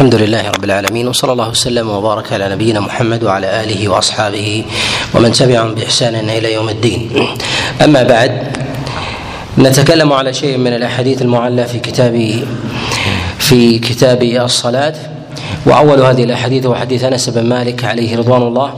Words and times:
الحمد 0.00 0.14
لله 0.14 0.50
رب 0.50 0.64
العالمين 0.64 1.08
وصلى 1.08 1.32
الله 1.32 1.48
وسلم 1.48 1.90
وبارك 1.90 2.32
على 2.32 2.48
نبينا 2.48 2.80
محمد 2.80 3.24
وعلى 3.24 3.64
آله 3.64 3.88
وأصحابه 3.88 4.64
ومن 5.14 5.32
تبعهم 5.32 5.74
بإحسان 5.74 6.14
إلى 6.14 6.52
يوم 6.52 6.68
الدين. 6.68 7.10
أما 7.84 8.02
بعد 8.02 8.56
نتكلم 9.58 10.12
على 10.12 10.32
شيء 10.32 10.56
من 10.56 10.72
الأحاديث 10.72 11.22
المعلى 11.22 11.66
في 11.66 11.78
كتاب 11.78 12.44
في 13.38 13.78
كتاب 13.78 14.22
الصلاة 14.22 14.94
وأول 15.66 16.00
هذه 16.02 16.24
الأحاديث 16.24 16.66
هو 16.66 16.74
حديث 16.74 17.04
أنس 17.04 17.28
بن 17.28 17.44
مالك 17.44 17.84
عليه 17.84 18.16
رضوان 18.16 18.42
الله 18.42 18.72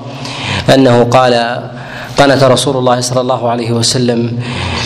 أنه 0.74 1.04
قال 1.04 1.62
قنت 2.18 2.44
رسول 2.44 2.76
الله 2.76 3.00
صلى 3.00 3.20
الله 3.20 3.50
عليه 3.50 3.72
وسلم 3.72 4.38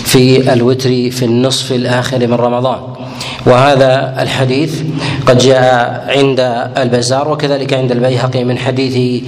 في 0.05 0.53
الوتر 0.53 0.91
في 1.11 1.25
النصف 1.25 1.73
الآخر 1.73 2.27
من 2.27 2.35
رمضان 2.35 3.06
وهذا 3.47 4.15
الحديث 4.23 4.83
قد 5.27 5.39
جاء 5.39 6.05
عند 6.09 6.41
البزار 6.79 7.29
وكذلك 7.33 7.73
عند 7.73 7.93
البيهقي 7.93 8.45
من 8.45 8.59
حديث 8.59 9.23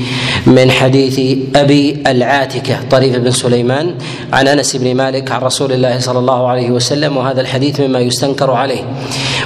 من 0.46 0.70
حديث 0.70 1.38
أبي 1.56 2.02
العاتكة 2.06 2.76
طريف 2.90 3.16
بن 3.16 3.30
سليمان 3.30 3.94
عن 4.32 4.48
أنس 4.48 4.76
بن 4.76 4.94
مالك 4.94 5.32
عن 5.32 5.40
رسول 5.40 5.72
الله 5.72 5.98
صلى 5.98 6.18
الله 6.18 6.48
عليه 6.48 6.70
وسلم 6.70 7.16
وهذا 7.16 7.40
الحديث 7.40 7.80
مما 7.80 7.98
يستنكر 7.98 8.50
عليه. 8.50 8.82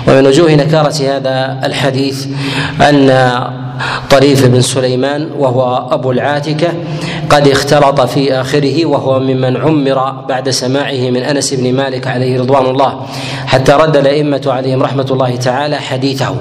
ومن 0.08 0.26
وجوه 0.26 0.54
نكارة 0.54 1.16
هذا 1.16 1.60
الحديث 1.64 2.26
أن 2.80 3.10
طريف 4.10 4.46
بن 4.46 4.60
سليمان 4.60 5.28
وهو 5.38 5.88
أبو 5.90 6.12
العاتكة 6.12 6.68
قد 7.32 7.48
اختلط 7.48 8.00
في 8.00 8.40
آخره 8.40 8.86
وهو 8.86 9.20
ممن 9.20 9.56
عمر 9.56 10.10
بعد 10.28 10.50
سماعه 10.50 11.10
من 11.10 11.16
أنس 11.16 11.54
بن 11.54 11.74
مالك 11.74 12.06
عليه 12.06 12.40
رضوان 12.40 12.66
الله 12.66 13.06
حتى 13.46 13.72
رد 13.72 13.96
الأئمة 13.96 14.42
عليهم 14.46 14.82
رحمة 14.82 15.06
الله 15.10 15.36
تعالى 15.36 15.76
حديثه. 15.76 16.36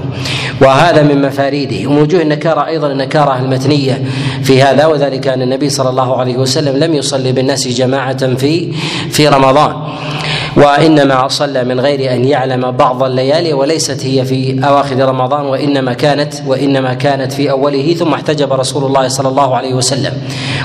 وهذا 0.61 1.03
من 1.03 1.21
مفاريده. 1.21 1.89
ومن 1.89 2.01
وجوه 2.01 2.21
النكارة 2.21 2.67
أيضا 2.67 2.87
النكارة 2.87 3.39
المتنية 3.39 4.03
في 4.43 4.63
هذا 4.63 4.85
وذلك 4.85 5.27
أن 5.27 5.41
النبي 5.41 5.69
صلى 5.69 5.89
الله 5.89 6.19
عليه 6.19 6.37
وسلم 6.37 6.77
لم 6.77 6.93
يصلي 6.93 7.31
بالناس 7.31 7.67
جماعة 7.67 8.35
في 8.35 8.71
في 9.09 9.27
رمضان. 9.27 9.75
وإنما 10.57 11.27
صلى 11.27 11.63
من 11.63 11.79
غير 11.79 12.13
أن 12.13 12.25
يعلم 12.25 12.71
بعض 12.71 13.03
الليالي 13.03 13.53
وليست 13.53 14.05
هي 14.05 14.25
في 14.25 14.59
أواخر 14.63 14.95
رمضان 15.09 15.45
وإنما 15.45 15.93
كانت 15.93 16.33
وإنما 16.47 16.93
كانت 16.93 17.33
في 17.33 17.51
أوله 17.51 17.93
ثم 17.93 18.13
احتجب 18.13 18.53
رسول 18.53 18.83
الله 18.85 19.07
صلى 19.07 19.29
الله 19.29 19.55
عليه 19.55 19.73
وسلم. 19.73 20.13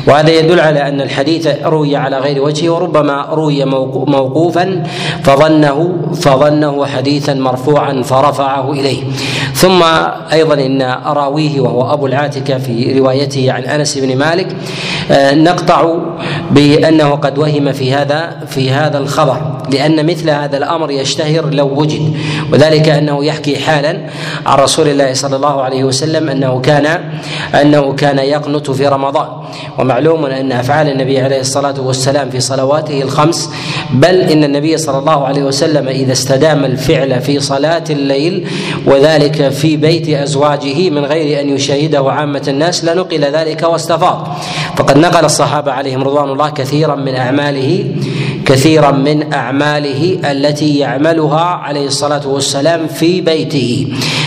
وهذا 0.06 0.30
يدل 0.30 0.60
على 0.60 0.88
أن 0.88 1.00
الحديث 1.00 1.48
روي 1.64 1.96
على 1.96 2.18
غير 2.18 2.42
وجهه 2.42 2.70
وربما 2.70 3.26
روي 3.30 3.64
موقوفا 3.64 4.82
فظنه 5.22 5.96
فظنه 6.14 6.86
حديثا 6.86 7.34
مرفوعا 7.34 8.02
فرفعه 8.02 8.72
إليه. 8.72 9.04
ثم 9.54 9.82
أيضا 10.32 10.54
إن 10.54 10.82
راويه 11.06 11.60
وهو 11.60 11.92
أبو 11.92 12.06
العاتكة 12.06 12.58
في 12.58 12.98
روايته 12.98 13.52
عن 13.52 13.62
أنس 13.62 13.98
بن 13.98 14.18
مالك 14.18 14.56
آه، 15.10 15.34
نقطع 15.34 15.94
بأنه 16.50 17.10
قد 17.10 17.38
وهم 17.38 17.72
في 17.72 17.94
هذا 17.94 18.36
في 18.48 18.70
هذا 18.70 18.98
الخبر 18.98 19.40
لأن 19.72 20.06
مثل 20.06 20.30
هذا 20.30 20.56
الأمر 20.56 20.90
يشتهر 20.90 21.50
لو 21.50 21.80
وجد. 21.80 22.16
وذلك 22.52 22.88
أنه 22.88 23.24
يحكي 23.24 23.58
حالا 23.58 24.00
عن 24.46 24.58
رسول 24.58 24.88
الله 24.88 25.12
صلى 25.14 25.36
الله 25.36 25.62
عليه 25.62 25.84
وسلم 25.84 26.28
أنه 26.28 26.60
كان 26.60 26.86
أنه 27.54 27.92
كان 27.92 28.18
يقنت 28.18 28.70
في 28.70 28.86
رمضان. 28.88 29.28
ومعلوم 29.86 30.26
أن 30.26 30.52
أفعال 30.52 30.88
النبي 30.88 31.20
عليه 31.20 31.40
الصلاة 31.40 31.80
والسلام 31.80 32.30
في 32.30 32.40
صلواته 32.40 33.02
الخمس 33.02 33.50
بل 33.90 34.14
إن 34.20 34.44
النبي 34.44 34.76
صلى 34.76 34.98
الله 34.98 35.26
عليه 35.26 35.42
وسلم 35.42 35.88
إذا 35.88 36.12
استدام 36.12 36.64
الفعل 36.64 37.20
في 37.20 37.40
صلاة 37.40 37.84
الليل 37.90 38.48
وذلك 38.86 39.48
في 39.48 39.76
بيت 39.76 40.08
أزواجه 40.08 40.90
من 40.90 41.04
غير 41.04 41.40
أن 41.40 41.48
يشاهده 41.48 42.12
عامة 42.12 42.42
الناس 42.48 42.84
لنقل 42.84 43.24
ذلك 43.24 43.62
واستفاض. 43.62 44.28
فقد 44.76 44.98
نقل 44.98 45.24
الصحابة 45.24 45.72
عليهم 45.72 46.02
رضوان 46.02 46.30
الله 46.30 46.48
كثيرا 46.50 46.94
من 46.94 47.14
أعماله 47.14 47.84
كثيرا 48.46 48.90
من 48.90 49.32
أعماله 49.32 50.18
التي 50.30 50.78
يعملها 50.78 51.40
عليه 51.40 51.86
الصلاة 51.86 52.28
والسلام 52.28 52.86
في 52.86 53.20
بيته. 53.20 53.86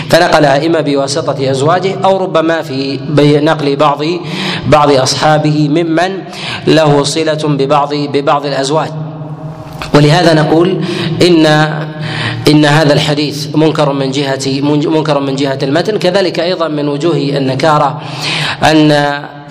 فنقلها 0.09 0.65
اما 0.65 0.81
بواسطة 0.81 1.51
أزواجه 1.51 1.95
أو 2.03 2.17
ربما 2.17 2.61
في 2.61 2.99
نقل 3.43 3.75
بعض 3.75 4.01
بعض 4.69 4.91
أصحابه 4.91 5.69
ممن 5.69 6.11
له 6.67 7.03
صلة 7.03 7.43
ببعض 7.43 7.93
ببعض 7.93 8.45
الأزواج. 8.45 8.91
ولهذا 9.93 10.33
نقول 10.33 10.81
ان 11.21 11.45
إن 12.47 12.65
هذا 12.65 12.93
الحديث 12.93 13.55
منكر 13.55 13.93
من 13.93 14.11
جهه 14.11 14.61
منكر 14.89 15.19
من 15.19 15.35
جهة 15.35 15.59
المتن. 15.63 15.97
كذلك 15.97 16.39
أيضا 16.39 16.67
من 16.67 16.87
وجوه 16.87 17.17
النكارة 17.17 18.01
أن 18.63 18.91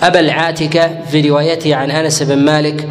أبا 0.01 0.19
العاتكه 0.19 0.89
في 1.11 1.29
روايته 1.29 1.75
عن 1.75 1.91
أنس 1.91 2.23
بن 2.23 2.37
مالك 2.37 2.87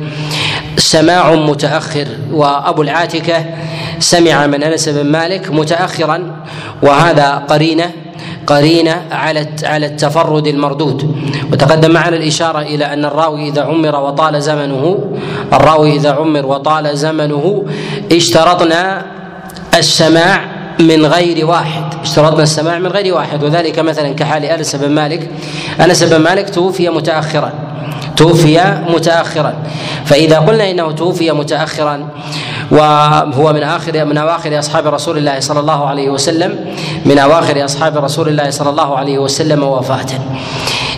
سماع 0.76 1.34
متأخر 1.34 2.06
وأبو 2.32 2.82
العاتكة 2.82 3.44
سمع 3.98 4.46
من 4.46 4.62
أنس 4.62 4.88
بن 4.88 5.06
مالك 5.06 5.50
متأخرا 5.50 6.36
وهذا 6.82 7.34
قرينة 7.48 7.90
قرينة 8.46 9.02
على 9.10 9.46
على 9.64 9.86
التفرد 9.86 10.46
المردود. 10.46 11.16
وتقدم 11.52 11.90
معنا 11.90 12.16
الإشارة 12.16 12.60
إلى 12.60 12.84
أن 12.84 13.04
الراوي 13.04 13.48
إذا 13.48 13.62
عمر 13.62 13.96
وطال 13.96 14.42
زمنه 14.42 14.98
الراوي 15.52 15.96
إذا 15.96 16.10
عمر 16.10 16.46
وطال 16.46 16.96
زمنه 16.98 17.64
اشترطنا 18.12 19.02
السماع 19.74 20.40
من 20.80 21.06
غير 21.06 21.46
واحد. 21.46 21.84
اشترطنا 22.02 22.42
السماع 22.42 22.78
من 22.78 22.86
غير 22.86 23.14
واحد. 23.14 23.44
وذلك 23.44 23.78
مثلا 23.78 24.12
كحال 24.14 24.44
أنس 24.44 24.76
بن 24.76 24.90
مالك. 24.90 25.30
أنس 25.80 26.02
بن 26.02 26.16
مالك 26.16 26.50
توفي 26.50 26.88
متاخرا. 26.88 27.52
توفي 28.18 28.60
متاخرا. 28.88 29.54
فإذا 30.04 30.38
قلنا 30.38 30.70
إنه 30.70 30.92
توفي 30.92 31.30
متاخرا 31.32 32.08
وهو 32.70 33.52
من 33.52 33.62
آخر 33.62 34.04
من 34.04 34.18
أواخر 34.18 34.58
أصحاب 34.58 34.86
رسول 34.86 35.18
الله 35.18 35.40
صلى 35.40 35.60
الله 35.60 35.86
عليه 35.86 36.08
وسلم 36.10 36.74
من 37.04 37.18
أواخر 37.18 37.64
أصحاب 37.64 37.96
رسول 37.96 38.28
الله 38.28 38.50
صلى 38.50 38.70
الله 38.70 38.96
عليه 38.96 39.18
وسلم 39.18 39.62
وفاه 39.62 40.06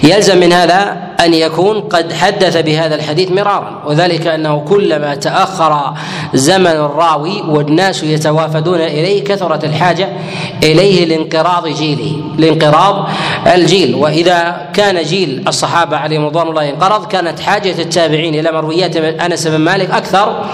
يلزم 0.02 0.40
من 0.40 0.52
هذا 0.52 0.96
أن 1.20 1.34
يكون 1.34 1.80
قد 1.80 2.12
حدث 2.12 2.56
بهذا 2.56 2.94
الحديث 2.94 3.30
مرارا 3.30 3.82
وذلك 3.86 4.26
أنه 4.26 4.60
كلما 4.60 5.14
تأخر 5.14 5.94
زمن 6.34 6.66
الراوي 6.66 7.42
والناس 7.48 8.02
يتوافدون 8.02 8.80
إليه 8.80 9.24
كثرت 9.24 9.64
الحاجة 9.64 10.08
إليه 10.62 11.04
لانقراض 11.04 11.68
جيله 11.68 12.22
لانقراض 12.38 13.08
الجيل. 13.54 13.94
وإذا 13.94 14.68
كان 14.74 15.02
جيل 15.02 15.44
الصحابة 15.48 15.96
عليهم 15.96 16.26
رضوان 16.26 16.48
الله 16.48 16.70
انقرض 16.70 17.06
كانت 17.06 17.40
حاجة 17.40 17.82
التابعين 17.82 18.34
إلى 18.34 18.52
مرويات 18.52 18.96
أنس 18.96 19.46
بن 19.46 19.56
مالك 19.56 19.90
أكثر 19.90 20.44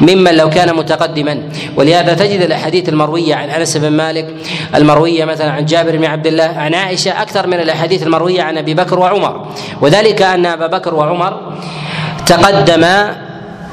ممن 0.00 0.34
لو 0.34 0.50
كان 0.50 0.76
متقدما. 0.76 1.42
ولهذا 1.76 2.14
تجد 2.14 2.40
الأحاديث 2.40 2.88
المروية 2.88 3.34
عن 3.34 3.48
أنس 3.50 3.76
بن 3.76 3.88
مالك 3.88 4.34
المروية 4.74 5.24
مثلا 5.24 5.50
عن 5.50 5.64
جابر 5.64 5.96
بن 5.96 6.04
عبد 6.04 6.26
الله 6.26 6.44
عن 6.44 6.74
عائشة 6.74 7.22
أكثر 7.22 7.46
من 7.46 7.60
الأحاديث 7.60 8.02
المروية 8.02 8.42
عن 8.42 8.58
أبي 8.58 8.74
بكر 8.74 8.91
وعمر. 8.98 9.46
وذلك 9.80 10.22
أن 10.22 10.46
أبا 10.46 10.66
بكر 10.66 10.94
وعمر 10.94 11.52
تقدما 12.26 13.16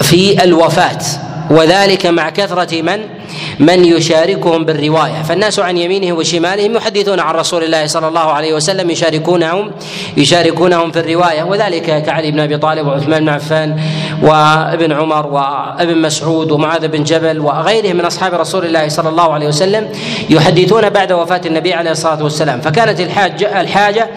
في 0.01 0.43
الوفاة. 0.43 1.01
وذلك 1.49 2.05
مع 2.05 2.29
كثرة 2.29 2.81
من 2.81 3.18
من 3.59 3.85
يشاركهم 3.85 4.65
بالرواية. 4.65 5.23
فالناس 5.23 5.59
عن 5.59 5.77
يمينهم 5.77 6.17
وشمالهم 6.17 6.75
يحدثون 6.75 7.19
عن 7.19 7.35
رسول 7.35 7.63
الله 7.63 7.87
صلى 7.87 8.07
الله 8.07 8.31
عليه 8.31 8.53
وسلم 8.53 8.89
يشاركونهم 8.89 9.71
يشاركونهم 10.17 10.91
في 10.91 10.99
الرواية. 10.99 11.43
وذلك 11.43 12.03
كعلي 12.03 12.31
بن 12.31 12.39
أبي 12.39 12.57
طالب 12.57 12.87
وعثمان 12.87 13.19
بن 13.19 13.29
عفان 13.29 13.79
وابن 14.21 14.91
عمر 14.91 15.27
وابن 15.27 16.01
مسعود 16.01 16.51
ومعاذ 16.51 16.87
بن 16.87 17.03
جبل 17.03 17.39
وغيرهم 17.39 17.95
من 17.95 18.05
أصحاب 18.05 18.33
رسول 18.33 18.65
الله 18.65 18.89
صلى 18.89 19.09
الله 19.09 19.33
عليه 19.33 19.47
وسلم 19.47 19.89
يحدثون 20.29 20.89
بعد 20.89 21.11
وفاة 21.11 21.41
النبي 21.45 21.73
عليه 21.73 21.91
الصلاة 21.91 22.23
والسلام. 22.23 22.61
فكانت 22.61 22.99
الحاجة 22.99 23.61
الحاجة 23.61 24.09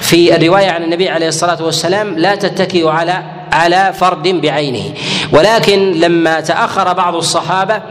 في 0.00 0.36
الرواية 0.36 0.70
عن 0.70 0.82
النبي 0.82 1.08
عليه 1.08 1.28
الصلاة 1.28 1.62
والسلام 1.62 2.18
لا 2.18 2.34
تتكئ 2.34 2.88
على 2.88 3.22
على 3.52 3.92
فرد 3.92 4.28
بعينه. 4.28 4.84
ولكن 5.32 5.92
لما 5.92 6.40
تأخر 6.40 6.92
بعض 6.92 7.14
الصحابة 7.14 7.82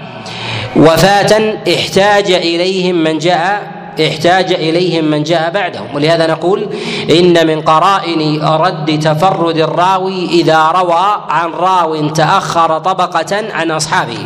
وفاة 0.75 1.57
احتاج 1.75 2.31
إليهم 2.31 2.95
من 2.95 3.18
جاء 3.18 3.75
احتاج 4.07 4.54
إليهم 4.54 5.06
من 5.06 5.24
جاء 5.24 5.51
بعدهم. 5.51 5.95
ولهذا 5.95 6.27
نقول 6.27 6.69
إن 7.10 7.48
من 7.48 7.62
قرائن 7.62 8.44
رد 8.44 9.00
تفرد 9.00 9.57
الراوي 9.57 10.25
إذا 10.25 10.72
روى 10.75 11.24
عن 11.30 11.51
راو 11.51 12.07
تأخر 12.10 12.80
طبقة 12.80 13.44
عن 13.54 13.72
أصحابه. 13.72 14.18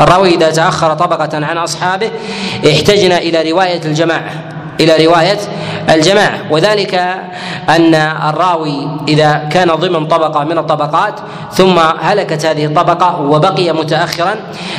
الراوي 0.00 0.34
إذا 0.34 0.50
تأخر 0.50 0.94
طبقة 0.94 1.46
عن 1.46 1.58
أصحابه 1.58 2.10
احتجنا 2.70 3.18
إلى 3.18 3.50
رواية 3.50 3.80
الجماعة. 3.84 4.51
إلى 4.80 5.06
رواية 5.06 5.38
الجماعه 5.90 6.38
وذلك 6.50 6.94
أن 7.68 7.94
الراوي 7.94 8.88
إذا 9.08 9.48
كان 9.52 9.68
ضمن 9.68 10.06
طبقة 10.06 10.44
من 10.44 10.58
الطبقات 10.58 11.20
ثم 11.52 11.78
هلكت 12.00 12.46
هذه 12.46 12.64
الطبقة 12.64 13.20
وبقي 13.20 13.72
متاخرا 13.72 14.34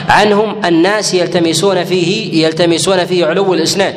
عنهم 0.09 0.55
الناس 0.65 1.13
يلتمسون 1.13 1.83
فيه 1.83 2.43
يلتمسون 2.45 3.05
فيه 3.05 3.25
علو 3.25 3.53
الإسناد. 3.53 3.95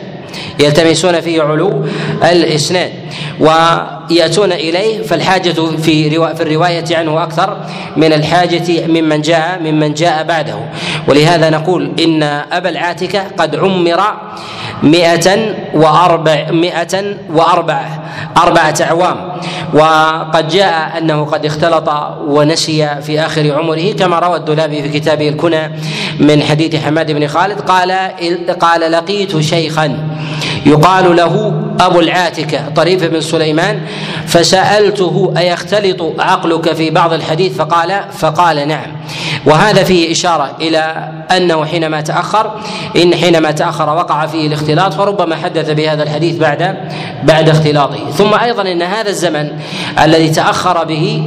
يلتمسون 0.61 1.21
فيه 1.21 1.43
علو 1.43 1.85
الإسناد. 2.23 2.93
ويأتون 3.41 4.53
إليه 4.53 5.03
فالحاجة 5.03 5.53
في 5.77 6.11
في 6.11 6.41
الرواية 6.43 6.85
عنه 6.91 7.23
أكثر 7.23 7.57
من 7.97 8.13
الحاجة 8.13 8.87
ممن 8.87 9.21
جاء 9.21 9.61
ممن 9.63 9.95
جاء 9.95 10.25
بعده. 10.25 10.59
ولهذا 11.09 11.51
نقول 11.51 11.93
إن 12.01 12.23
أبا 12.53 12.69
العاتكه 12.69 13.23
قد 13.39 13.57
عمر 13.57 14.01
مئة 14.83 15.55
وأربع 15.75 16.47
مئة 16.51 17.05
وأربعة 17.31 18.03
أربعة 18.37 18.75
أعوام. 18.81 19.17
وقد 19.75 20.49
جاء 20.49 20.99
أنه 20.99 21.25
قد 21.25 21.47
اختلط 21.47 21.91
ونسي 22.27 23.01
في 23.03 23.21
آخر 23.21 23.55
عمره 23.55 23.93
كما 23.93 24.19
روى 24.19 24.37
الدولابي 24.37 24.83
في 24.83 25.01
كتابه 25.01 25.29
الكنى 25.29 25.71
من 26.21 26.43
حديث 26.43 26.77
حماد 26.77 27.13
بن 27.13 27.27
خالد 27.27 27.61
قال 27.61 27.93
قال 28.61 28.93
لقيت 28.93 29.41
شيخا. 29.41 29.99
يقال 30.67 31.17
له 31.17 31.63
أبو 31.81 32.01
العاتكة 32.01 32.69
طريف 32.69 33.05
بن 33.05 33.21
سليمان. 33.21 33.81
فسألته 34.27 35.35
أيختلط 35.37 36.03
عقلك 36.19 36.73
في 36.73 36.91
بعض 36.91 37.13
الحديث؟ 37.13 37.57
فقال 37.57 38.05
فقال 38.19 38.69
نعم. 38.69 38.97
وهذا 39.47 39.85
فيه 39.85 40.13
إشارة 40.13 40.51
إلى 40.61 41.09
أنه 41.37 41.65
حينما 41.65 42.01
تأخر 42.01 42.51
إن 42.97 43.15
حينما 43.15 43.51
تأخر 43.51 43.89
وقع 43.89 44.27
فيه 44.27 44.47
الاختلاط 44.47 44.95
فربما 44.95 45.37
حدث 45.37 45.71
بهذا 45.71 46.03
الحديث 46.03 46.37
بعد 46.37 46.77
بعد 47.23 47.49
اختلاطه. 47.49 48.11
ثم 48.11 48.35
أيضا 48.35 48.63
إن 48.63 48.83
هذا 48.83 49.09
الزمن 49.09 49.51
الذي 50.03 50.29
تأخر 50.29 50.85
به 50.85 51.23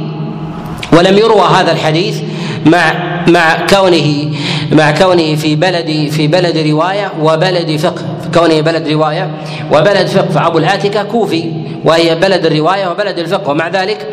ولم 0.92 1.18
يروى 1.18 1.46
هذا 1.58 1.72
الحديث 1.72 2.20
مع 2.66 2.92
مع 3.28 3.66
كونه 3.66 4.32
مع 4.72 4.90
كونه 4.90 5.34
في 5.34 5.56
بلد 5.56 6.10
في 6.10 6.26
بلد 6.26 6.56
رواية 6.58 7.12
وبلد 7.20 7.76
فقه. 7.76 8.19
كونه 8.34 8.60
بلد 8.60 8.88
رواية 8.88 9.30
وبلد 9.72 10.06
فقه. 10.06 10.28
فابو 10.28 10.58
العاتكة 10.58 11.02
كوفي 11.02 11.52
وهي 11.84 12.14
بلد 12.14 12.46
الرواية 12.46 12.88
وبلد 12.88 13.18
الفقه. 13.18 13.50
ومع 13.50 13.68
ذلك 13.68 14.06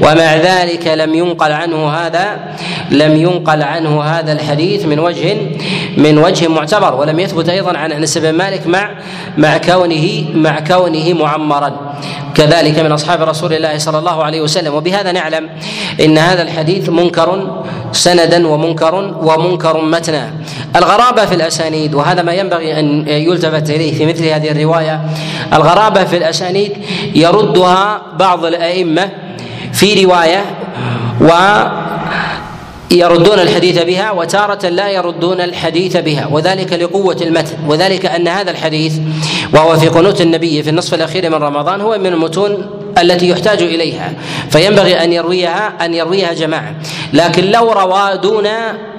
ومع 0.00 0.36
ذلك 0.36 0.86
لم 0.86 1.14
ينقل 1.14 1.52
عنه 1.52 1.88
هذا 1.88 2.26
لم 2.90 3.16
ينقل 3.16 3.62
عنه 3.62 4.02
هذا 4.02 4.32
الحديث 4.32 4.84
من 4.86 4.98
وجه 4.98 5.36
من 5.96 6.18
وجه 6.18 6.48
معتبر. 6.48 6.94
ولم 6.94 7.20
يثبت 7.20 7.48
أيضا 7.48 7.78
عن 7.78 7.92
أنس 7.92 8.18
بن 8.18 8.32
مالك 8.32 8.66
مع 8.66 8.90
مع 9.38 9.58
كونه 9.58 10.24
مع 10.34 10.60
كونه 10.60 11.12
معمرا. 11.12 11.96
كذلك 12.36 12.78
من 12.78 12.92
أصحاب 12.92 13.22
رسول 13.22 13.52
الله 13.52 13.78
صلى 13.78 13.98
الله 13.98 14.24
عليه 14.24 14.40
وسلم. 14.40 14.74
وبهذا 14.74 15.12
نعلم 15.12 15.48
إن 16.00 16.18
هذا 16.18 16.42
الحديث 16.42 16.88
منكر 16.88 17.28
سندا 17.92 18.48
ومنكر 18.48 18.94
ومنكر 19.22 19.80
متنا. 19.80 20.30
الغرابة 20.76 21.26
في 21.26 21.34
الأسانيد 21.34 21.94
وهذا 21.94 22.22
ما 22.22 22.32
ينبغي 22.32 22.80
أن 22.80 23.08
يلتفت 23.08 23.70
إليه 23.70 23.98
في 23.98 24.06
مثل 24.06 24.24
هذه 24.24 24.50
الرواية. 24.50 25.00
الغرابة 25.52 26.04
في 26.04 26.16
الأسانيد 26.16 26.72
يردها 27.14 28.02
بعض 28.18 28.44
الأئمة 28.44 29.10
في 29.72 30.04
رواية 30.04 30.44
و 31.20 31.30
يردون 32.90 33.38
الحديث 33.38 33.82
بها 33.82 34.10
وتارة 34.10 34.68
لا 34.68 34.90
يردون 34.90 35.40
الحديث 35.40 35.96
بها 35.96 36.26
وذلك 36.26 36.72
لقوة 36.72 37.16
المتن 37.20 37.56
وذلك 37.66 38.06
أن 38.06 38.28
هذا 38.28 38.50
الحديث 38.50 38.98
وهو 39.54 39.76
في 39.76 39.88
قنوت 39.88 40.20
النبي 40.20 40.62
في 40.62 40.70
النصف 40.70 40.94
الأخير 40.94 41.30
من 41.30 41.34
رمضان 41.34 41.80
هو 41.80 41.98
من 41.98 42.06
المتون 42.06 42.66
التي 42.98 43.28
يحتاج 43.28 43.62
إليها 43.62 44.12
فينبغي 44.50 45.04
أن 45.04 45.12
يرويها 45.12 45.84
أن 45.84 45.94
يرويها 45.94 46.32
جماعة 46.32 46.74
لكن 47.12 47.44
لو 47.44 47.72
روى 47.72 48.16
دون 48.16 48.48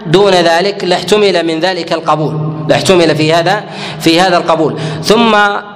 دون 0.06 0.34
ذلك 0.34 0.84
لاحتمل 0.84 1.46
من 1.46 1.60
ذلك 1.60 1.94
القبول. 1.94 2.57
لاحتمل 2.68 3.16
في 3.16 3.34
هذا 3.34 3.64
في 4.00 4.22
هذا 4.22 4.38
القبول. 4.38 4.80
ثم 5.04 5.36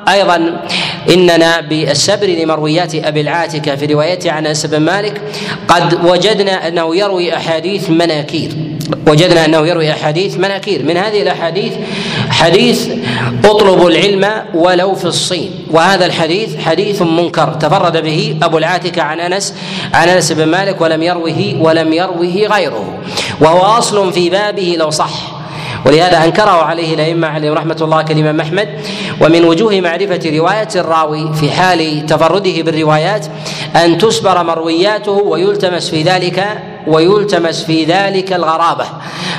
أيضا 0.09 0.61
إننا 1.09 1.61
بالسبر 1.61 2.27
لمرويات 2.27 2.95
أبي 2.95 3.21
العاتكه 3.21 3.75
في 3.75 3.85
روايته 3.85 4.31
عن 4.31 4.45
أنس 4.45 4.65
بن 4.65 4.77
مالك 4.77 5.21
قد 5.67 6.05
وجدنا 6.05 6.67
أنه 6.67 6.95
يروي 6.95 7.35
أحاديث 7.35 7.89
مناكير. 7.89 8.51
وجدنا 9.07 9.45
أنه 9.45 9.67
يروي 9.67 9.91
أحاديث 9.91 10.37
مناكير. 10.37 10.83
من 10.83 10.97
هذه 10.97 11.21
الأحاديث 11.21 11.73
حديث 12.29 12.89
اطلبوا 13.45 13.89
العلم 13.89 14.29
ولو 14.53 14.95
في 14.95 15.05
الصين. 15.05 15.51
وهذا 15.71 16.05
الحديث 16.05 16.57
حديث 16.57 17.01
منكر. 17.01 17.53
تفرد 17.53 17.97
به 17.97 18.37
أبو 18.43 18.57
العاتكه 18.57 19.01
عن 19.01 19.19
أنس 19.19 19.53
عن 19.93 20.09
أنس 20.09 20.31
بن 20.31 20.43
مالك 20.43 20.81
ولم 20.81 21.03
يروه 21.03 21.55
ولم 21.59 21.93
يروه 21.93 22.47
غيره. 22.51 22.99
وهو 23.41 23.59
أصل 23.59 24.13
في 24.13 24.29
بابه 24.29 24.75
لو 24.79 24.89
صح. 24.89 25.30
ولهذا 25.85 26.25
أنكره 26.25 26.63
عليه 26.63 26.93
الأئمة 26.95 27.27
عليهم 27.27 27.53
رحمة 27.53 27.77
الله 27.81 28.01
كالإمام 28.01 28.39
أحمد 28.41 28.69
ومن 29.21 29.43
وجوه 29.45 29.81
معرفة 29.81 30.37
رواية 30.37 30.67
الراوي 30.75 31.33
في 31.33 31.51
حال 31.51 32.05
تفرده 32.05 32.61
بالروايات 32.61 33.25
أن 33.75 33.97
تسبر 33.97 34.43
مروياته 34.43 35.11
ويلتمس 35.11 35.89
في 35.89 36.01
ذلك 36.03 36.47
ويلتمس 36.87 37.63
في 37.63 37.85
ذلك 37.85 38.33
الغرابة. 38.33 38.85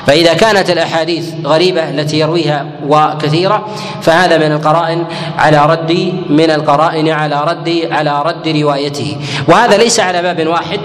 فإذا 0.06 0.35
كانت 0.35 0.71
الأحاديث 0.71 1.25
غريبة 1.44 1.91
التي 1.91 2.19
يرويها 2.19 2.67
وكثيرة 2.89 3.67
فهذا 4.03 4.39
من 4.39 4.53
القرائن 4.53 5.05
على 5.39 5.67
رد 5.67 6.12
من 6.29 6.50
القرائن 6.50 7.09
على 7.09 7.44
رد 7.44 7.89
على 7.91 8.23
رد 8.23 8.49
روايته. 8.49 9.17
وهذا 9.49 9.77
ليس 9.77 10.00
على 10.00 10.23
باب 10.23 10.47
واحد 10.47 10.81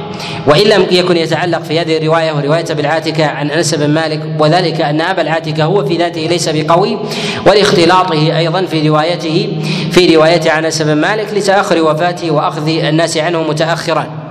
وإن 0.47 0.67
لم 0.67 0.85
يكن 0.91 1.17
يتعلق 1.17 1.63
في 1.63 1.79
هذه 1.79 1.97
الرواية 1.97 2.33
ورواية 2.33 2.73
بالعاتكه 2.73 3.25
عن 3.25 3.51
أنس 3.51 3.75
بن 3.75 3.89
مالك 3.89 4.21
وذلك 4.39 4.81
أن 4.81 5.01
أبا 5.01 5.21
العاتكة 5.21 5.63
هو 5.63 5.85
في 5.85 5.97
ذاته 5.97 6.21
ليس 6.21 6.49
بقوي 6.49 6.97
ولاختلاطه 7.45 8.37
أيضا 8.37 8.65
في 8.65 8.89
روايته 8.89 9.57
في 9.91 10.15
روايته 10.15 10.51
عن 10.51 10.65
أنس 10.65 10.81
بن 10.81 10.93
مالك 10.93 11.33
لتأخر 11.33 11.81
وفاته 11.81 12.31
وأخذ 12.31 12.67
الناس 12.69 13.17
عنه 13.17 13.43
متاخرا. 13.43 14.26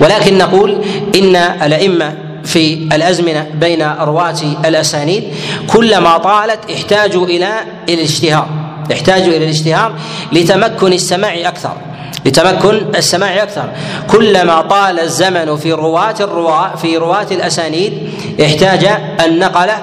ولكن 0.00 0.38
نقول 0.38 0.84
إن 1.16 1.36
الأئمة 1.36 2.14
في 2.44 2.74
الأزمنة 2.92 3.46
بين 3.54 3.82
رواة 3.82 4.34
الأسانيد 4.64 5.24
كلما 5.66 6.18
طالت 6.18 6.70
احتاجوا 6.70 7.26
إلى 7.26 7.48
الاشتهار 7.88 8.48
احتاجوا 8.92 9.34
إلى 9.34 9.44
الاشتهار 9.44 9.92
لتمكن 10.32 10.92
السماع 10.92 11.34
أكثر 11.48 11.72
لتمكن 12.26 12.82
السماع 12.96 13.42
أكثر. 13.42 13.68
كلما 14.10 14.60
طال 14.60 15.00
الزمن 15.00 15.56
في 15.56 15.72
رواة 15.72 16.14
الرواة 16.20 16.76
في 16.76 16.96
رواة 16.96 17.26
الأسانيد 17.30 17.92
احتاج 18.44 18.88
النقله 19.26 19.78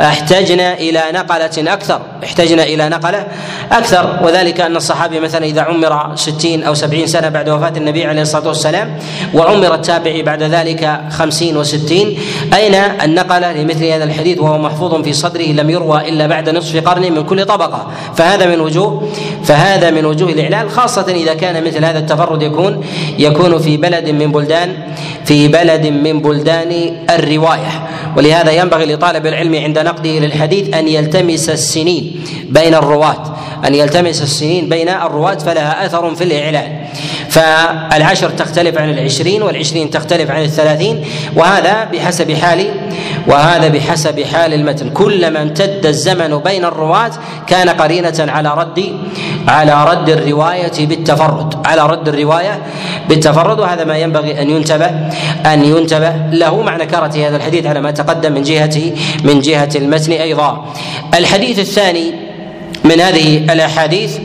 احتجنا 0.00 0.74
إلى 0.74 1.02
نقلة 1.14 1.72
أكثر 1.72 2.00
احتجنا 2.24 2.62
إلى 2.62 2.88
نقلة 2.88 3.26
أكثر. 3.72 4.18
وذلك 4.22 4.60
أن 4.60 4.76
الصحابي 4.76 5.20
مثلا 5.20 5.44
إذا 5.44 5.62
عمر 5.62 6.16
ستين 6.16 6.62
أو 6.64 6.74
سبعين 6.74 7.06
سنة 7.06 7.28
بعد 7.28 7.48
وفاة 7.48 7.72
النبي 7.76 8.06
عليه 8.06 8.22
الصلاة 8.22 8.48
والسلام 8.48 8.98
وعمر 9.34 9.74
التابعي 9.74 10.22
بعد 10.22 10.42
ذلك 10.42 11.00
خمسين 11.10 11.56
وستين 11.56 12.18
أين 12.54 12.74
النقلة 12.74 13.52
لمثل 13.52 13.84
هذا 13.84 14.04
الحديث 14.04 14.38
وهو 14.38 14.58
محفوظ 14.58 15.02
في 15.02 15.12
صدره 15.12 15.42
لم 15.42 15.70
يروى 15.70 16.08
إلا 16.08 16.26
بعد 16.26 16.48
نصف 16.48 16.88
قرن 16.88 17.12
من 17.12 17.22
كل 17.22 17.44
طبقة؟ 17.44 17.86
فهذا 18.16 18.46
من 18.46 18.60
وجوه 18.60 19.08
فهذا 19.44 19.90
من 19.90 20.04
وجوه 20.04 20.30
الإعلال 20.30 20.70
خاصة 20.70 21.06
إذا 21.08 21.34
كان 21.34 21.64
مثل 21.64 21.84
هذا 21.84 21.98
التفرد 21.98 22.42
يكون 22.42 22.84
يكون 23.18 23.58
في 23.58 23.76
بلد 23.76 24.08
من 24.08 24.32
بلدان 24.32 24.76
في 25.24 25.48
بلد 25.48 25.86
من 25.86 26.20
بلدان 26.20 26.96
الرواية. 27.10 27.86
ولهذا 28.16 28.50
ينبغي 28.50 28.94
لطالب 28.94 29.26
العلم 29.26 29.54
عند 29.70 29.78
نقده 29.78 30.10
للحديث 30.18 30.74
أن 30.74 30.88
يلتمس 30.88 31.48
السنين 31.48 32.24
بين 32.48 32.74
الرواة. 32.74 33.36
أن 33.66 33.74
يلتمس 33.74 34.22
السنين 34.22 34.68
بين 34.68 34.88
الرواة 34.88 35.34
فلها 35.34 35.86
أثر 35.86 36.14
في 36.14 36.24
الإعلان. 36.24 36.86
فالعشر 37.30 38.30
تختلف 38.30 38.78
عن 38.78 38.90
العشرين 38.90 39.42
والعشرين 39.42 39.90
تختلف 39.90 40.30
عن 40.30 40.42
الثلاثين 40.42 41.04
وهذا 41.36 41.84
بحسب 41.84 42.32
حال 42.32 42.70
وهذا 43.26 43.68
بحسب 43.68 44.22
حال 44.32 44.54
المتن. 44.54 44.90
كلما 44.90 45.42
امتد 45.42 45.86
الزمن 45.86 46.38
بين 46.38 46.64
الرواة 46.64 47.10
كان 47.46 47.68
قرينة 47.68 48.26
على 48.28 48.54
رد 48.54 48.98
على 49.48 49.84
رد 49.84 50.08
الرواية 50.08 50.86
بالتفرد 50.86 51.66
على 51.66 51.86
رد 51.86 52.08
الرواية 52.08 52.62
بالتفرد 53.08 53.60
وهذا 53.60 53.84
ما 53.84 53.98
ينبغي 53.98 54.42
أن 54.42 54.50
ينتبه 54.50 54.90
أن 55.46 55.64
ينتبه 55.64 56.12
له 56.32 56.62
مع 56.62 56.76
نكارة 56.76 57.26
هذا 57.28 57.36
الحديث 57.36 57.66
على 57.66 57.80
ما 57.80 57.90
تقدم 57.90 58.32
من 58.32 58.42
جهة 58.42 58.92
من 59.24 59.40
جهة 59.40 59.70
المتن 59.76 60.12
أيضا. 60.12 60.74
الحديث 61.14 61.58
الثاني 61.58 62.14
من 62.84 63.00
هذه 63.00 63.52
الأحاديث 63.52 64.18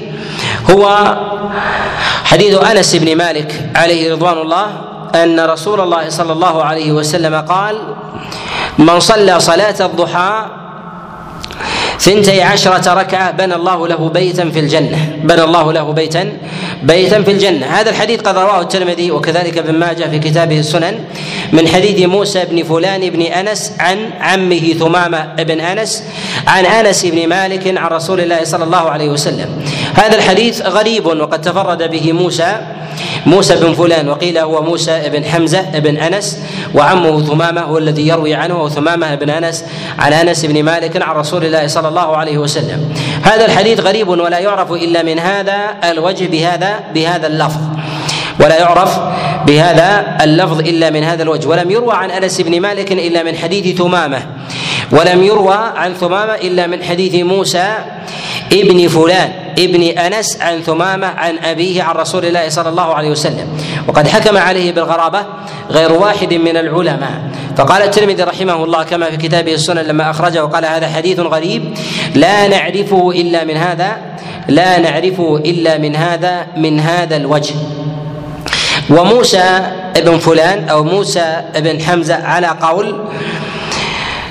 هو 0.71 1.15
حديث 2.25 2.57
أنس 2.63 2.95
بن 2.95 3.15
مالك 3.17 3.69
عليه 3.75 4.13
رضوان 4.13 4.37
الله 4.37 4.67
أن 5.15 5.39
رسول 5.39 5.81
الله 5.81 6.09
صلى 6.09 6.33
الله 6.33 6.63
عليه 6.63 6.91
وسلم 6.91 7.35
قال 7.35 7.77
من 8.77 8.99
صلى 8.99 9.39
صلاة 9.39 9.75
الضحى 9.85 10.45
ثنتي 11.99 12.41
عشرة 12.41 12.93
ركعة 12.93 13.31
بنى 13.31 13.55
الله 13.55 13.87
له 13.87 14.09
بيتا 14.09 14.49
في 14.49 14.59
الجنة. 14.59 14.97
بنى 15.23 15.43
الله 15.43 15.73
له 15.73 15.91
بيتا 15.91 16.31
بيتا 16.83 17.21
في 17.21 17.31
الجنة. 17.31 17.65
هذا 17.65 17.89
الحديث 17.89 18.21
قد 18.21 18.37
رواه 18.37 18.61
الترمذي 18.61 19.11
وكذلك 19.11 19.57
ابن 19.57 19.73
ماجه 19.75 20.03
في 20.09 20.19
كتابه 20.19 20.59
السنن 20.59 20.99
من 21.53 21.67
حديث 21.67 22.09
موسى 22.09 22.45
بن 22.45 22.63
فلان 22.63 23.09
بن 23.09 23.21
أنس 23.21 23.73
عن 23.79 24.09
عمه 24.19 24.73
ثمامة 24.79 25.33
بن 25.43 25.59
أنس 25.59 26.03
عن 26.47 26.65
أنس 26.65 27.05
بن 27.05 27.27
مالك 27.27 27.77
عن 27.77 27.87
رسول 27.87 28.21
الله 28.21 28.43
صلى 28.43 28.63
الله 28.63 28.89
عليه 28.89 29.09
وسلم. 29.09 29.49
هذا 29.93 30.15
الحديث 30.15 30.61
غريب 30.61 31.05
وقد 31.05 31.41
تفرد 31.41 31.91
به 31.91 32.11
موسى 32.11 32.57
موسى 33.25 33.55
بن 33.55 33.73
فلان 33.73 34.09
وقيل 34.09 34.37
هو 34.37 34.61
موسى 34.61 35.09
بن 35.09 35.25
حمزة 35.25 35.61
بن 35.61 35.97
أنس 35.97 36.39
وعمه 36.75 37.23
ثمامة 37.25 37.61
هو 37.61 37.77
الذي 37.77 38.07
يروي 38.07 38.35
عنه 38.35 38.63
وثمامة 38.63 39.15
بن 39.15 39.29
أنس 39.29 39.65
عن 39.99 40.13
أنس 40.13 40.45
بن 40.45 40.63
مالك 40.63 41.01
عن 41.01 41.15
رسول 41.15 41.45
الله 41.45 41.67
صلى 41.67 41.84
الله 41.87 42.17
عليه 42.17 42.37
وسلم. 42.37 42.93
هذا 43.23 43.45
الحديث 43.45 43.79
غريب 43.79 44.07
ولا 44.07 44.39
يعرف 44.39 44.71
إلا 44.71 45.03
من 45.03 45.19
هذا 45.19 45.75
الوجه 45.83 46.25
بهذا 46.25 46.79
بهذا 46.93 47.27
اللفظ. 47.27 47.61
ولا 48.39 48.59
يعرف 48.59 48.99
بهذا 49.47 50.17
اللفظ 50.21 50.59
إلا 50.59 50.89
من 50.89 51.03
هذا 51.03 51.23
الوجه. 51.23 51.47
ولم 51.47 51.71
يروى 51.71 51.93
عن 51.93 52.11
أنس 52.11 52.41
بن 52.41 52.61
مالك 52.61 52.91
إلا 52.91 53.23
من 53.23 53.37
حديث 53.37 53.77
ثمامة. 53.77 54.21
ولم 54.91 55.23
يروى 55.23 55.57
عن 55.75 55.93
ثمامة 55.93 56.33
إلا 56.33 56.67
من 56.67 56.83
حديث 56.83 57.15
موسى 57.15 57.67
ابن 58.53 58.87
فلان 58.87 59.31
ابن 59.59 59.83
أنس 59.83 60.41
عن 60.41 60.61
ثمامة 60.61 61.07
عن 61.07 61.37
أبيه 61.37 61.83
عن 61.83 61.95
رسول 61.95 62.25
الله 62.25 62.49
صلى 62.49 62.69
الله 62.69 62.93
عليه 62.93 63.09
وسلم. 63.09 63.47
وقد 63.87 64.07
حكم 64.07 64.37
عليه 64.37 64.71
بالغرابة 64.71 65.25
غير 65.71 65.91
واحد 65.93 66.33
من 66.33 66.57
العلماء. 66.57 67.21
فقال 67.57 67.81
الترمذي 67.81 68.23
رحمه 68.23 68.63
الله 68.63 68.83
كما 68.83 69.09
في 69.11 69.17
كتابه 69.17 69.53
السنن 69.53 69.81
لما 69.81 70.09
أخرجه 70.09 70.43
وقال 70.45 70.65
هذا 70.65 70.87
حديث 70.87 71.19
غريب 71.19 71.77
لا 72.15 72.47
نعرفه 72.47 73.11
إلا 73.11 73.43
من 73.43 73.57
هذا 73.57 73.97
لا 74.47 74.79
نعرفه 74.79 75.37
إلا 75.45 75.77
من 75.77 75.95
هذا 75.95 76.47
من 76.57 76.79
هذا 76.79 77.15
الوجه. 77.15 77.55
وموسى 78.89 79.61
ابن 79.97 80.17
فلان 80.17 80.69
أو 80.69 80.83
موسى 80.83 81.41
ابن 81.55 81.81
حمزة 81.81 82.15
على 82.15 82.47
قول 82.47 82.99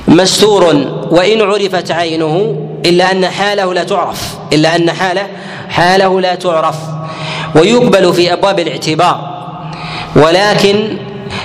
مستور 0.09 0.65
وإن 1.11 1.43
عرفت 1.43 1.91
عينه 1.91 2.57
إلا 2.87 3.13
أن 3.13 3.27
حاله 3.27 3.75
لا 3.75 3.85
تعرف 3.85 4.35
إلا 4.53 4.77
أن 4.77 4.91
حاله 4.91 5.27
حاله 5.69 6.21
لا 6.21 6.35
تعرف. 6.35 6.77
ويقبل 7.55 8.15
في 8.15 8.33
أبواب 8.33 8.61
الاعتبار 8.61 9.35
ولكن 10.17 10.97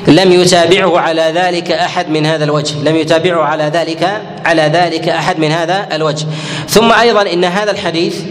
لم 0.09 0.31
يتابعه 0.31 0.99
على 0.99 1.31
ذلك 1.35 1.71
أحد 1.71 2.09
من 2.09 2.25
هذا 2.25 2.43
الوجه. 2.43 2.75
لم 2.83 2.95
يتابعه 2.95 3.43
على 3.43 3.63
ذلك 3.63 4.21
على 4.45 4.61
ذلك 4.61 5.09
أحد 5.09 5.39
من 5.39 5.51
هذا 5.51 5.87
الوجه. 5.93 6.25
ثم 6.67 6.91
أيضا 6.91 7.21
إن 7.21 7.45
هذا 7.45 7.71
الحديث 7.71 8.21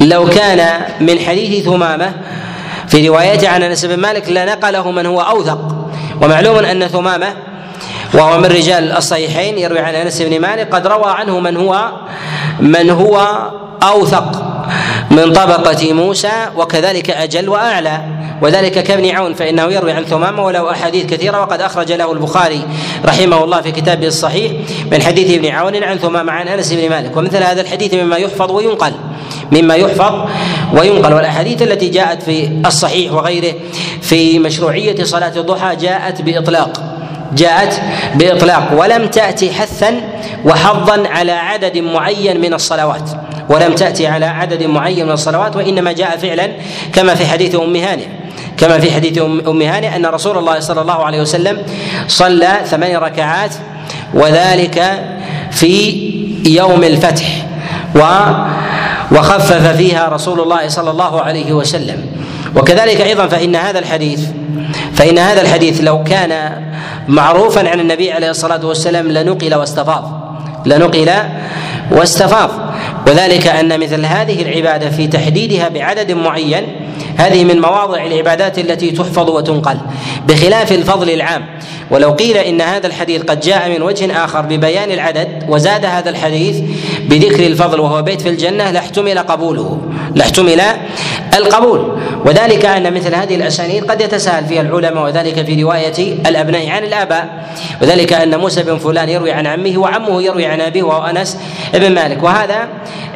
لو 0.00 0.28
كان 0.28 0.80
من 1.00 1.18
حديث 1.18 1.64
ثمامة 1.64 2.12
في 2.88 3.08
روايته 3.08 3.48
عن 3.48 3.62
أنس 3.62 3.84
بن 3.84 3.96
مالك 3.96 4.28
لنقله 4.28 4.90
من 4.90 5.06
هو 5.06 5.20
أوثق. 5.20 5.88
ومعلوم 6.22 6.56
أن 6.58 6.88
ثمامة 6.88 7.34
وهو 8.14 8.38
من 8.38 8.44
رجال 8.44 8.92
الصحيحين 8.92 9.58
يروي 9.58 9.78
عن 9.78 9.94
أنس 9.94 10.22
بن 10.22 10.40
مالك 10.40 10.74
قد 10.74 10.86
روى 10.86 11.10
عنه 11.10 11.40
من 11.40 11.56
هو 11.56 11.90
من 12.60 12.90
هو 12.90 13.26
أوثق 13.82 14.42
من 15.10 15.32
طبقة 15.32 15.92
موسى 15.92 16.48
وكذلك 16.56 17.10
أجل 17.10 17.48
وأعلى. 17.48 18.00
وذلك 18.42 18.82
كابن 18.82 19.10
عون 19.10 19.34
فإنه 19.34 19.72
يروي 19.72 19.92
عن 19.92 20.04
ثمامة 20.04 20.44
وله 20.44 20.70
أحاديث 20.70 21.06
كثيرة 21.06 21.40
وقد 21.40 21.60
أخرج 21.60 21.92
له 21.92 22.12
البخاري 22.12 22.62
رحمه 23.04 23.44
الله 23.44 23.60
في 23.60 23.72
كتابه 23.72 24.06
الصحيح 24.06 24.52
من 24.92 25.02
حديث 25.02 25.38
ابن 25.38 25.46
عون 25.46 25.84
عن 25.84 25.98
ثمامة 25.98 26.32
عن 26.32 26.48
أنس 26.48 26.72
بن 26.72 26.90
مالك. 26.90 27.16
ومثل 27.16 27.42
هذا 27.42 27.60
الحديث 27.60 27.94
مما 27.94 28.16
يحفظ 28.16 28.50
وينقل 28.50 28.92
مما 29.52 29.74
يحفظ 29.74 30.28
وينقل. 30.74 31.12
والأحاديث 31.12 31.62
التي 31.62 31.88
جاءت 31.88 32.22
في 32.22 32.60
الصحيح 32.66 33.12
وغيره 33.12 33.54
في 34.00 34.38
مشروعية 34.38 35.04
صلاة 35.04 35.32
الضحى 35.36 35.76
جاءت 35.76 36.22
بإطلاق 36.22 36.82
جاءت 37.32 37.82
بإطلاق. 38.14 38.68
ولم 38.76 39.06
تأتي 39.06 39.52
حثا 39.52 40.00
وحظا 40.44 41.08
على 41.08 41.32
عدد 41.32 41.78
معين 41.78 42.40
من 42.40 42.54
الصلوات. 42.54 43.10
ولم 43.48 43.74
تأتي 43.74 44.06
على 44.06 44.26
عدد 44.26 44.62
معين 44.62 45.06
من 45.06 45.12
الصلوات 45.12 45.56
وإنما 45.56 45.92
جاء 45.92 46.16
فعلا 46.16 46.48
كما 46.92 47.14
في 47.14 47.26
حديث 47.26 47.54
أم 47.54 47.76
هانئ. 47.76 48.21
كما 48.62 48.78
في 48.78 48.92
حديث 48.92 49.18
ام 49.18 49.62
هانئ 49.62 49.96
أن 49.96 50.06
رسول 50.06 50.38
الله 50.38 50.60
صلى 50.60 50.80
الله 50.80 51.04
عليه 51.04 51.20
وسلم 51.20 51.62
صلى 52.08 52.60
ثمان 52.66 52.96
ركعات 52.96 53.54
وذلك 54.14 55.04
في 55.50 55.92
يوم 56.46 56.84
الفتح 56.84 57.26
و 57.96 58.00
وخفف 59.12 59.76
فيها 59.76 60.08
رسول 60.08 60.40
الله 60.40 60.68
صلى 60.68 60.90
الله 60.90 61.20
عليه 61.20 61.52
وسلم. 61.52 62.06
وكذلك 62.56 63.00
أيضا 63.00 63.26
فإن 63.26 63.56
هذا 63.56 63.78
الحديث 63.78 64.20
فإن 64.94 65.18
هذا 65.18 65.40
الحديث 65.40 65.80
لو 65.80 66.04
كان 66.04 66.62
معروفا 67.08 67.68
عن 67.68 67.80
النبي 67.80 68.12
عليه 68.12 68.30
الصلاة 68.30 68.66
والسلام 68.66 69.08
لنقل 69.08 69.54
واستفاض. 69.54 70.34
لنقل 70.66 71.10
واستفاض. 71.90 72.50
وذلك 73.06 73.46
أن 73.46 73.80
مثل 73.80 74.06
هذه 74.06 74.42
العبادة 74.42 74.90
في 74.90 75.06
تحديدها 75.06 75.68
بعدد 75.68 76.12
معين 76.12 76.81
هذه 77.16 77.44
من 77.44 77.60
مواضع 77.60 78.06
العبادات 78.06 78.58
التي 78.58 78.90
تحفظ 78.90 79.30
وتنقل 79.30 79.76
بخلاف 80.28 80.72
الفضل 80.72 81.10
العام. 81.10 81.46
ولو 81.90 82.10
قيل 82.10 82.36
إن 82.36 82.60
هذا 82.60 82.86
الحديث 82.86 83.22
قد 83.22 83.40
جاء 83.40 83.70
من 83.70 83.82
وجه 83.82 84.24
آخر 84.24 84.40
ببيان 84.40 84.90
العدد 84.90 85.44
وزاد 85.48 85.84
هذا 85.84 86.10
الحديث 86.10 86.56
بذكر 87.08 87.46
الفضل 87.46 87.80
وهو 87.80 88.02
بيت 88.02 88.20
في 88.20 88.28
الجنة 88.28 88.70
لاحتمل 88.70 89.18
قبوله 89.18 89.80
لاحتمل 90.14 90.62
القبول. 91.34 91.98
وذلك 92.24 92.64
أن 92.64 92.94
مثل 92.94 93.14
هذه 93.14 93.34
الأسانيد 93.34 93.90
قد 93.90 94.00
يتساهل 94.00 94.44
فيها 94.46 94.62
العلماء 94.62 95.04
وذلك 95.04 95.46
في 95.46 95.62
رواية 95.62 96.12
الأبناء 96.26 96.68
عن 96.68 96.84
الآباء. 96.84 97.48
وذلك 97.82 98.12
أن 98.12 98.38
موسى 98.38 98.62
بن 98.62 98.78
فلان 98.78 99.08
يروي 99.08 99.32
عن 99.32 99.46
عمه 99.46 99.78
وعمه 99.78 100.22
يروي 100.22 100.46
عن 100.46 100.60
أبيه 100.60 100.82
وهو 100.82 101.06
أنس 101.06 101.38
بن 101.74 101.94
مالك. 101.94 102.22
وهذا 102.22 102.68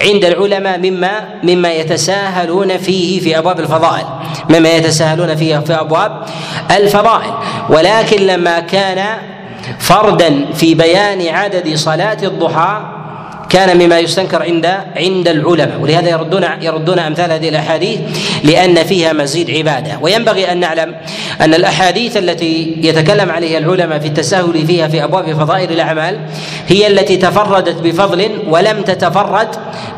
عند 0.03 0.25
العلماء 0.25 0.79
مما 0.79 1.25
مما 1.43 1.73
يتساهلون 1.73 2.79
فيه 2.79 3.21
في 3.21 3.39
أبواب 3.39 3.61
الفضائل. 3.61 4.07
مما 4.51 4.69
يتساهلون 4.69 5.35
فيه 5.35 5.59
في 5.59 5.81
أبواب 5.81 6.23
الفضائل. 6.71 7.33
ولكن 7.69 8.27
لما 8.27 8.61
كان 8.61 9.19
فردا 9.79 10.53
في 10.55 10.75
بيان 10.75 11.29
عدد 11.35 11.75
صلاة 11.75 12.19
الضحى 12.23 12.96
كان 13.57 13.79
مما 13.79 13.99
يستنكر 13.99 14.43
عند 14.43 14.67
عند 14.97 15.29
العلماء. 15.29 15.81
ولهذا 15.81 16.09
يردون 16.11 16.45
يردون 16.61 16.99
أمثال 16.99 17.33
هذه 17.33 17.49
الأحاديث 17.49 18.01
لأن 18.45 18.75
فيها 18.85 19.13
مزيد 19.13 19.51
عبادة. 19.51 19.99
وينبغي 20.01 20.53
أن 20.53 20.61
نعلم 20.61 20.95
أن 21.41 21.55
الأحاديث 21.55 22.17
التي 22.17 22.77
يتكلم 22.83 23.31
عليها 23.31 23.59
العلماء 23.59 23.99
في 23.99 24.09
التساهل 24.09 24.67
فيها 24.67 24.89
في 24.89 25.05
أبواب 25.05 25.33
فضائل 25.33 25.73
الأعمال 25.73 26.19
هي 26.69 26.87
التي 26.87 27.17
تفردت 27.17 27.83
بفضل 27.83 28.31
ولم 28.49 28.83
تتفرد 28.83 29.49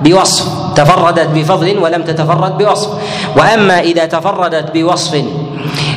بوصف. 0.03 0.45
تفردت 0.77 1.29
بفضل 1.29 1.79
ولم 1.79 2.03
تتفرد 2.03 2.59
بوصف. 2.59 2.89
وأما 3.37 3.81
إذا 3.81 4.05
تفردت 4.07 4.71
بوصف 4.75 5.25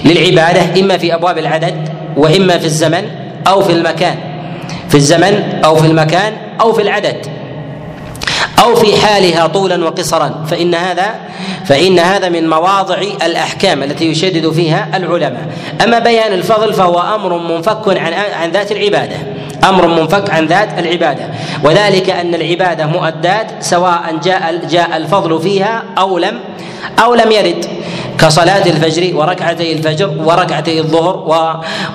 للعبادة 0.05 0.81
إما 0.81 0.97
في 0.97 1.15
أبواب 1.15 1.37
العدد 1.37 1.89
وإما 2.17 2.57
في 2.57 2.65
الزمن 2.65 3.03
أو 3.47 3.61
في 3.61 3.71
المكان. 3.71 4.15
في 4.89 4.95
الزمن 4.95 5.61
أو 5.65 5.75
في 5.75 5.87
المكان 5.87 6.33
أو 6.61 6.73
في 6.73 6.81
العدد. 6.81 7.40
أو 8.61 8.75
في 8.75 8.97
حالها 8.97 9.47
طولا 9.47 9.85
وقصرا. 9.85 10.45
فإن 10.49 10.75
هذا 10.75 11.15
فإن 11.65 11.99
هذا 11.99 12.29
من 12.29 12.49
مواضع 12.49 12.97
الأحكام 13.25 13.83
التي 13.83 14.05
يشدد 14.05 14.49
فيها 14.51 14.97
العلماء. 14.97 15.47
أما 15.83 15.99
بيان 15.99 16.33
الفضل 16.33 16.73
فهو 16.73 16.99
أمر 16.99 17.37
منفك 17.37 17.97
عن 17.97 18.13
عن 18.13 18.51
ذات 18.51 18.71
العبادة. 18.71 19.17
أمر 19.63 19.87
منفك 19.87 20.29
عن 20.29 20.45
ذات 20.45 20.79
العبادة. 20.79 21.29
وذلك 21.63 22.09
أن 22.09 22.35
العبادة 22.35 22.85
مؤدات 22.85 23.63
سواء 23.63 24.19
جاء 24.23 24.65
جاء 24.69 24.97
الفضل 24.97 25.41
فيها 25.41 25.83
أو 25.97 26.17
لم 26.17 26.39
أو 27.03 27.15
لم 27.15 27.31
يرد. 27.31 27.65
كصلاة 28.17 28.65
الفجر 28.65 29.17
وركعتي 29.17 29.73
الفجر 29.73 30.13
وركعتي 30.25 30.79
الظهر 30.79 31.15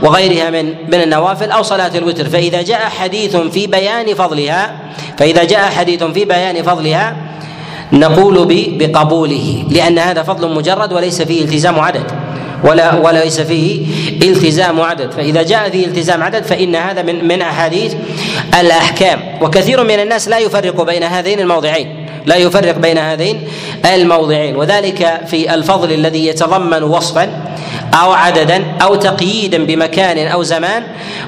وغيرها 0.03 0.51
من 0.51 0.75
من 0.89 1.03
النوافل 1.03 1.51
أو 1.51 1.63
صلاة 1.63 1.91
الوتر. 1.95 2.29
فإذا 2.29 2.63
جاء 2.63 2.81
حديث 2.81 3.37
في 3.37 3.67
بيان 3.67 4.15
فضلها 4.15 4.77
فإذا 5.19 5.45
جاء 5.45 5.71
حديث 5.71 6.03
في 6.03 6.25
بيان 6.25 6.63
فضلها 6.63 7.17
نقول 7.93 8.47
بقبوله. 8.79 9.65
لأن 9.71 9.99
هذا 9.99 10.23
فضل 10.23 10.55
مجرد 10.55 10.93
وليس 10.93 11.23
فيه 11.23 11.45
التزام 11.45 11.81
عدد. 11.81 12.26
ولا 12.65 12.95
وليس 12.95 13.41
فيه 13.41 13.87
التزام 14.23 14.81
عدد. 14.81 15.13
فإذا 15.13 15.43
جاء 15.43 15.71
فيه 15.71 15.87
التزام 15.87 16.23
عدد 16.23 16.45
فإن 16.45 16.77
هذا 16.77 17.03
من 17.03 17.29
من 17.29 17.43
أحاديث 17.43 17.95
الأحكام. 18.61 19.21
وكثير 19.43 19.85
من 19.85 20.01
الناس 20.01 20.29
لا 20.29 20.39
يفرق 20.39 20.83
بين 20.83 21.03
هذين 21.03 21.41
الموضعين. 21.41 22.07
لا 22.27 22.37
يفرق 22.37 22.79
بين 22.79 22.99
هذين 22.99 23.41
الموضعين. 23.95 24.57
وذلك 24.57 25.21
في 25.27 25.55
الفضل 25.55 25.93
الذي 25.93 26.27
يتضمن 26.27 26.83
وصفا 26.83 27.29
أو 28.03 28.13
عددا 28.13 28.65
أو 28.83 28.95
تقييدا 28.95 29.65
بمكان 29.65 30.27
أو 30.27 30.43
زمان 30.43 30.83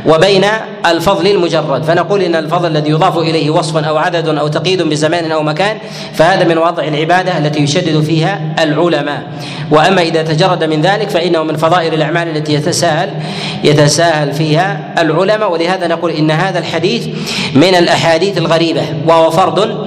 وبين 0.07 0.45
الفضل 0.87 1.27
المجرد. 1.27 1.83
فنقول 1.85 2.23
إن 2.23 2.35
الفضل 2.35 2.71
الذي 2.71 2.91
يضاف 2.91 3.19
إليه 3.19 3.51
وصف 3.51 3.77
أو 3.77 3.97
عدد 3.97 4.29
أو 4.29 4.49
تقييد 4.49 4.83
بزمان 4.83 5.33
أو 5.33 5.43
مكان 5.43 5.79
فهذا 6.15 6.45
من 6.45 6.59
وضع 6.59 6.85
العبادة 6.85 7.39
التي 7.39 7.61
يشدد 7.61 8.01
فيها 8.01 8.41
العلماء. 8.59 9.23
وأما 9.71 10.03
إذا 10.03 10.23
تجرد 10.23 10.65
من 10.65 10.83
ذلك 10.83 11.11
فإنه 11.11 11.43
من 11.43 11.57
فضائل 11.57 11.95
الأعمال 11.95 12.37
التي 12.37 12.55
يتساهل 12.55 13.11
يتساهل 13.65 14.33
فيها 14.33 14.95
العلماء. 14.99 15.53
ولهذا 15.53 15.87
نقول 15.87 16.11
إن 16.11 16.31
هذا 16.31 16.59
الحديث 16.59 17.07
من 17.55 17.75
الأحاديث 17.75 18.39
الغريبة 18.39 18.83
وهو 19.07 19.31
فرد 19.31 19.87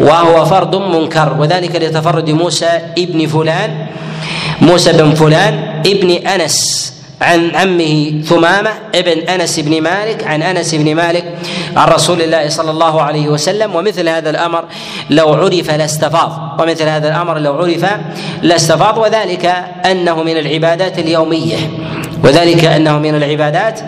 وهو 0.00 0.44
فرد 0.44 0.76
منكر. 0.76 1.36
وذلك 1.38 1.76
لتفرد 1.76 2.30
موسى 2.30 2.80
ابن 2.98 3.26
فلان 3.26 3.86
موسى 4.60 4.92
بن 4.92 5.14
فلان 5.14 5.82
ابن 5.86 6.10
أنس 6.10 6.92
عن 7.20 7.50
عمه 7.56 8.22
ثمامة 8.24 8.70
ابن 8.94 9.18
أنس 9.28 9.60
بن 9.60 9.82
مالك 9.82 10.24
عن 10.26 10.42
أنس 10.42 10.74
بن 10.74 10.94
مالك 10.94 11.38
عن 11.76 11.88
رسول 11.88 12.22
الله 12.22 12.48
صلى 12.48 12.70
الله 12.70 13.02
عليه 13.02 13.28
وسلم 13.28 13.74
ومثل 13.74 14.08
هذا 14.08 14.30
الأمر 14.30 14.64
لو 15.10 15.34
عرف 15.34 15.70
لاستفاض 15.70 16.60
ومثل 16.60 16.88
هذا 16.88 17.08
الأمر 17.08 17.38
لو 17.38 17.54
عرف 17.54 17.86
لاستفاض 18.42 18.98
وذلك 18.98 19.64
أنه 19.86 20.22
من 20.22 20.36
العبادات 20.36 20.98
اليومية 20.98 21.56
وذلك 22.24 22.64
أنه 22.64 22.98
من 22.98 23.14
العبادات 23.14 23.80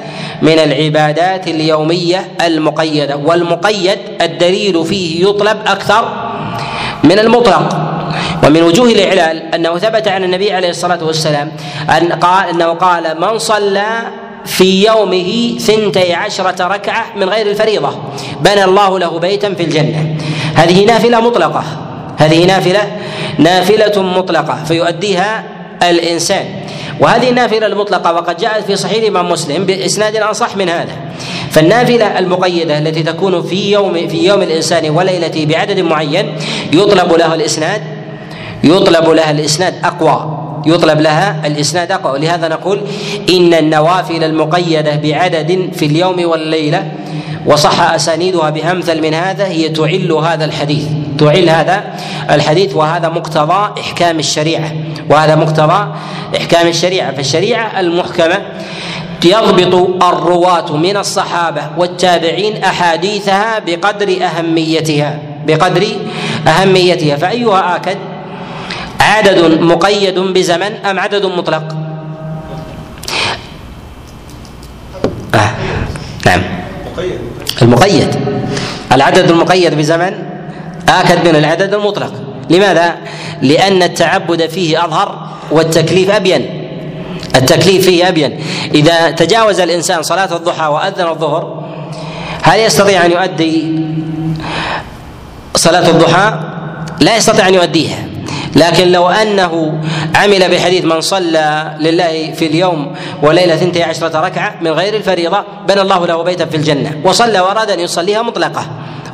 من 0.42 0.58
العبادات 0.58 1.48
اليومية 1.48 2.28
المقيدة 2.46 3.16
والمقيد 3.16 3.98
الدليل 4.20 4.84
فيه 4.84 5.28
يطلب 5.28 5.56
أكثر 5.66 6.30
من 7.04 7.18
المطلق. 7.18 7.89
ومن 8.46 8.62
وجوه 8.62 8.88
الإعلال 8.88 9.54
أنه 9.54 9.78
ثبت 9.78 10.08
عن 10.08 10.24
النبي 10.24 10.52
عليه 10.52 10.70
الصلاة 10.70 11.04
والسلام 11.04 11.52
أن 11.90 12.12
قال 12.12 12.48
أنه 12.48 12.66
قال 12.66 13.20
من 13.20 13.38
صلى 13.38 13.88
في 14.44 14.86
يومه 14.86 15.58
ثنتي 15.58 16.14
عشرة 16.14 16.66
ركعة 16.66 17.06
من 17.16 17.28
غير 17.28 17.46
الفريضة 17.46 17.98
بنى 18.40 18.64
الله 18.64 18.98
له 18.98 19.18
بيتا 19.18 19.54
في 19.54 19.62
الجنة. 19.62 20.16
هذه 20.54 20.84
نافلة 20.84 21.20
مطلقة. 21.20 21.64
هذه 22.18 22.44
نافلة 22.44 22.96
نافلة 23.38 24.02
مطلقة 24.02 24.64
فيؤديها 24.64 25.44
الإنسان. 25.82 26.44
وهذه 27.00 27.30
النافلة 27.30 27.66
المطلقة 27.66 28.12
وقد 28.12 28.36
جاءت 28.36 28.64
في 28.64 28.76
صحيح 28.76 29.02
الإمام 29.02 29.28
مسلم 29.28 29.66
بإسناد 29.66 30.16
أصح 30.16 30.56
من 30.56 30.68
هذا. 30.68 30.92
فالنافلة 31.50 32.18
المقيدة 32.18 32.78
التي 32.78 33.02
تكون 33.02 33.42
في 33.42 33.70
يوم 33.70 34.08
في 34.08 34.26
يوم 34.26 34.42
الإنسان 34.42 34.90
وليلته 34.90 35.46
بعدد 35.46 35.80
معين 35.80 36.36
يطلب 36.72 37.12
لها 37.12 37.34
الإسناد 37.34 37.99
يطلب 38.64 39.08
لها 39.08 39.30
الإسناد 39.30 39.74
أقوى 39.84 40.36
يطلب 40.66 41.00
لها 41.00 41.46
الإسناد 41.46 41.92
أقوى. 41.92 42.12
ولهذا 42.12 42.48
نقول 42.48 42.80
إن 43.30 43.54
النوافل 43.54 44.24
المقيدة 44.24 44.96
بعدد 44.96 45.68
في 45.72 45.86
اليوم 45.86 46.24
والليلة 46.24 46.92
وصح 47.46 47.80
أسانيدها 47.80 48.50
بأمثل 48.50 49.02
من 49.02 49.14
هذا 49.14 49.46
هي 49.46 49.68
تعل 49.68 50.12
هذا 50.12 50.44
الحديث. 50.44 50.84
تعل 51.18 51.48
هذا 51.48 51.84
الحديث 52.30 52.76
وهذا 52.76 53.08
مقتضى 53.08 53.80
إحكام 53.80 54.18
الشريعة. 54.18 54.72
وهذا 55.10 55.34
مقتضى 55.36 55.86
إحكام 56.36 56.66
الشريعة. 56.66 57.12
فالشريعة 57.12 57.80
المحكمة 57.80 58.38
يضبط 59.24 60.02
الرواة 60.04 60.76
من 60.76 60.96
الصحابة 60.96 61.62
والتابعين 61.78 62.64
أحاديثها 62.64 63.58
بقدر 63.58 64.16
أهميتها 64.24 65.18
بقدر 65.46 65.86
أهميتها. 66.46 67.16
فأيها 67.16 67.76
آكد 67.76 67.96
عدد 69.00 69.60
مقيد 69.60 70.18
بزمن 70.18 70.72
أم 70.86 70.98
عدد 70.98 71.26
مطلق 71.26 71.76
آه. 75.34 75.50
نعم 76.26 76.42
المقيد 77.62 78.08
العدد 78.92 79.30
المقيد 79.30 79.74
بزمن 79.74 80.12
آكد 80.88 81.28
من 81.28 81.36
العدد 81.36 81.74
المطلق 81.74 82.12
لماذا؟ 82.50 82.96
لأن 83.42 83.82
التعبد 83.82 84.46
فيه 84.46 84.84
أظهر 84.84 85.28
والتكليف 85.50 86.10
أبين 86.10 86.66
التكليف 87.36 87.84
فيه 87.86 88.08
أبين 88.08 88.40
إذا 88.74 89.10
تجاوز 89.10 89.60
الإنسان 89.60 90.02
صلاة 90.02 90.36
الضحى 90.36 90.66
وأذن 90.66 91.06
الظهر 91.06 91.64
هل 92.42 92.60
يستطيع 92.60 93.06
أن 93.06 93.10
يؤدي 93.10 93.80
صلاة 95.54 95.88
الضحى؟ 95.90 96.40
لا 97.00 97.16
يستطيع 97.16 97.48
أن 97.48 97.54
يؤديها 97.54 98.09
لكن 98.56 98.92
لو 98.92 99.08
أنه 99.08 99.80
عمل 100.14 100.50
بحديث 100.50 100.84
من 100.84 101.00
صلى 101.00 101.76
لله 101.80 102.32
في 102.32 102.46
اليوم 102.46 102.92
وليلة 103.22 103.56
ثنتي 103.56 103.82
عشرة 103.82 104.20
ركعة 104.20 104.54
من 104.60 104.70
غير 104.70 104.96
الفريضة 104.96 105.44
بنى 105.68 105.80
الله 105.80 106.06
له 106.06 106.22
بيتا 106.22 106.44
في 106.46 106.56
الجنة. 106.56 107.00
وصلى 107.04 107.40
وأراد 107.40 107.70
أن 107.70 107.80
يصليها 107.80 108.22
مطلقة. 108.22 108.66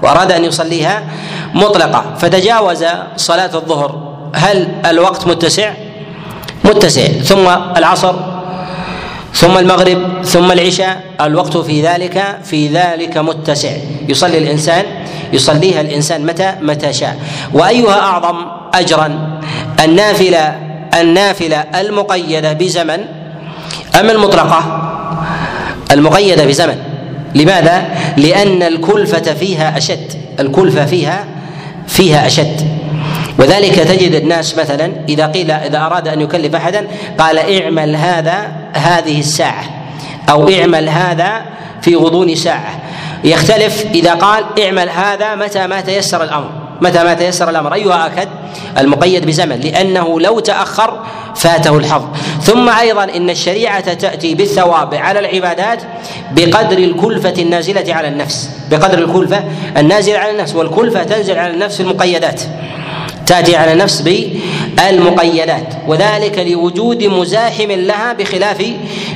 وأراد 0.02 0.32
أن 0.32 0.44
يصليها 0.44 1.04
مطلقة. 1.54 2.04
فتجاوز 2.18 2.84
صلاة 3.16 3.50
الظهر. 3.54 4.16
هل 4.34 4.68
الوقت 4.86 5.26
متسع؟ 5.26 5.72
متسع. 6.64 7.06
ثم 7.06 7.48
العصر 7.76 8.14
ثم 9.34 9.58
المغرب 9.58 10.24
ثم 10.24 10.52
العشاء. 10.52 11.00
الوقت 11.20 11.56
في 11.56 11.82
ذلك 11.82 12.38
في 12.44 12.68
ذلك 12.68 13.16
متسع. 13.16 13.72
يصلي 14.08 14.38
الإنسان 14.38 14.84
يصليها 15.32 15.80
الإنسان 15.80 16.26
متى؟ 16.26 16.54
متى 16.60 16.92
شاء. 16.92 17.16
وأيها 17.52 18.00
أعظم 18.00 18.55
اجرا. 18.74 19.40
النافلة 19.84 20.54
النافلة 21.00 21.56
المقيدة 21.56 22.52
بزمن. 22.52 23.00
ام 24.00 24.10
المطلقة؟ 24.10 24.62
المقيدة 25.92 26.46
بزمن. 26.46 26.76
لماذا؟ 27.34 27.84
لأن 28.16 28.62
الكلفة 28.62 29.34
فيها 29.34 29.78
أشد. 29.78 30.12
الكلفة 30.40 30.86
فيها 30.86 31.24
فيها 31.88 32.26
أشد. 32.26 32.76
وذلك 33.38 33.74
تجد 33.74 34.14
الناس 34.14 34.58
مثلا 34.58 34.92
إذا 35.08 35.26
قيل 35.26 35.50
إذا 35.50 35.78
أراد 35.78 36.08
أن 36.08 36.20
يكلف 36.20 36.54
احدا 36.54 36.86
قال 37.18 37.38
اعمل 37.38 37.96
هذا 37.96 38.52
هذه 38.72 39.20
الساعة 39.20 39.64
أو 40.30 40.50
اعمل 40.50 40.88
هذا 40.88 41.42
في 41.82 41.96
غضون 41.96 42.34
ساعة. 42.34 42.80
يختلف 43.24 43.84
إذا 43.94 44.14
قال 44.14 44.44
اعمل 44.64 44.88
هذا 44.90 45.34
متى 45.34 45.66
ما 45.66 45.80
تيسر 45.80 46.24
الأمر. 46.24 46.50
متى 46.80 47.04
ما 47.04 47.14
تيسر 47.14 47.50
الأمر؟ 47.50 47.74
أيها 47.74 48.06
أكد 48.06 48.28
المقيد 48.78 49.26
بزمن 49.26 49.60
لأنه 49.60 50.20
لو 50.20 50.40
تأخر 50.40 51.00
فاته 51.34 51.76
الحظ. 51.76 52.04
ثم 52.42 52.68
أيضا 52.68 53.04
إن 53.04 53.30
الشريعة 53.30 53.94
تأتي 53.94 54.34
بالثواب 54.34 54.94
على 54.94 55.18
العبادات 55.18 55.82
بقدر 56.30 56.78
الكلفة 56.78 57.34
النازلة 57.42 57.94
على 57.94 58.08
النفس. 58.08 58.50
بقدر 58.70 58.98
الكلفة 58.98 59.44
النازلة 59.76 60.18
على 60.18 60.30
النفس 60.30 60.54
والكلفة 60.54 61.02
تنزل 61.02 61.38
على 61.38 61.54
النفس 61.54 61.80
المقيدات. 61.80 62.42
تأتي 63.26 63.56
على 63.56 63.72
النفس 63.72 64.00
بالمقيدات 64.76 65.74
وذلك 65.86 66.38
لوجود 66.38 67.02
مزاحم 67.02 67.70
لها 67.72 68.12
بخلاف 68.12 68.66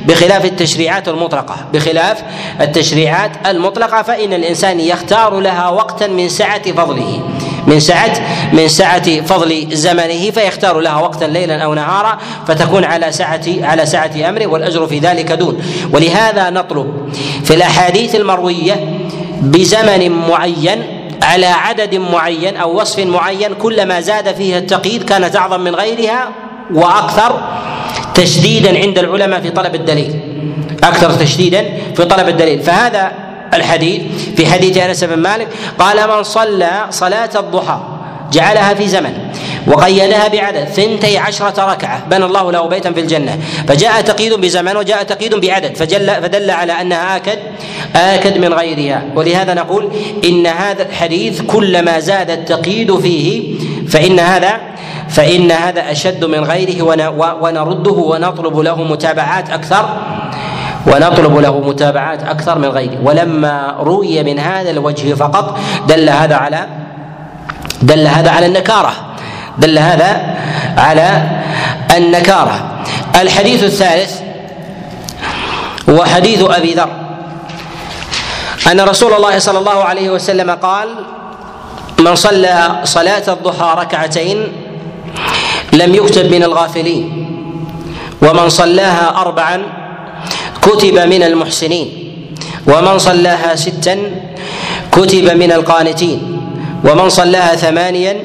بخلاف 0.07 0.45
التشريعات 0.45 1.09
المطلقة. 1.09 1.57
بخلاف 1.73 2.23
التشريعات 2.61 3.31
المطلقة 3.47 4.03
فإن 4.03 4.33
الإنسان 4.33 4.81
يختار 4.81 5.41
لها 5.41 5.69
وقتا 5.69 6.07
من 6.07 6.29
سعه 6.29 6.73
فضله. 6.73 7.23
من 7.67 7.81
سعة 7.81 8.21
من 8.53 8.69
سعة 8.69 9.21
فضل 9.21 9.67
زمنه 9.73 10.31
فيختار 10.31 10.81
لها 10.81 11.01
وقتا 11.01 11.25
ليلا 11.25 11.65
أو 11.65 11.75
نهارا 11.75 12.19
فتكون 12.47 12.85
على 12.85 13.13
سعة 13.13 13.43
على 13.63 13.87
سعة 13.87 14.29
أمره 14.29 14.47
والأجر 14.47 14.87
في 14.87 14.99
ذلك 14.99 15.33
دون. 15.33 15.63
ولهذا 15.93 16.51
نطلب 16.51 17.13
في 17.45 17.55
الأحاديث 17.55 18.15
المروية 18.15 19.01
بزمن 19.43 20.11
معين 20.11 21.00
على 21.23 21.47
عدد 21.47 21.95
معين 21.95 22.57
أو 22.57 22.81
وصف 22.81 22.99
معين 22.99 23.55
كلما 23.55 24.01
زاد 24.01 24.35
فيها 24.35 24.59
التقييد 24.59 25.03
كانت 25.03 25.37
أعظم 25.37 25.61
من 25.61 25.75
غيرها 25.75 26.29
وأكثر 26.75 27.41
تشديدا 28.15 28.79
عند 28.79 28.99
العلماء 28.99 29.41
في 29.41 29.51
طلب 29.51 29.75
الدليل. 29.75 30.21
أكثر 30.85 31.13
تشديدا 31.13 31.65
في 31.97 32.05
طلب 32.05 32.29
الدليل. 32.29 32.63
فهذا 32.63 33.13
الحديث 33.55 34.03
في 34.37 34.47
حديث 34.47 34.77
أنس 34.77 35.05
بن 35.05 35.19
مالك 35.19 35.49
قال 35.79 36.09
من 36.09 36.23
صلى 36.23 36.87
صلاة 36.91 37.31
الضحى 37.37 37.81
جعلها 38.33 38.75
في 38.75 38.89
زمن 38.89 39.13
وقيدها 39.71 40.29
بعدد 40.29 40.65
ثنتي 40.65 41.19
عشرة 41.19 41.73
ركعة 41.73 42.05
بنى 42.11 42.25
الله 42.25 42.53
له 42.53 42.69
بيتا 42.69 42.93
في 42.93 43.01
الجنة. 43.01 43.39
فجاء 43.69 44.01
تقييد 44.01 44.35
بزمن 44.35 44.77
وجاء 44.77 45.03
تقييد 45.03 45.35
بعدد 45.35 45.77
فجل 45.77 46.07
فدل 46.23 46.51
على 46.51 46.73
أنها 46.73 47.17
آكد 47.17 47.39
آكد 47.97 48.39
من 48.39 48.55
غيرها. 48.55 49.03
ولهذا 49.17 49.55
نقول 49.55 49.93
إن 50.25 50.47
هذا 50.47 50.83
الحديث 50.83 51.43
كلما 51.43 52.01
زاد 52.01 52.31
التقييد 52.31 52.99
فيه 52.99 53.55
فإن 53.89 54.19
هذا 54.19 54.53
فإن 55.09 55.51
هذا 55.51 55.91
أشد 55.91 56.25
من 56.25 56.45
غيره 56.45 56.83
ونرده 57.43 57.93
ونطلب 57.93 58.59
له 58.59 58.85
متابعات 58.85 59.51
أكثر 59.51 59.89
ونطلب 60.87 61.37
له 61.39 61.61
متابعات 61.61 62.23
أكثر 62.23 62.59
من 62.59 62.69
غيره. 62.69 62.99
ولما 63.05 63.77
روي 63.81 64.23
من 64.23 64.39
هذا 64.39 64.71
الوجه 64.71 65.15
فقط 65.15 65.59
دل 65.89 66.09
هذا 66.09 66.37
على 66.37 66.67
دل 67.83 68.07
هذا 68.07 68.31
على 68.31 68.47
النكارة. 68.47 69.10
دل 69.59 69.79
هذا 69.79 70.37
على 70.77 71.23
النكارة. 71.97 72.85
الحديث 73.21 73.65
الثالث 73.65 74.21
هو 75.91 76.05
حديث 76.05 76.43
أبي 76.43 76.75
ذر. 76.75 76.91
أن 78.71 78.81
رسول 78.81 79.13
الله 79.15 79.39
صلى 79.39 79.59
الله 79.59 79.85
عليه 79.85 80.11
وسلم 80.11 80.51
قال 80.51 80.89
من 81.99 82.15
صلى 82.15 82.81
صلاة 82.85 83.23
الضحى 83.29 83.75
ركعتين 83.79 84.39
لم 85.73 85.95
يكتب 85.95 86.31
من 86.31 86.43
الغافلين 86.43 87.27
ومن 88.23 88.49
صلاها 88.49 89.21
اربعا 89.21 89.63
كتب 90.63 90.99
من 90.99 91.23
المحسنين 91.23 91.89
ومن 92.67 92.99
صلاها 92.99 93.55
ستا 93.55 93.97
كتب 94.93 95.31
من 95.37 95.53
القانتين 95.53 96.41
ومن 96.85 97.09
صلاها 97.09 97.57
ثمانيا 97.57 98.17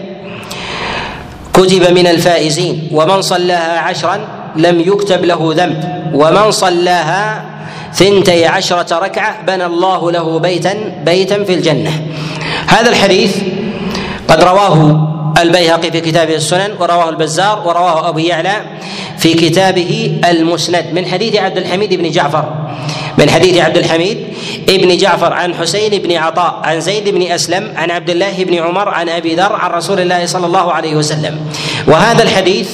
كتب 1.56 1.84
من 1.92 2.08
الفائزين. 2.08 2.90
ومن 2.92 3.22
صلاها 3.22 3.80
عشرا 3.80 4.18
لم 4.56 4.80
يكتب 4.80 5.26
له 5.26 5.54
ذنب. 5.58 5.80
ومن 6.14 6.52
صلاها 6.52 7.46
ثنتي 7.94 8.46
عشرة 8.46 9.00
ركعة 9.00 9.42
بنى 9.48 9.66
الله 9.66 10.12
له 10.12 10.40
بيتا 10.40 10.74
بيتا 11.06 11.44
في 11.44 11.54
الجنة. 11.54 11.94
هذا 12.68 12.90
الحديث 12.90 13.38
قد 14.28 14.44
رواه 14.44 14.78
البيهقي 15.42 15.92
في 15.92 16.02
كتابه 16.02 16.36
السنن 16.36 16.72
ورواه 16.80 17.10
البزار 17.10 17.64
ورواه 17.66 18.10
أبو 18.10 18.20
يعلى 18.20 18.56
في 19.18 19.34
كتابه 19.34 20.20
المسند 20.30 20.86
من 20.94 21.06
حديث 21.06 21.36
عبد 21.36 21.58
الحميد 21.58 21.94
بن 21.94 22.12
جعفر. 22.12 22.46
من 23.18 23.30
حديث 23.30 23.58
عبد 23.58 23.78
الحميد 23.78 24.18
ابن 24.70 24.98
جعفر 24.98 25.34
عن 25.34 25.56
حسين 25.56 26.02
بن 26.02 26.12
عطاء 26.12 26.62
عن 26.64 26.80
زيد 26.80 27.10
بن 27.10 27.22
أسلم 27.22 27.74
عن 27.76 27.92
عبد 27.92 28.10
الله 28.10 28.44
بن 28.44 28.56
عمر 28.56 28.90
عن 28.90 29.10
أبي 29.10 29.36
ذر 29.36 29.54
عن 29.54 29.72
رسول 29.72 30.00
الله 30.00 30.26
صلى 30.26 30.46
الله 30.46 30.72
عليه 30.74 30.96
وسلم. 30.96 31.40
وهذا 31.88 32.24
الحديث 32.24 32.70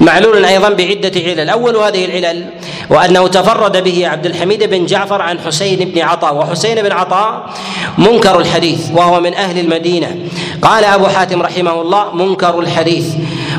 معلول 0.00 0.44
أيضا 0.44 0.68
بعدة 0.68 1.20
علل. 1.20 1.50
أول 1.50 1.76
هذه 1.76 2.04
العلل 2.04 2.44
وأنه 2.90 3.28
تفرد 3.28 3.84
به 3.84 4.08
عبد 4.08 4.26
الحميد 4.26 4.64
بن 4.64 4.86
جعفر 4.86 5.22
عن 5.22 5.38
حسين 5.40 5.78
بن 5.78 6.00
عطاء. 6.00 6.34
وحسين 6.34 6.82
بن 6.82 6.92
عطاء 6.92 7.50
منكر 7.98 8.38
الحديث 8.38 8.80
وهو 8.94 9.20
من 9.20 9.34
أهل 9.34 9.58
المدينة. 9.58 10.16
قال 10.62 10.84
أبو 10.84 11.06
حاتم 11.06 11.42
رحمه 11.42 11.80
الله 11.80 12.14
منكر 12.14 12.60
الحديث. 12.60 13.06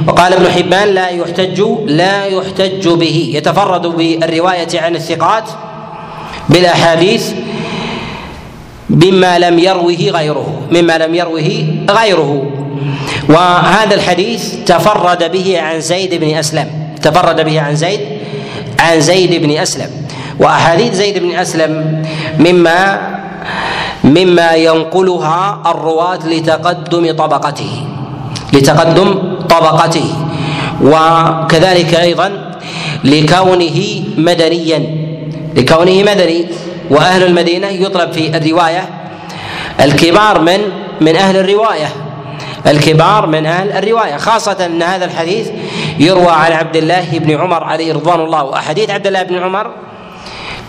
وقال 0.08 0.34
ابن 0.34 0.52
حبان 0.52 0.88
لا 0.88 1.10
يحتج 1.10 1.64
لا 1.86 2.26
يحتج 2.26 2.88
به. 2.88 3.32
يتفرد 3.34 3.88
بالرواية 3.88 4.82
عن 4.82 4.96
الثقات 4.96 5.44
بالاحاديث 6.50 7.32
مما 8.90 9.40
لم 9.40 9.60
يروه 9.60 10.02
غيره 10.10 10.62
مما 10.72 10.98
لم 10.98 11.16
يروه 11.16 11.50
غيره. 11.90 12.52
وهذا 13.30 13.96
الحديث 13.96 14.66
تفرد 14.66 15.32
به 15.32 15.62
عن 15.62 15.82
زيد 15.82 16.16
بن 16.16 16.30
أسلم 16.38 16.68
تفرد 17.02 17.46
به 17.46 17.62
عن 17.62 17.76
زيد 17.76 18.00
عن 18.80 19.02
زيد 19.02 19.42
بن 19.44 19.52
أسلم. 19.58 19.90
وأحاديث 20.40 20.94
زيد 20.94 21.18
بن 21.18 21.32
أسلم 21.36 22.04
مما 22.40 23.02
مما 24.04 24.52
ينقلها 24.54 25.62
الرواة 25.66 26.20
لتقدم 26.28 27.12
طبقته 27.12 27.74
لتقدم 28.54 29.10
طبقته. 29.50 30.08
وكذلك 30.82 31.96
أيضا 31.96 32.52
لكونه 33.04 33.80
مدنيا. 34.18 34.99
لكونه 35.56 36.04
مدني 36.04 36.46
وأهل 36.90 37.24
المدينة 37.24 37.68
يطلب 37.68 38.12
في 38.12 38.38
الرواية 38.38 38.90
الكبار 39.82 40.42
من 40.42 40.60
من 41.02 41.16
أهل 41.16 41.38
الرواية 41.38 41.88
الكبار 42.68 43.28
من 43.28 43.46
أهل 43.46 43.72
الرواية 43.72 44.18
خاصة 44.18 44.66
أن 44.66 44.84
هذا 44.84 45.06
الحديث 45.06 45.50
يروى 46.00 46.32
عن 46.32 46.52
عبد 46.52 46.76
الله 46.76 47.20
بن 47.20 47.38
عمر 47.38 47.64
عليه 47.64 47.94
رضوان 47.94 48.20
الله 48.20 48.44
واحاديث 48.44 48.90
عبد 48.90 49.08
الله 49.08 49.24
بن 49.24 49.38
عمر 49.38 49.72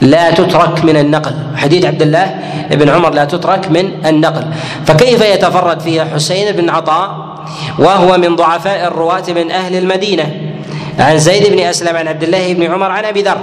لا 0.01 0.31
تترك 0.31 0.85
من 0.85 0.97
النقل 0.97 1.35
حديث 1.57 1.85
عبد 1.85 2.03
الله 2.03 2.35
بن 2.71 2.89
عمر 2.89 3.11
لا 3.11 3.25
تترك 3.25 3.71
من 3.71 4.07
النقل 4.07 4.47
فكيف 4.87 5.21
يتفرد 5.21 5.81
فيها 5.81 6.05
حسين 6.05 6.53
بن 6.53 6.71
عطاء 6.71 7.31
وهو 7.79 8.19
من 8.19 8.37
ضعفاء 8.37 8.87
الرواة 8.87 9.25
من 9.29 9.51
أهل 9.51 9.77
المدينة 9.77 10.53
عن 10.99 11.19
زيد 11.19 11.53
بن 11.53 11.59
أسلم 11.59 11.97
عن 11.97 12.09
عبد 12.09 12.23
الله 12.23 12.55
بن 12.55 12.73
عمر 12.73 12.91
عن 12.91 13.05
أبي 13.05 13.23
ذر 13.23 13.39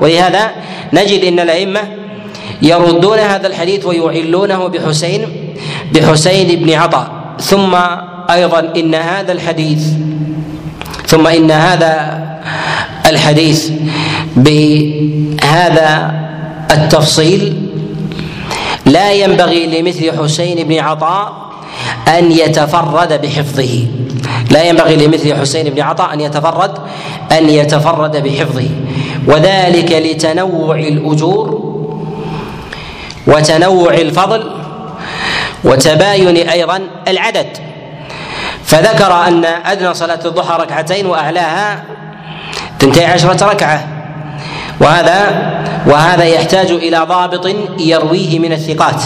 ولهذا 0.00 0.50
نجد 0.92 1.24
أن 1.24 1.40
الأئمة 1.40 1.80
يردون 2.62 3.18
هذا 3.18 3.46
الحديث 3.46 3.86
ويعلونه 3.86 4.66
بحسين 4.66 5.22
بحسين 5.92 6.64
بن 6.64 6.72
عطاء. 6.72 7.08
ثم 7.40 7.74
أيضا 8.30 8.72
إن 8.76 8.94
هذا 8.94 9.32
الحديث 9.32 9.82
ثم 11.06 11.26
إن 11.26 11.50
هذا 11.50 12.18
الحديث 13.06 13.70
بهذا 14.36 16.14
التفصيل 16.70 17.68
لا 18.86 19.12
ينبغي 19.12 19.80
لمثل 19.80 20.18
حسين 20.18 20.68
بن 20.68 20.78
عطاء 20.78 21.48
أن 22.18 22.32
يتفرد 22.32 23.20
بحفظه. 23.22 23.86
لا 24.50 24.62
ينبغي 24.62 24.96
لمثل 25.06 25.34
حسين 25.34 25.70
بن 25.70 25.80
عطاء 25.80 26.14
أن 26.14 26.20
يتفرد 26.20 26.78
أن 27.32 27.50
يتفرد 27.50 28.16
بحفظه. 28.16 28.68
وذلك 29.28 29.92
لتنوع 29.92 30.76
الأجور 30.76 31.68
وتنوع 33.26 33.94
الفضل 33.94 34.50
وتباين 35.64 36.48
أيضا 36.48 36.80
العدد. 37.08 37.46
فذكر 38.64 39.12
أن 39.12 39.44
أدنى 39.44 39.94
صلاة 39.94 40.20
الضحى 40.24 40.62
ركعتين 40.62 41.06
واعلاها 41.06 41.84
تنتهي 42.78 43.06
عشرة 43.06 43.44
ركعة. 43.44 43.88
وهذا 44.80 45.48
وهذا 45.86 46.24
يحتاج 46.24 46.70
إلى 46.70 46.98
ضابط 46.98 47.46
يرويه 47.78 48.38
من 48.38 48.52
الثقات. 48.52 49.02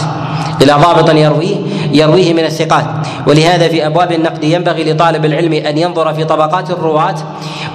إلى 0.62 0.72
ضابط 0.72 1.10
يرويه 1.10 1.56
يرويه 1.92 2.32
من 2.32 2.44
الثقات. 2.44 2.86
ولهذا 3.26 3.68
في 3.68 3.86
أبواب 3.86 4.12
النقد 4.12 4.44
ينبغي 4.44 4.92
لطالب 4.92 5.24
العلم 5.24 5.52
أن 5.52 5.78
ينظر 5.78 6.14
في 6.14 6.24
طبقات 6.24 6.70
الرواة 6.70 7.14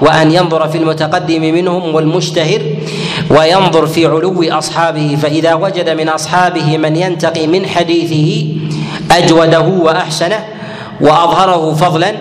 وأن 0.00 0.32
ينظر 0.32 0.68
في 0.68 0.78
المتقدم 0.78 1.42
منهم 1.42 1.94
والمشتهر 1.94 2.60
وينظر 3.30 3.86
في 3.86 4.06
علو 4.06 4.44
أصحابه. 4.58 5.16
فإذا 5.22 5.54
وجد 5.54 5.90
من 5.90 6.08
أصحابه 6.08 6.78
من 6.78 6.96
ينتقي 6.96 7.46
من 7.46 7.66
حديثه 7.66 8.46
أجوده 9.10 9.60
وأحسنه 9.60 10.44
وأظهره 11.00 11.74
فضلا 11.74 12.12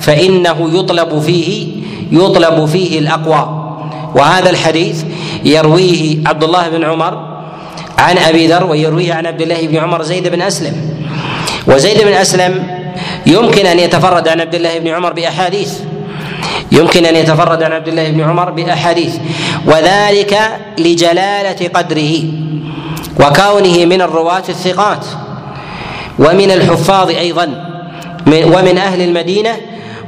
فإنه 0.00 0.70
يطلب 0.72 1.20
فيه 1.20 1.66
يطلب 2.12 2.64
فيه 2.64 2.98
الأقوى. 2.98 3.60
وهذا 4.14 4.50
الحديث 4.50 5.04
يرويه 5.44 6.16
عبد 6.26 6.44
الله 6.44 6.68
بن 6.68 6.84
عمر 6.84 7.34
عن 7.98 8.18
أبي 8.18 8.46
ذر 8.46 8.66
ويرويه 8.66 9.14
عن 9.14 9.26
عبد 9.26 9.42
الله 9.42 9.66
بن 9.66 9.76
عمر 9.76 10.02
زيد 10.02 10.28
بن 10.28 10.42
أسلم. 10.42 10.93
وزيد 11.66 12.02
بن 12.02 12.12
أسلم 12.12 12.66
يمكن 13.26 13.66
أن 13.66 13.78
يتفرد 13.78 14.28
عن 14.28 14.40
عبد 14.40 14.54
الله 14.54 14.78
بن 14.78 14.88
عمر 14.88 15.12
بأحاديث. 15.12 15.72
يمكن 16.72 17.06
أن 17.06 17.16
يتفرد 17.16 17.62
عن 17.62 17.72
عبد 17.72 17.88
الله 17.88 18.10
بن 18.10 18.20
عمر 18.20 18.50
بأحاديث. 18.50 19.14
وذلك 19.66 20.38
لجلالة 20.78 21.68
قدره 21.74 22.14
وكونه 23.20 23.84
من 23.84 24.02
الرواة 24.02 24.42
الثقات 24.48 25.06
ومن 26.18 26.50
الحفاظ 26.50 27.08
أيضا 27.10 27.46
ومن 28.26 28.78
أهل 28.78 29.02
المدينة 29.02 29.56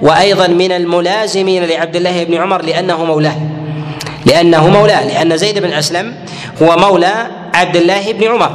وأيضا 0.03 0.47
من 0.47 0.73
الملازمين 0.73 1.65
لعبد 1.65 1.97
الله 1.97 2.25
بن 2.25 2.35
عمر 2.35 2.63
لأنه 2.63 3.05
مولاه. 3.05 3.37
لأنه 4.27 4.69
مولاه 4.69 5.07
لأن 5.07 5.37
زيد 5.37 5.59
بن 5.59 5.73
أسلم 5.73 6.15
هو 6.63 6.77
مولى 6.77 7.27
عبد 7.57 7.77
الله 7.77 8.05
بن 8.13 8.25
عمر. 8.25 8.53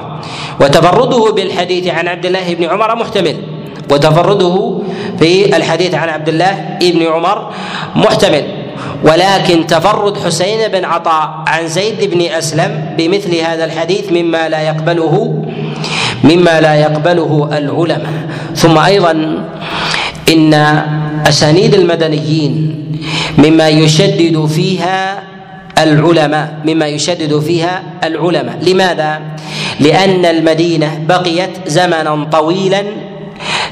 وتفرده 0.62 1.24
بالحديث 1.32 1.86
عن 1.88 2.06
عبد 2.08 2.26
الله 2.26 2.48
بن 2.54 2.64
عمر 2.70 2.90
محتمل. 2.96 3.38
وتفرده 3.92 4.56
في 5.20 5.50
الحديث 5.58 5.94
عن 5.94 6.10
عبد 6.10 6.30
الله 6.30 6.54
بن 6.82 7.02
عمر 7.04 7.38
محتمل. 7.96 8.46
ولكن 9.04 9.68
تفرد 9.68 10.18
حسين 10.18 10.62
بن 10.68 10.86
عطاء 10.86 11.44
عن 11.48 11.68
زيد 11.68 12.00
بن 12.14 12.22
أسلم 12.22 12.72
بمثل 12.98 13.36
هذا 13.36 13.66
الحديث 13.66 14.12
مما 14.12 14.50
لا 14.50 14.62
يقبله 14.62 15.16
مما 16.24 16.56
لا 16.62 16.76
يقبله 16.76 17.50
العلماء. 17.58 18.14
ثم 18.56 18.78
أيضا 18.78 19.14
إن 20.30 20.54
أسانيد 21.28 21.74
المدنيين 21.74 22.54
مما 23.38 23.68
يشدد 23.70 24.46
فيها 24.46 25.24
العلماء 25.84 26.54
مما 26.66 26.88
يشدد 26.88 27.40
فيها 27.40 27.84
العلماء. 28.04 28.58
لماذا؟ 28.62 29.22
لأن 29.80 30.26
المدينة 30.26 31.00
بقيت 31.08 31.50
زمنا 31.68 32.28
طويلا 32.32 32.84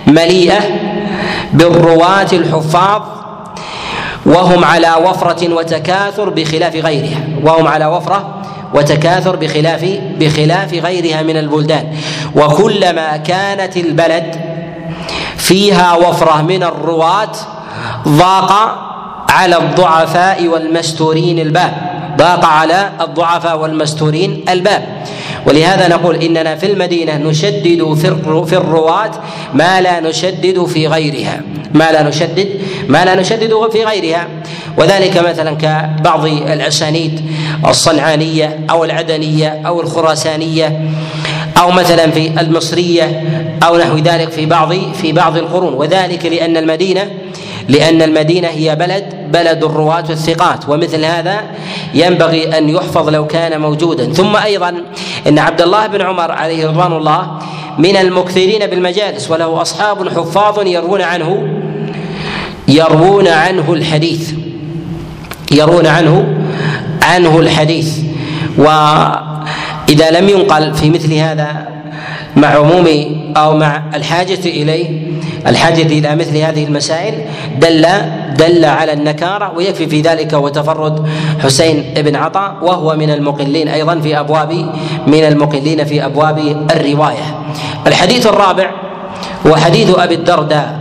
مليئة 0.07 0.59
بالرواة 1.53 2.27
الحفاظ 2.33 3.01
وهم 4.25 4.65
على 4.65 4.93
وفرة 5.05 5.53
وتكاثر 5.53 6.29
بخلاف 6.29 6.75
غيرها. 6.75 7.19
وهم 7.43 7.67
على 7.67 7.85
وفرة 7.85 8.35
وتكاثر 8.73 9.35
بخلاف 9.35 9.85
بخلاف 10.19 10.73
غيرها 10.73 11.21
من 11.23 11.37
البلدان. 11.37 11.93
وكلما 12.35 13.17
كانت 13.17 13.77
البلد 13.77 14.35
فيها 15.37 15.95
وفرة 15.95 16.41
من 16.41 16.63
الرواة 16.63 17.31
ضاق 18.07 18.51
على 19.29 19.57
الضعفاء 19.57 20.47
والمستورين 20.47 21.39
الباب. 21.39 21.88
ضاق 22.19 22.45
على 22.45 22.91
الضعفاء 23.01 23.59
والمستورين 23.59 24.45
الباب. 24.49 24.83
ولهذا 25.45 25.87
نقول 25.87 26.15
إننا 26.15 26.55
في 26.55 26.65
المدينة 26.65 27.17
نشدد 27.17 27.93
في 28.47 28.57
الرواة 28.57 29.11
ما 29.53 29.81
لا 29.81 29.99
نشدد 29.99 30.65
في 30.65 30.87
غيرها. 30.87 31.41
ما 31.73 31.91
لا 31.91 32.03
نشدد 32.03 32.47
ما 32.87 33.05
لا 33.05 33.15
نشدد 33.15 33.69
في 33.71 33.83
غيرها. 33.83 34.27
وذلك 34.77 35.17
مثلا 35.17 35.51
كبعض 35.55 36.25
الأسانيد 36.25 37.21
الصنعانية 37.67 38.59
أو 38.69 38.83
العدنية 38.83 39.61
أو 39.65 39.81
الخراسانية 39.81 40.81
أو 41.57 41.71
مثلا 41.71 42.11
في 42.11 42.41
المصرية 42.41 43.23
أو 43.63 43.77
نحو 43.77 43.97
ذلك 43.97 44.31
في 44.31 44.45
بعض 44.45 44.73
في 45.01 45.11
بعض 45.11 45.37
القرون. 45.37 45.73
وذلك 45.73 46.25
لأن 46.25 46.57
المدينة 46.57 47.11
لأن 47.69 48.01
المدينة 48.01 48.47
هي 48.47 48.75
بلد 48.75 49.03
بلد 49.33 49.63
الرواة 49.63 50.03
الثقات 50.09 50.69
ومثل 50.69 51.05
هذا 51.05 51.41
ينبغي 51.93 52.57
أن 52.57 52.69
يحفظ 52.69 53.09
لو 53.09 53.27
كان 53.27 53.61
موجودا. 53.61 54.13
ثم 54.13 54.35
أيضا 54.35 54.73
إن 55.27 55.39
عبد 55.39 55.61
الله 55.61 55.87
بن 55.87 56.01
عمر 56.01 56.31
عليه 56.31 56.67
رضوان 56.67 56.93
الله 56.93 57.39
من 57.77 57.97
المكثرين 57.97 58.67
بالمجالس 58.67 59.31
وله 59.31 59.61
أصحاب 59.61 60.09
حفاظ 60.09 60.67
يروون 60.67 61.01
عنه 61.01 61.47
يروون 62.67 63.27
عنه 63.27 63.73
الحديث 63.73 64.33
يروون 65.51 65.87
عنه 65.87 66.37
عنه 67.03 67.39
الحديث. 67.39 67.99
وإذا 68.57 70.11
لم 70.11 70.29
ينقل 70.29 70.73
في 70.73 70.89
مثل 70.89 71.13
هذا 71.13 71.67
مع 72.35 72.47
عموم 72.47 72.87
أو 73.37 73.57
مع 73.57 73.83
الحاجة 73.95 74.39
إليه 74.45 75.09
الحاجة 75.47 75.81
إلى 75.81 76.15
مثل 76.15 76.37
هذه 76.37 76.63
المسائل 76.65 77.25
دل 77.57 77.87
دل 78.37 78.65
على 78.65 78.93
النكارة 78.93 79.51
ويكفي 79.55 79.87
في 79.87 80.01
ذلك 80.01 80.33
وتفرد 80.33 81.07
حسين 81.43 81.93
بن 81.97 82.15
عطاء 82.15 82.55
وهو 82.61 82.95
من 82.95 83.09
المقلين 83.09 83.67
أيضا 83.67 83.99
في 83.99 84.19
أبواب 84.19 84.51
من 85.07 85.23
المقلين 85.23 85.85
في 85.85 86.05
أبواب 86.05 86.67
الرواية. 86.71 87.39
الحديث 87.87 88.27
الرابع 88.27 88.71
هو 89.47 89.55
حديث 89.55 89.99
أبي 89.99 90.15
الدرداء. 90.15 90.79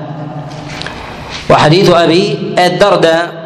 وحديث 1.50 1.90
أبي 1.90 2.38
الدرداء 2.58 3.38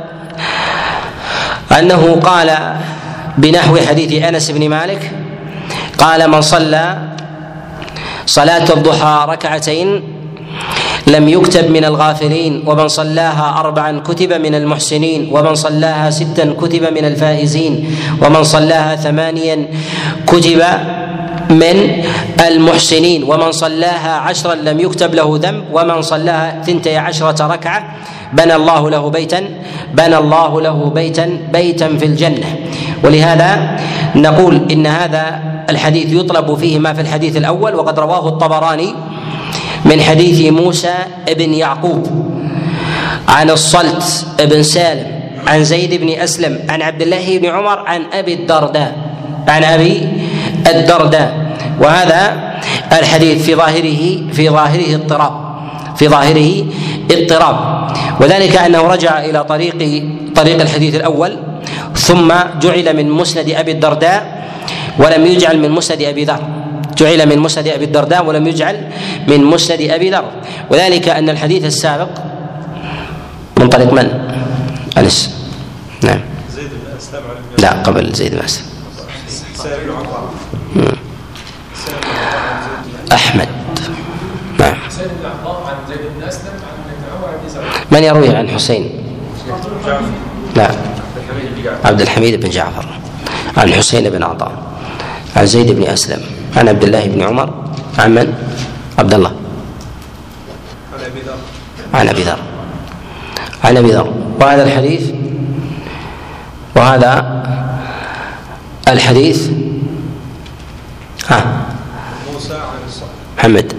أنه 1.79 2.21
قال 2.25 2.77
بنحو 3.39 3.77
حديث 3.77 4.23
أنس 4.23 4.51
بن 4.51 4.69
مالك 4.69 5.11
قال 5.99 6.31
من 6.31 6.41
صلى 6.41 6.99
صلاة 8.27 8.73
الضحى 8.73 9.27
ركعتين 9.29 10.12
لم 11.07 11.29
يكتب 11.29 11.71
من 11.71 11.85
الغافلين 11.85 12.63
ومن 12.67 12.89
صلاها 12.89 13.61
أربعا 13.61 13.99
كتب 14.01 14.33
من 14.33 14.55
المحسنين 14.55 15.29
ومن 15.33 15.55
صلاها 15.55 16.11
ستا 16.11 16.55
كتب 16.61 16.83
من 16.93 17.05
الفائزين 17.05 17.97
ومن 18.23 18.43
صلاها 18.45 18.97
ثمانيا 18.97 19.67
كتب 20.27 20.63
من 21.51 21.77
المحسنين 22.47 23.25
ومن 23.25 23.53
صلاها 23.53 24.13
عشرا 24.13 24.55
لم 24.55 24.81
يكتب 24.81 25.15
له 25.15 25.39
ذنب 25.43 25.65
ومن 25.73 26.03
صلاها 26.03 26.63
ثنتي 26.67 26.97
عشرة 26.97 27.47
ركعة 27.47 27.81
بنى 28.33 28.55
الله 28.55 28.91
له 28.91 29.11
بيتا 29.11 29.41
بنى 29.95 30.17
الله 30.19 30.61
له 30.61 30.91
بيتا 30.95 31.39
بيتا 31.53 31.89
في 31.99 32.05
الجنة. 32.05 32.57
ولهذا 33.05 33.77
نقول 34.17 34.69
إن 34.73 34.87
هذا 34.87 35.25
الحديث 35.71 36.13
يطلب 36.13 36.55
فيه 36.55 36.79
ما 36.79 36.93
في 36.93 37.01
الحديث 37.01 37.37
الأول 37.37 37.75
وقد 37.75 37.99
رواه 37.99 38.29
الطبراني 38.29 38.95
من 39.85 40.01
حديث 40.01 40.53
موسى 40.53 40.95
بن 41.29 41.55
يعقوب 41.55 42.07
عن 43.29 43.51
الصلت 43.51 44.27
بن 44.41 44.63
سالم 44.63 45.07
عن 45.47 45.65
زيد 45.65 45.95
بن 45.95 46.09
أسلم 46.09 46.59
عن 46.69 46.83
عبد 46.83 47.03
الله 47.03 47.39
بن 47.39 47.47
عمر 47.47 47.79
عن 47.79 48.03
أبي 48.13 48.35
الدرداء 48.35 48.97
عن 49.49 49.65
أبي 49.65 50.09
الدرداء. 50.67 51.31
وهذا 51.81 52.53
الحديث 52.93 53.43
في 53.43 53.55
ظاهره 53.55 54.33
في 54.33 54.49
ظاهره 54.49 54.95
اضطراب. 54.95 55.33
في 55.97 56.09
ظاهره 56.09 56.65
اضطراب. 57.11 57.57
وذلك 58.21 58.57
أنه 58.57 58.83
رجع 58.83 59.25
إلى 59.25 59.45
طريق 59.45 59.77
طريق 60.37 60.61
الحديث 60.61 60.95
الأول 60.95 61.37
ثم 61.95 62.33
جعل 62.61 62.97
من 62.97 63.11
مسند 63.11 63.51
أبي 63.51 63.73
الدرداء 63.73 64.49
ولم 64.99 65.27
يجعل 65.27 65.59
من 65.59 65.71
مسند 65.71 66.03
أبي 66.03 66.25
ذر. 66.25 66.62
جعل 66.97 67.29
من 67.29 67.39
مسند 67.39 67.69
أبي 67.69 67.85
الدرداء 67.85 68.27
ولم 68.27 68.47
يجعل 68.47 68.89
من 69.29 69.45
مسند 69.45 69.81
أبي 69.81 70.11
ذر. 70.11 70.25
وذلك 70.71 71.09
أن 71.09 71.29
الحديث 71.29 71.65
السابق 71.65 72.11
من 73.59 73.69
طريق 73.69 73.93
من؟ 73.93 74.09
أنس. 74.99 75.37
نعم. 76.03 76.21
زيد 76.55 76.69
بن 76.69 76.97
أسلم 76.99 77.23
لا 77.59 77.71
قبل 77.71 78.13
زيد 78.13 78.35
بن 78.35 78.39
أسلم. 78.39 78.67
أحمد. 83.13 83.49
نعم. 84.59 84.77
من 87.91 88.03
يروي 88.05 88.37
عن 88.37 88.49
حسين؟ 88.49 88.91
لا. 90.57 90.71
عبد 91.85 92.01
الحميد 92.01 92.41
بن 92.41 92.51
جعفر. 92.51 92.87
عن 93.57 93.73
حسين 93.73 94.11
بن 94.11 94.23
عطاء. 94.23 94.53
عن 95.37 95.47
زيد 95.47 95.71
بن 95.71 95.83
أسلم. 95.83 96.42
عن 96.57 96.69
عبد 96.69 96.85
الله 96.85 97.07
بن 97.07 97.23
عمر 97.23 97.55
عن 97.99 98.15
من؟ 98.15 98.35
عبد 98.99 99.15
الله. 99.15 99.33
عن 101.95 102.09
أبي 102.09 102.23
ذر. 102.23 102.39
عن 103.65 103.77
أبي 103.77 103.93
ذر. 103.93 104.13
وهذا 104.41 104.63
الحديث 104.63 105.11
وهذا 106.77 107.43
الحديث 108.89 109.51
ها 111.29 111.67
موسى 112.33 112.55
عن 112.55 112.61
محمد. 113.39 113.73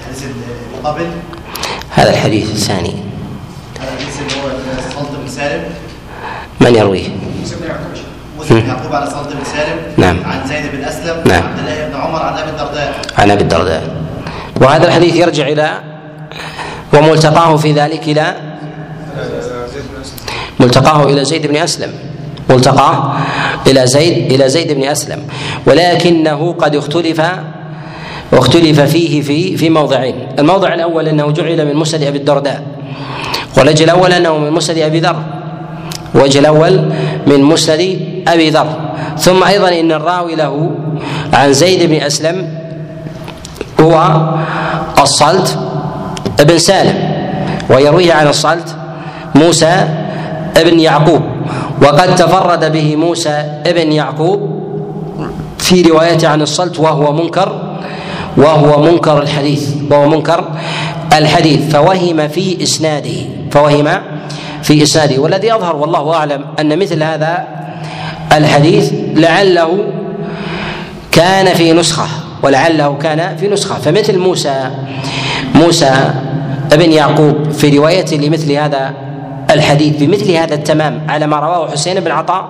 الحديث 0.00 0.22
اللي 0.22 0.84
قبل؟ 0.84 1.06
هذا 1.90 2.10
الحديث 2.10 2.50
الثاني. 2.50 2.94
هذا 3.80 3.92
الحديث 3.94 4.20
اللي 4.20 4.34
هو 4.42 4.48
صلت 4.94 5.10
بن 5.22 5.28
سالم؟ 5.28 5.64
من 6.60 6.74
يرويه؟ 6.74 7.08
مسلم 8.40 8.58
يعقوب 8.68 8.94
على 8.94 9.06
صلت 9.06 9.32
بن 9.32 9.44
سالم 9.44 9.78
نعم. 9.96 10.16
عن 10.24 10.48
زيد 10.48 10.72
بن 10.72 10.84
أسلم 10.84 11.16
نعم. 11.26 11.42
عن 11.42 11.48
عبد 11.48 11.58
الله 11.58 11.88
بن 11.88 11.94
عمر 11.94 12.22
عن 12.22 12.38
أبي 12.38 12.50
الدرداء. 12.50 13.00
عن 13.18 13.30
أبي 13.30 13.42
الدرداء. 13.42 13.82
وهذا 14.60 14.86
الحديث 14.86 15.16
يرجع 15.16 15.48
إلى 15.48 15.70
وملتقاه 16.94 17.56
في 17.56 17.72
ذلك 17.72 18.02
إلى 18.08 18.34
ملتقاه 20.60 21.04
إلى 21.04 21.24
زيد 21.24 21.46
بن 21.46 21.56
أسلم. 21.56 21.92
ملتقاه 22.50 23.16
إلى 23.66 23.86
زيد 23.86 24.32
إلى 24.32 24.48
زيد 24.48 24.72
بن 24.72 24.84
أسلم. 24.84 25.22
ولكنه 25.66 26.52
قد 26.52 26.76
اختلف 26.76 27.22
واختلف 28.32 28.80
فيه 28.80 29.22
في 29.22 29.56
في 29.56 29.70
موضعين. 29.70 30.28
الموضع 30.38 30.74
الأول 30.74 31.08
أنه 31.08 31.30
جعل 31.30 31.66
من 31.66 31.74
مسند 31.76 32.02
أبي 32.02 32.18
الدرداء 32.18 32.62
والوجه 33.58 33.84
الأول 33.84 34.12
أنه 34.12 34.38
من 34.38 34.50
مسند 34.50 34.78
أبي 34.78 35.00
ذر 35.00 35.22
الوجه 36.14 36.38
الأول 36.38 36.92
من 37.26 37.42
مسند 37.42 37.98
أبي 38.34 38.50
ذر. 38.50 38.66
ثم 39.18 39.44
أيضا 39.44 39.68
إن 39.68 39.92
الراوي 39.92 40.34
له 40.34 40.70
عن 41.32 41.52
زيد 41.52 41.90
بن 41.90 41.94
أسلم 42.02 42.48
هو 43.80 44.20
الصلت 45.02 45.58
بن 46.40 46.58
سالم 46.58 47.18
ويرويه 47.70 48.12
عن 48.12 48.26
الصلت 48.28 48.76
موسى 49.34 49.88
بن 50.56 50.80
يعقوب 50.80 51.22
وقد 51.82 52.14
تفرد 52.14 52.72
به 52.72 52.96
موسى 52.96 53.42
بن 53.66 53.92
يعقوب 53.92 54.58
في 55.58 55.82
روايته 55.82 56.28
عن 56.28 56.42
الصلت 56.42 56.78
وهو 56.80 57.12
منكر 57.12 57.62
وهو 58.36 58.82
منكر 58.82 59.22
الحديث 59.22 59.68
وهو 59.90 60.08
منكر 60.08 60.44
الحديث 61.12 61.76
فوهم 61.76 62.28
في 62.28 62.62
إسناده 62.62 63.16
فوهم 63.50 63.88
في 64.62 64.82
إسناده 64.82 65.22
والذي 65.22 65.48
يظهر 65.48 65.76
والله 65.76 66.14
أعلم 66.14 66.44
أن 66.60 66.78
مثل 66.78 67.02
هذا 67.02 67.57
الحديث 68.32 68.92
لعله 69.14 69.84
كان 71.12 71.54
في 71.54 71.72
نسخة 71.72 72.06
ولعله 72.42 72.98
كان 73.02 73.36
في 73.36 73.48
نسخة. 73.48 73.74
فمثل 73.74 74.18
موسى 74.18 74.70
موسى 75.54 75.92
ابن 76.72 76.92
يعقوب 76.92 77.50
في 77.50 77.78
روايته 77.78 78.16
لمثل 78.16 78.52
هذا 78.52 78.94
الحديث 79.50 79.96
بمثل 79.96 80.30
هذا 80.30 80.54
التمام 80.54 81.00
على 81.08 81.26
ما 81.26 81.36
رواه 81.36 81.70
حسين 81.70 82.00
بن 82.00 82.10
عطاء 82.10 82.48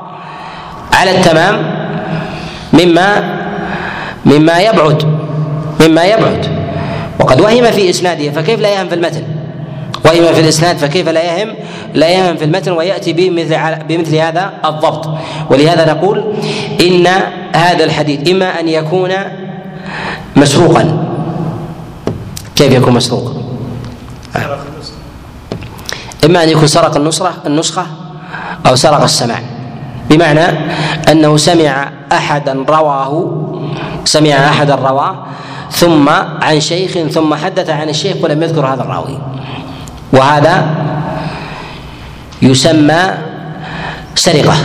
على 0.92 1.10
التمام 1.10 1.54
مما 2.72 3.38
مما 4.26 4.58
يبعد 4.60 5.02
مما 5.80 6.04
يبعد. 6.04 6.46
وقد 7.20 7.40
وهم 7.40 7.70
في 7.70 7.90
إسناده 7.90 8.30
فكيف 8.30 8.60
لا 8.60 8.74
يهم 8.74 8.88
في 8.88 8.94
المتن؟ 8.94 9.22
وهم 10.04 10.34
في 10.34 10.40
الإسناد 10.40 10.76
فكيف 10.76 11.08
لا 11.08 11.22
يهم؟ 11.22 11.54
لا 11.94 12.08
يهم 12.08 12.36
في 12.36 12.44
المتن 12.44 12.72
ويأتي 12.72 13.12
بمثل 13.12 13.58
بمثل 13.88 14.16
هذا 14.16 14.52
الضبط. 14.64 15.08
ولهذا 15.50 15.92
نقول 15.92 16.34
إن 16.80 17.06
هذا 17.54 17.84
الحديث 17.84 18.30
إما 18.30 18.60
أن 18.60 18.68
يكون 18.68 19.10
مسروقا. 20.36 21.04
كيف 22.56 22.72
يكون 22.72 22.92
مسروقا؟ 22.92 23.32
إما 26.24 26.44
أن 26.44 26.48
يكون 26.48 26.66
سرق 26.66 26.96
النصره 26.96 27.34
النسخة 27.46 27.86
أو 28.66 28.76
سرق 28.76 29.02
السماع. 29.02 29.40
بمعنى 30.10 30.46
أنه 31.10 31.36
سمع 31.36 31.90
احدا 32.12 32.64
رواه 32.68 33.44
سمع 34.04 34.30
احد 34.30 34.70
رواه 34.70 35.26
ثم 35.70 36.08
عن 36.42 36.60
شيخ 36.60 36.98
ثم 37.12 37.34
حدث 37.34 37.70
عن 37.70 37.88
الشيخ 37.88 38.16
ولم 38.22 38.42
يذكر 38.42 38.66
هذا 38.66 38.82
الراوي. 38.82 39.18
وهذا 40.12 40.66
يسمى 42.42 43.02
سرقة. 44.14 44.56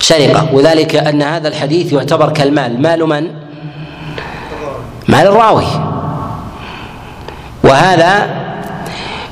سرقة. 0.00 0.54
وذلك 0.54 0.96
أن 0.96 1.22
هذا 1.22 1.48
الحديث 1.48 1.92
يعتبر 1.92 2.32
كالمال. 2.32 2.82
مال 2.82 3.00
من؟ 3.08 3.28
مال 5.08 5.26
الراوي. 5.26 5.66
وهذا 7.64 8.26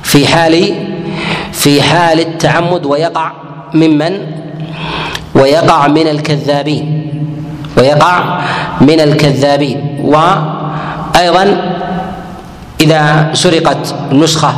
في 0.03 0.27
حال 0.27 0.75
في 1.53 1.83
حال 1.83 2.21
التعمد 2.21 2.87
ويقع 2.87 3.33
ممن 3.75 4.13
ويقع 5.35 5.87
من 5.87 6.09
الكذابين. 6.09 7.11
ويقع 7.79 8.41
من 8.81 9.01
الكذابين. 9.01 10.01
وأيضا 10.05 11.70
إذا 12.81 13.31
سرقت 13.33 13.95
نسخه 14.13 14.55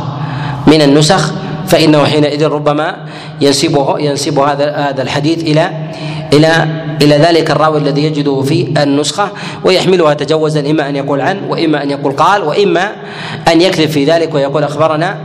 من 0.67 0.81
النسخ 0.81 1.33
فإنه 1.67 2.03
حينئذ 2.05 2.45
ربما 2.47 2.95
ينسبه 3.41 3.99
ينسب 3.99 4.39
هذا 4.39 4.75
هذا 4.75 5.01
الحديث 5.01 5.43
إلى 5.43 5.71
إلى 6.33 6.67
إلى 7.01 7.15
ذلك 7.17 7.51
الراوي 7.51 7.77
الذي 7.79 8.03
يجده 8.03 8.41
في 8.41 8.73
النسخة 8.83 9.29
ويحملها 9.65 10.13
تجوزا 10.13 10.59
إما 10.71 10.89
أن 10.89 10.95
يقول 10.95 11.21
عن 11.21 11.39
وإما 11.49 11.83
أن 11.83 11.89
يقول 11.89 12.13
قال 12.13 12.43
وإما 12.43 12.91
أن 13.47 13.61
يكذب 13.61 13.89
في 13.89 14.05
ذلك 14.05 14.35
ويقول 14.35 14.63
اخبرنا 14.63 15.17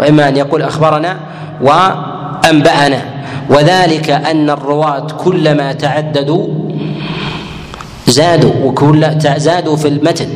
وإما 0.00 0.28
أن 0.28 0.36
يقول 0.36 0.62
أخبرنا 0.62 1.16
وأنبأنا. 1.60 3.02
وذلك 3.50 4.10
أن 4.10 4.50
الرواة 4.50 5.06
كلما 5.24 5.72
تعددوا 5.72 6.46
زادوا 8.06 8.52
وكل 8.64 9.06
زادوا 9.36 9.76
في 9.76 9.88
المتن. 9.88 10.28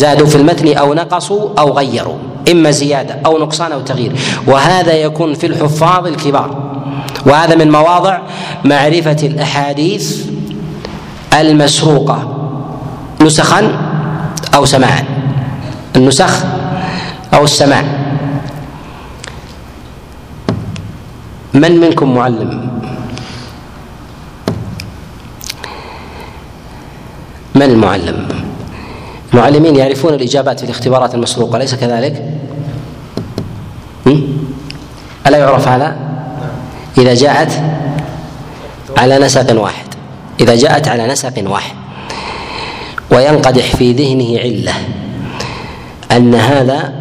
زادوا 0.00 0.26
في 0.26 0.36
المتن 0.36 0.76
أو 0.76 0.94
نقصوا 0.94 1.48
أو 1.58 1.72
غيروا 1.72 2.18
إما 2.50 2.70
زيادة 2.70 3.20
أو 3.26 3.38
نقصان 3.38 3.72
أو 3.72 3.80
تغيير. 3.80 4.12
وهذا 4.46 4.92
يكون 4.92 5.34
في 5.34 5.46
الحفاظ 5.46 6.06
الكبار. 6.06 6.50
وهذا 7.26 7.54
من 7.54 7.70
مواضع 7.70 8.18
معرفة 8.64 9.16
الأحاديث 9.22 10.26
المسروقة. 11.40 12.18
نسخا 13.20 13.62
أو 14.54 14.64
سماعا؟ 14.64 15.04
النسخ 15.96 16.44
أو 17.34 17.44
السماع. 17.44 17.84
من 21.54 21.80
منكم 21.80 22.14
معلم؟ 22.14 22.70
من 27.54 27.62
المعلم؟ 27.62 28.39
المعلمين 29.34 29.76
يعرفون 29.76 30.14
الإجابات 30.14 30.58
في 30.58 30.64
الاختبارات 30.64 31.14
المسروقة 31.14 31.56
أليس 31.56 31.74
كذلك؟ 31.74 32.24
ألا 35.26 35.38
يعرف 35.38 35.68
هذا؟ 35.68 35.96
إذا 36.98 37.14
جاءت 37.14 37.62
على 38.98 39.18
نسق 39.18 39.60
واحد 39.60 39.84
إذا 40.40 40.56
جاءت 40.56 40.88
على 40.88 41.06
نسق 41.06 41.32
واحد 41.46 41.74
وينقدح 43.10 43.76
في 43.76 43.92
ذهنه 43.92 44.38
علة 44.40 44.72
أن 46.12 46.34
هذا 46.34 46.92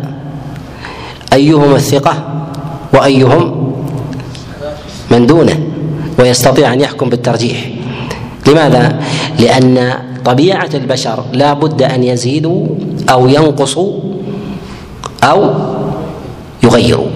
أيهم 1.33 1.75
الثقة 1.75 2.43
وأيهم 2.93 3.73
من 5.11 5.27
دونه 5.27 5.59
ويستطيع 6.19 6.73
أن 6.73 6.81
يحكم 6.81 7.09
بالترجيح 7.09 7.69
لماذا؟ 8.47 8.99
لأن 9.39 9.93
طبيعة 10.29 10.69
البشر 10.73 11.23
لا 11.33 11.53
بد 11.53 11.81
أن 11.81 12.03
يزيدوا 12.03 12.67
أو 13.09 13.27
ينقصوا 13.27 13.99
أو 15.23 15.51
يغيروا 16.63 17.07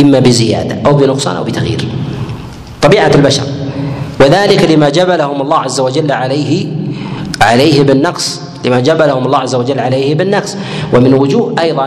إما 0.00 0.18
بزيادة 0.18 0.76
أو 0.86 0.94
بنقصان 0.94 1.36
أو 1.36 1.44
بتغيير. 1.44 1.88
طبيعة 2.82 3.10
البشر. 3.14 3.42
وذلك 4.20 4.70
لما 4.70 4.88
جبلهم 4.88 5.42
الله 5.42 5.58
عز 5.58 5.80
وجل 5.80 6.12
عليه 6.12 6.66
عليه 7.40 7.82
بالنقص 7.82 8.40
لما 8.64 8.80
جبلهم 8.80 9.26
الله 9.26 9.38
عز 9.38 9.54
وجل 9.54 9.78
عليه 9.78 10.14
بالنقص. 10.14 10.56
ومن 10.94 11.14
وجوه 11.14 11.54
أيضا 11.58 11.86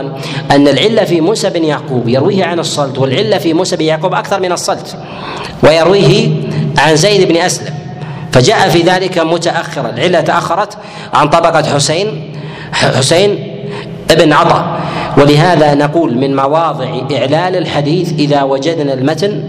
أن 0.50 0.68
العلة 0.68 1.04
في 1.04 1.20
موسى 1.20 1.50
بن 1.50 1.64
يعقوب 1.64 2.08
يرويه 2.08 2.44
عن 2.44 2.58
الصلت 2.58 2.98
والعلة 2.98 3.38
في 3.38 3.52
موسى 3.54 3.76
بن 3.76 3.84
يعقوب 3.84 4.14
أكثر 4.14 4.40
من 4.40 4.52
الصلت 4.52 4.96
ويرويه 5.62 6.30
عن 6.78 6.96
زيد 6.96 7.28
بن 7.28 7.36
أسلم. 7.36 7.83
فجاء 8.34 8.68
في 8.68 8.82
ذلك 8.82 9.18
متأخرا. 9.18 9.90
العلة 9.90 10.20
تأخرت 10.20 10.78
عن 11.14 11.28
طبقة 11.28 11.74
حسين 11.74 12.32
حسين 12.72 13.54
ابن 14.10 14.32
عطاء 14.32 14.80
ولهذا 15.16 15.74
نقول 15.74 16.18
من 16.18 16.36
مواضع 16.36 16.86
إعلال 17.12 17.56
الحديث 17.56 18.12
إذا 18.12 18.42
وجدنا 18.42 18.94
المتن 18.94 19.44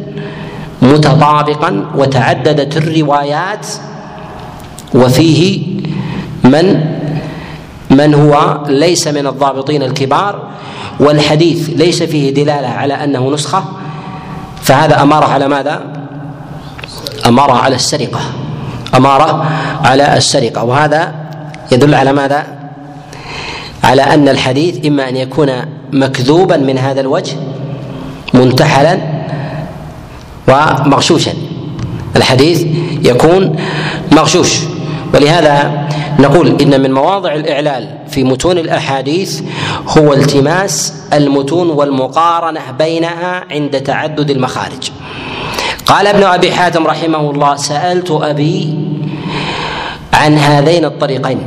متطابقا 0.81 1.85
وتعددت 1.95 2.77
الروايات 2.77 3.67
وفيه 4.93 5.61
من 6.43 6.95
من 7.89 8.13
هو 8.13 8.57
ليس 8.67 9.07
من 9.07 9.27
الضابطين 9.27 9.83
الكبار 9.83 10.49
والحديث 10.99 11.69
ليس 11.69 12.03
فيه 12.03 12.33
دلالة 12.33 12.67
على 12.67 12.93
أنه 12.93 13.31
نسخة 13.31 13.63
فهذا 14.61 15.01
أماره 15.01 15.25
على 15.25 15.47
ماذا؟ 15.47 15.81
أماره 17.25 17.53
على 17.53 17.75
السرقة. 17.75 18.44
اماره 18.95 19.45
على 19.83 20.17
السرقة 20.17 20.63
وهذا 20.63 21.15
يدل 21.71 21.95
على 21.95 22.13
ماذا؟ 22.13 22.45
على 23.83 24.01
أن 24.01 24.29
الحديث 24.29 24.85
إما 24.85 25.09
أن 25.09 25.17
يكون 25.17 25.51
مكذوبا 25.93 26.57
من 26.57 26.77
هذا 26.77 27.01
الوجه 27.01 27.35
منتحلا 28.33 28.99
ومغشوشا. 30.47 31.33
الحديث 32.15 32.65
يكون 33.03 33.55
مغشوش. 34.11 34.59
ولهذا 35.13 35.87
نقول 36.19 36.61
إن 36.61 36.81
من 36.81 36.91
مواضع 36.93 37.33
الإعلال 37.33 37.97
في 38.07 38.23
متون 38.23 38.57
الأحاديث 38.57 39.41
هو 39.97 40.13
التماس 40.13 40.93
المتون 41.13 41.69
والمقارنة 41.69 42.71
بينها 42.79 43.43
عند 43.51 43.81
تعدد 43.81 44.29
المخارج. 44.29 44.91
قال 45.85 46.07
ابن 46.07 46.23
أبي 46.23 46.51
حاتم 46.51 46.87
رحمه 46.87 47.31
الله 47.31 47.55
سألت 47.55 48.11
أبي 48.11 48.77
عن 50.13 50.37
هذين 50.37 50.85
الطريقين. 50.85 51.39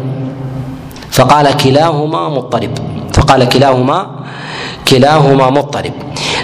فقال 1.10 1.56
كلاهما 1.56 2.28
مضطرب. 2.28 2.78
فقال 3.12 3.48
كلاهما 3.48 4.06
كلاهما 4.88 5.50
مضطرب. 5.50 5.92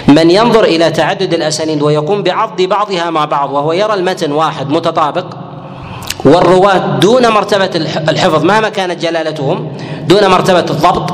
من 0.07 0.31
ينظر 0.31 0.63
إلى 0.63 0.91
تعدد 0.91 1.33
الأسانيد 1.33 1.81
ويقوم 1.81 2.23
بعض 2.23 2.61
بعضها 2.61 3.09
مع 3.09 3.25
بعض 3.25 3.51
وهو 3.51 3.73
يرى 3.73 3.93
المتن 3.93 4.31
واحد 4.31 4.69
متطابق 4.69 5.25
والرواة 6.25 6.99
دون 6.99 7.27
مرتبة 7.27 7.69
الحفظ 8.09 8.43
مهما 8.43 8.69
كانت 8.69 9.01
جلالتهم 9.01 9.71
دون 10.07 10.27
مرتبة 10.27 10.59
الضبط 10.59 11.13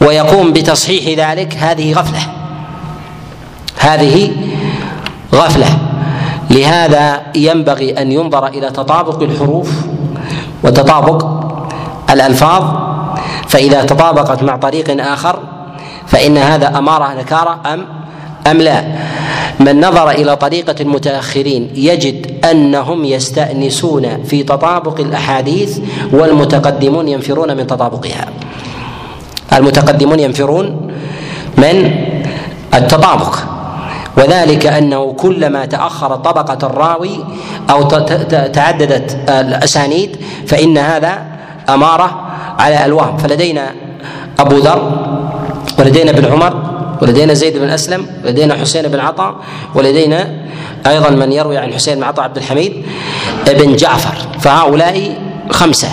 ويقوم 0.00 0.52
بتصحيح 0.52 1.18
ذلك 1.18 1.54
هذه 1.54 1.92
غفلة. 1.92 2.22
هذه 3.78 4.32
غفلة. 5.34 5.78
لهذا 6.50 7.22
ينبغي 7.34 7.90
أن 7.90 8.12
ينظر 8.12 8.46
إلى 8.46 8.70
تطابق 8.70 9.22
الحروف 9.22 9.70
وتطابق 10.64 11.26
الألفاظ. 12.10 12.64
فإذا 13.48 13.84
تطابقت 13.84 14.42
مع 14.42 14.56
طريق 14.56 15.06
آخر 15.12 15.38
فإن 16.06 16.36
هذا 16.38 16.78
أمارة 16.78 17.14
نكارة 17.14 17.60
أم 17.66 17.86
أم 18.46 18.56
لا. 18.56 18.84
من 19.60 19.80
نظر 19.80 20.10
إلى 20.10 20.36
طريقة 20.36 20.74
المتأخرين 20.80 21.70
يجد 21.74 22.44
أنهم 22.44 23.04
يستأنسون 23.04 24.24
في 24.24 24.42
تطابق 24.42 25.00
الأحاديث 25.00 25.78
والمتقدمون 26.12 27.08
ينفرون 27.08 27.56
من 27.56 27.66
تطابقها. 27.66 28.26
المتقدمون 29.52 30.20
ينفرون 30.20 30.90
من 31.56 31.90
التطابق. 32.74 33.36
وذلك 34.18 34.66
أنه 34.66 35.12
كلما 35.12 35.66
تأخر 35.66 36.16
طبقة 36.16 36.66
الراوي 36.66 37.24
أو 37.70 37.82
تعددت 38.52 39.18
الأسانيد 39.28 40.16
فإن 40.46 40.78
هذا 40.78 41.22
أمارة 41.68 42.20
على 42.58 42.84
الوهم. 42.84 43.16
فلدينا 43.16 43.72
أبو 44.38 44.56
ذر 44.56 44.92
ولدينا 45.78 46.10
ابن 46.10 46.32
عمر 46.32 46.54
ولدينا 47.02 47.34
زيد 47.34 47.58
بن 47.58 47.70
أسلم 47.70 48.06
ولدينا 48.24 48.54
حسين 48.54 48.88
بن 48.88 49.00
عطاء 49.00 49.34
ولدينا 49.74 50.48
أيضا 50.86 51.10
من 51.10 51.32
يروي 51.32 51.58
عن 51.58 51.72
حسين 51.72 51.94
بن 51.94 52.02
عطاء 52.02 52.24
عبد 52.24 52.36
الحميد 52.36 52.72
بن 53.46 53.76
جعفر. 53.76 54.16
فهؤلاء 54.40 55.14
خمسة. 55.50 55.88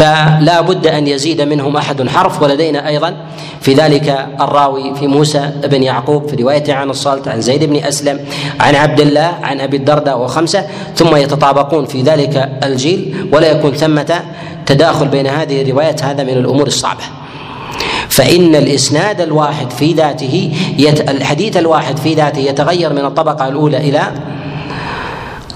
فلا 0.00 0.60
بد 0.60 0.86
أن 0.86 1.06
يزيد 1.06 1.40
منهم 1.42 1.76
أحد 1.76 2.08
حرف 2.08 2.42
ولدينا 2.42 2.88
أيضا 2.88 3.16
في 3.60 3.74
ذلك 3.74 4.26
الراوي 4.40 4.94
في 4.94 5.06
موسى 5.06 5.50
بن 5.64 5.82
يعقوب 5.82 6.28
في 6.28 6.36
روايته 6.36 6.74
عن 6.74 6.90
الصالت 6.90 7.28
عن 7.28 7.40
زيد 7.40 7.64
بن 7.64 7.76
أسلم 7.76 8.20
عن 8.60 8.74
عبد 8.74 9.00
الله 9.00 9.34
عن 9.42 9.60
أبي 9.60 9.76
الدرداء 9.76 10.18
وخمسة 10.18 10.66
ثم 10.96 11.16
يتطابقون 11.16 11.84
في 11.84 12.02
ذلك 12.02 12.48
الجيل 12.64 13.28
ولا 13.32 13.50
يكون 13.50 13.72
ثمة 13.72 14.22
تداخل 14.66 15.08
بين 15.08 15.26
هذه 15.26 15.62
الروايات 15.62 16.04
هذا 16.04 16.22
من 16.22 16.32
الأمور 16.32 16.66
الصعبة. 16.66 17.04
فإن 18.08 18.54
الإسناد 18.54 19.20
الواحد 19.20 19.70
في 19.70 19.92
ذاته 19.92 20.52
يت... 20.78 21.10
الحديث 21.10 21.56
الواحد 21.56 21.96
في 21.96 22.14
ذاته 22.14 22.38
يتغير 22.38 22.92
من 22.92 23.04
الطبقة 23.04 23.48
الأولى 23.48 23.76
إلى 23.76 24.02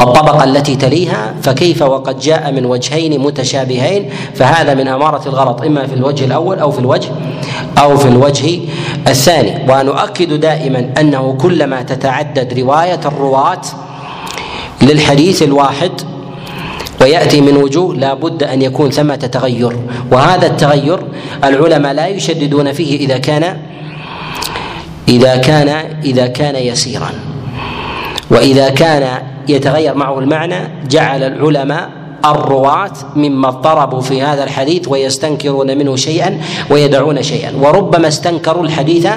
الطبقة 0.00 0.44
التي 0.44 0.76
تليها 0.76 1.34
فكيف 1.42 1.82
وقد 1.82 2.18
جاء 2.18 2.52
من 2.52 2.66
وجهين 2.66 3.20
متشابهين؟ 3.20 4.10
فهذا 4.34 4.74
من 4.74 4.88
أمارة 4.88 5.28
الغلط 5.28 5.62
إما 5.62 5.86
في 5.86 5.94
الوجه 5.94 6.24
الأول 6.24 6.58
أو 6.58 6.70
في 6.70 6.78
الوجه 6.78 7.08
أو 7.78 7.96
في 7.96 8.08
الوجه 8.08 8.60
الثاني. 9.08 9.72
ونؤكد 9.72 10.40
دائما 10.40 10.90
أنه 11.00 11.32
كلما 11.40 11.82
تتعدد 11.82 12.58
رواية 12.60 13.00
الرواة 13.06 13.60
للحديث 14.82 15.42
الواحد 15.42 15.92
ويأتي 17.00 17.40
من 17.40 17.56
وجوه 17.56 17.94
لا 17.94 18.14
بد 18.14 18.42
أن 18.42 18.62
يكون 18.62 18.90
ثمة 18.90 19.16
تغير. 19.16 19.76
وهذا 20.12 20.46
التغير 20.46 21.00
العلماء 21.44 21.92
لا 21.92 22.06
يشددون 22.06 22.72
فيه 22.72 22.96
إذا 22.96 23.18
كان 23.18 23.56
إذا 25.08 25.36
كان 25.36 25.68
إذا 26.04 26.26
كان 26.26 26.56
يسيرا. 26.56 27.33
وإذا 28.34 28.68
كان 28.68 29.22
يتغير 29.48 29.94
معه 29.94 30.18
المعنى 30.18 30.88
جعل 30.90 31.22
العلماء 31.22 31.90
الرواة 32.24 32.92
مما 33.16 33.48
اضطربوا 33.48 34.00
في 34.00 34.22
هذا 34.22 34.44
الحديث 34.44 34.88
ويستنكرون 34.88 35.78
منه 35.78 35.96
شيئا 35.96 36.40
ويدعون 36.70 37.22
شيئا. 37.22 37.56
وربما 37.56 38.08
استنكروا 38.08 38.64
الحديث 38.64 39.08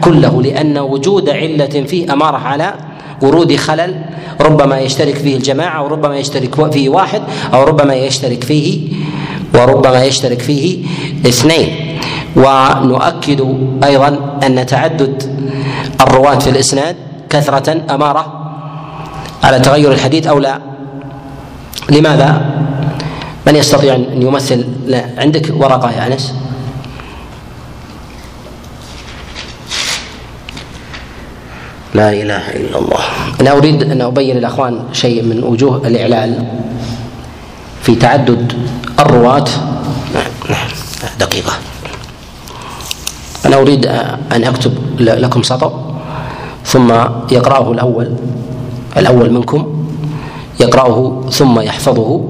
كله 0.00 0.42
لأن 0.42 0.78
وجود 0.78 1.30
علة 1.30 1.66
فيه 1.66 2.12
أمارة 2.12 2.36
على 2.36 2.74
ورود 3.22 3.56
خلل 3.56 4.04
ربما 4.40 4.78
يشترك 4.80 5.14
فيه 5.14 5.36
الجماعة 5.36 5.84
وربما 5.84 6.16
يشترك 6.16 6.70
فيه 6.70 6.88
واحد 6.88 7.22
أو 7.54 7.64
ربما 7.64 7.94
يشترك 7.94 8.44
فيه 8.44 8.88
وربما 9.54 10.04
يشترك 10.04 10.40
فيه 10.40 10.86
اثنين. 11.26 11.98
ونؤكد 12.36 13.56
أيضا 13.84 14.38
أن 14.46 14.66
تعدد 14.66 15.22
الرواة 16.00 16.38
في 16.38 16.50
الإسناد 16.50 16.96
كثرة 17.30 17.82
أمارة 17.90 18.39
على 19.44 19.60
تغير 19.60 19.92
الحديث 19.92 20.26
أو 20.26 20.38
لا 20.38 20.60
لماذا؟ 21.90 22.50
من 23.46 23.56
يستطيع 23.56 23.94
أن 23.94 24.22
يمثل 24.22 24.64
لا. 24.86 25.04
عندك 25.18 25.52
ورقة 25.56 25.90
يا 25.90 26.06
أنس؟ 26.06 26.34
لا 31.94 32.12
إله 32.12 32.50
إلا 32.50 32.78
الله 32.78 32.98
أنا 33.40 33.52
أريد 33.52 33.82
أن 33.82 34.00
أبين 34.00 34.36
للأخوان 34.36 34.84
شيء 34.92 35.22
من 35.22 35.42
وجوه 35.44 35.76
الإعلال 35.86 36.46
في 37.82 37.94
تعدد 37.94 38.52
الرواة 38.98 39.44
دقيقة 41.20 41.52
أنا 43.46 43.56
أريد 43.56 43.86
أن 44.32 44.44
أكتب 44.44 44.72
لكم 45.00 45.42
سطر 45.42 45.72
ثم 46.64 46.92
يقرأه 47.30 47.72
الأول 47.72 48.14
الأول 48.96 49.32
منكم 49.32 49.66
يقرأه 50.60 51.20
ثم 51.30 51.60
يحفظه 51.60 52.20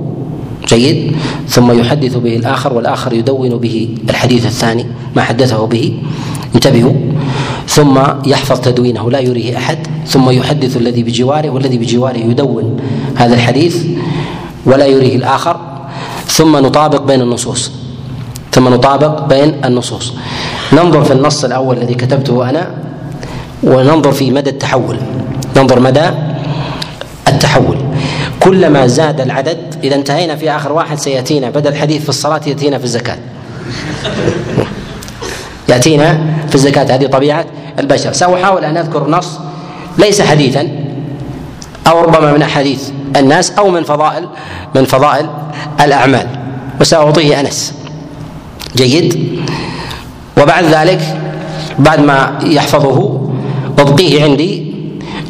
جيد. 0.68 1.16
ثم 1.48 1.80
يحدث 1.80 2.16
به 2.16 2.36
الآخر 2.36 2.72
والآخر 2.72 3.12
يدون 3.12 3.56
به 3.56 3.96
الحديث 4.10 4.46
الثاني 4.46 4.86
ما 5.16 5.22
حدثه 5.22 5.66
به. 5.66 5.98
انتبهوا. 6.54 6.92
ثم 7.68 7.98
يحفظ 8.26 8.60
تدوينه 8.60 9.10
لا 9.10 9.18
يريه 9.18 9.56
أحد. 9.56 9.78
ثم 10.06 10.30
يحدث 10.30 10.76
الذي 10.76 11.02
بجواره 11.02 11.50
والذي 11.50 11.78
بجواره 11.78 12.18
يدون 12.18 12.80
هذا 13.16 13.34
الحديث 13.34 13.86
ولا 14.66 14.86
يريه 14.86 15.16
الآخر. 15.16 15.56
ثم 16.26 16.56
نطابق 16.56 17.02
بين 17.02 17.20
النصوص. 17.20 17.72
ثم 18.52 18.68
نطابق 18.68 19.26
بين 19.26 19.64
النصوص. 19.64 20.14
ننظر 20.72 21.04
في 21.04 21.12
النص 21.12 21.44
الأول 21.44 21.78
الذي 21.78 21.94
كتبته 21.94 22.50
أنا 22.50 22.70
وننظر 23.62 24.12
في 24.12 24.30
مدى 24.30 24.50
التحول. 24.50 24.96
ننظر 25.56 25.80
مدى 25.80 26.10
التحول. 27.40 27.76
كلما 28.40 28.86
زاد 28.86 29.20
العدد 29.20 29.74
إذا 29.84 29.96
انتهينا 29.96 30.36
في 30.36 30.50
آخر 30.50 30.72
واحد 30.72 30.98
سيأتينا 30.98 31.50
بدل 31.50 31.70
الحديث 31.70 32.02
في 32.02 32.08
الصلاة 32.08 32.40
يأتينا 32.46 32.78
في 32.78 32.84
الزكاة. 32.84 33.18
يأتينا 35.68 36.20
في 36.48 36.54
الزكاة 36.54 36.94
هذه 36.94 37.06
طبيعة 37.06 37.44
البشر. 37.78 38.12
سأحاول 38.12 38.64
أن 38.64 38.76
أذكر 38.76 39.10
نص 39.10 39.38
ليس 39.98 40.22
حديثا 40.22 40.68
أو 41.86 42.00
ربما 42.00 42.32
من 42.32 42.42
أحاديث 42.42 42.90
الناس 43.16 43.50
أو 43.50 43.70
من 43.70 43.84
فضائل 43.84 44.28
من 44.74 44.84
فضائل 44.84 45.26
الأعمال. 45.80 46.26
وسأعطيه 46.80 47.40
أنس. 47.40 47.74
جيد. 48.76 49.40
وبعد 50.42 50.64
ذلك 50.64 51.00
بعد 51.78 52.00
ما 52.00 52.38
يحفظه 52.42 53.20
أبقيه 53.78 54.24
عندي 54.24 54.74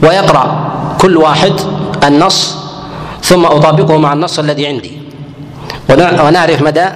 ويقرأ 0.02 0.70
كل 1.00 1.16
واحد 1.16 1.52
النص 2.05 2.57
ثم 3.22 3.44
أطابقه 3.44 3.96
مع 3.96 4.12
النص 4.12 4.38
الذي 4.38 4.66
عندي. 4.66 4.92
ونعرف 6.24 6.62
مدى 6.62 6.86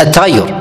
التغير. 0.00 0.54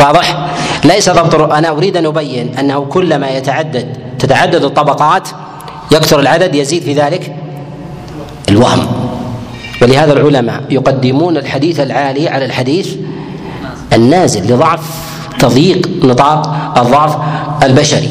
واضح؟ 0.00 0.46
ليس 0.84 1.10
ضبط 1.10 1.34
أنا 1.34 1.68
أريد 1.68 1.96
أن 1.96 2.06
أبين 2.06 2.58
أنه 2.58 2.84
كلما 2.84 3.30
يتعدد 3.30 3.96
تتعدد 4.18 4.64
الطبقات 4.64 5.28
يكثر 5.92 6.20
العدد 6.20 6.54
يزيد 6.54 6.82
في 6.82 6.94
ذلك 6.94 7.36
الوهم. 8.48 8.86
ولهذا 9.82 10.12
العلماء 10.12 10.62
يقدمون 10.70 11.36
الحديث 11.36 11.80
العالي 11.80 12.28
على 12.28 12.44
الحديث 12.44 12.94
النازل 13.92 14.54
لضعف 14.54 14.80
تضييق 15.38 15.88
نطاق 16.04 16.72
الضعف 16.78 17.16
البشري. 17.62 18.10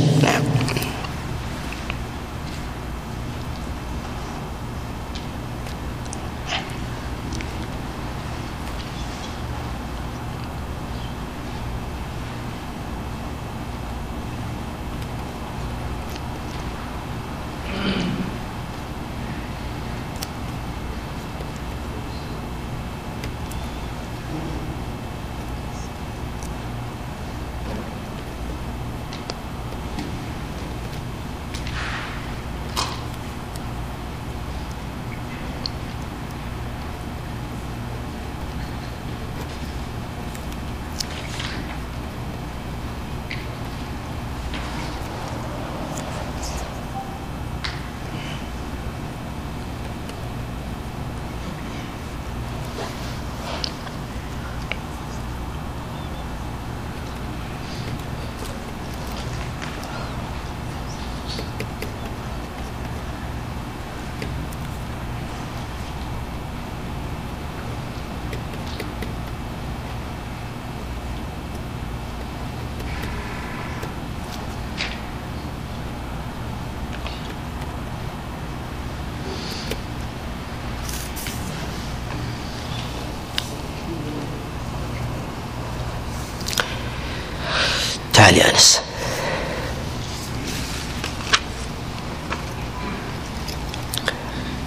قال 88.32 88.42
أنس. 88.42 88.82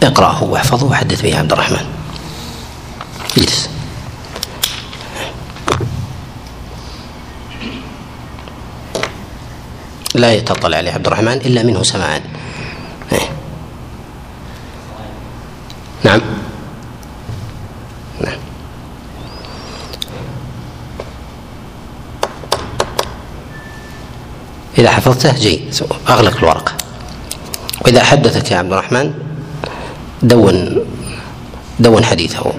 اقرأه 0.02 0.44
واحفظه 0.44 0.86
وحدث 0.86 1.22
به 1.22 1.38
عبد 1.38 1.52
الرحمن. 1.52 1.86
اجلس. 3.36 3.68
لا 10.14 10.32
يتطلع 10.32 10.78
عليه 10.78 10.92
عبد 10.92 11.06
الرحمن 11.06 11.32
إلا 11.32 11.62
منه 11.62 11.82
سمعان 11.82 12.22
إذا 24.84 24.92
حفظته 24.92 25.32
جيد 25.32 25.74
أغلق 26.08 26.36
الورقة. 26.36 26.72
وإذا 27.84 28.02
حدثك 28.04 28.50
يا 28.50 28.56
عبد 28.56 28.72
الرحمن 28.72 29.14
دون 30.22 30.84
دون 31.80 32.04
حديثه. 32.04 32.52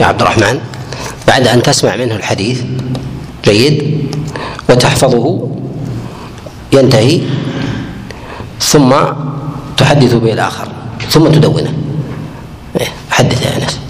يا 0.00 0.06
عبد 0.06 0.20
الرحمن 0.20 0.60
بعد 1.28 1.46
أن 1.46 1.62
تسمع 1.62 1.96
منه 1.96 2.16
الحديث 2.16 2.62
جيد 3.44 4.08
وتحفظه 4.70 5.48
ينتهي 6.72 7.20
ثم 8.60 8.94
تحدث 9.76 10.14
به 10.14 10.32
الآخر 10.32 10.68
ثم 11.10 11.28
تدونه. 11.28 11.72
إيه، 12.80 12.88
حدث 13.10 13.42
يا 13.42 13.56
أنس. 13.56 13.83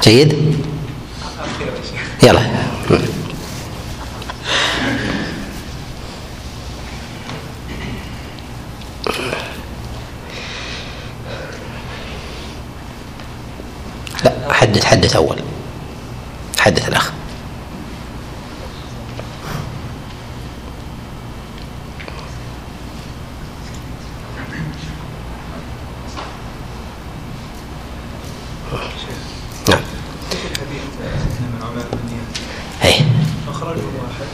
جید 0.00 0.39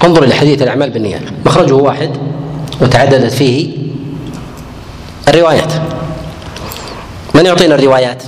انظر 0.05 0.23
إلى 0.23 0.35
حديث 0.35 0.63
الأعمال 0.63 0.91
بالنيات. 0.91 1.23
مخرجه 1.47 1.75
واحد 1.75 2.11
وتعددت 2.81 3.33
فيه 3.33 3.77
الروايات. 5.29 5.73
من 7.35 7.47
يعطينا 7.47 7.75
الروايات؟ 7.75 8.23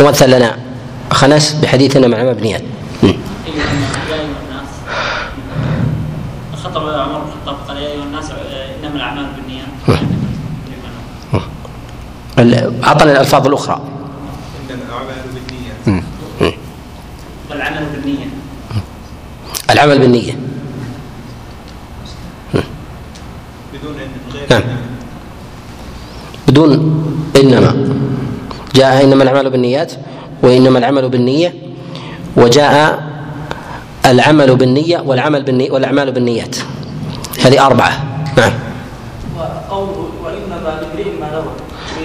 ومثل 0.00 0.30
لنا 0.30 0.56
خنس 1.10 1.52
بحديث 1.52 1.96
انما 1.96 2.06
الاعمال 2.06 2.34
بالنيات. 2.34 2.62
خطب 6.64 6.88
عمر 6.88 7.22
الخطاب 7.22 7.56
قال 7.68 7.76
يا 7.76 7.88
أيها 7.88 8.02
الناس 8.02 8.30
إنما 8.84 8.96
الأعمال 8.96 9.26
بالنيات. 9.36 9.66
أعطنا 12.84 13.12
الألفاظ 13.12 13.46
الأخرى 13.46 13.80
انما 14.70 14.82
الاعمال 14.88 15.14
بالنيات 15.34 16.04
والعمل 17.50 17.86
بالنيه 17.86 18.26
العمل 19.70 19.98
بالنية. 19.98 20.32
نعم. 24.50 24.62
بدون 26.48 26.70
إنما. 27.36 27.88
جاء 28.74 29.04
إنما 29.04 29.22
الأعمال 29.22 29.50
بالنيات 29.50 29.92
وإنما 30.42 30.78
العمل 30.78 31.08
بالنية 31.08 31.54
وجاء 32.36 33.10
العمل 34.06 34.56
بالنية 34.56 34.98
والعمل 35.06 35.42
بالنية 35.42 35.70
والأعمال 35.70 36.12
بالنيات. 36.12 36.56
هذه 37.44 37.66
أربعة. 37.66 37.92
نعم. 38.36 38.52
وإنما 40.24 40.80
لامرئ 40.80 41.10
ما 41.20 41.28
نوى. 41.32 41.52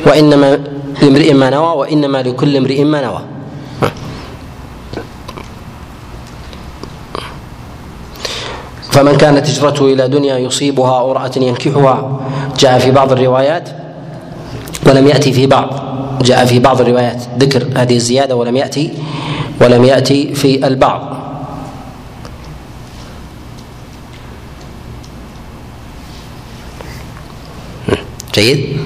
وإنما 0.06 0.60
لامرئ 1.02 1.34
ما 1.34 1.50
نوى 1.50 1.72
وإنما 1.78 2.18
لكل 2.18 2.58
امرئ 2.58 2.84
ما 2.84 3.02
نوى. 3.02 3.35
فمن 8.96 9.18
كانت 9.18 9.50
هجرته 9.50 9.94
إلى 9.94 10.08
دنيا 10.08 10.38
يصيبها 10.38 11.00
أو 11.00 11.12
امرأة 11.12 11.32
ينكحها. 11.38 12.20
جاء 12.60 12.80
في 12.80 12.92
بعض 12.92 13.12
الروايات 13.12 13.70
ولم 14.86 15.08
يأتي 15.08 15.34
في 15.34 15.48
بعض. 15.48 15.70
جاء 16.22 16.46
في 16.46 16.60
بعض 16.60 16.82
الروايات 16.82 17.24
ذكر 17.40 17.68
هذه 17.76 17.96
الزيادة 17.96 18.36
ولم 18.36 18.56
يأتي 18.56 18.94
ولم 19.62 19.84
يأتي 19.84 20.36
في 20.36 20.68
البعض. 20.68 21.16
جيد؟ 28.34 28.78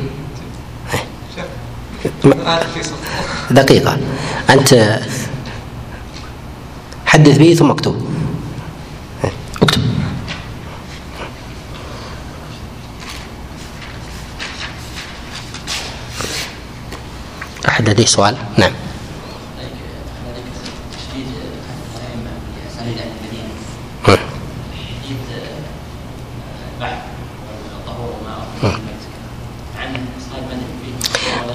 دقيقة. 3.51 3.97
أنت 4.49 4.99
حدث 7.05 7.37
به 7.37 7.53
ثم 7.53 7.71
اكتب. 7.71 8.08
لديه 17.81 18.05
سؤال. 18.05 18.35
نعم. 18.57 18.71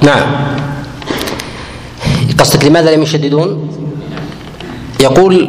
نعم. 0.03 0.29
قصدك 2.39 2.65
لماذا 2.65 2.95
لم 2.97 3.03
يشددون؟ 3.03 3.49
يقول 5.01 5.49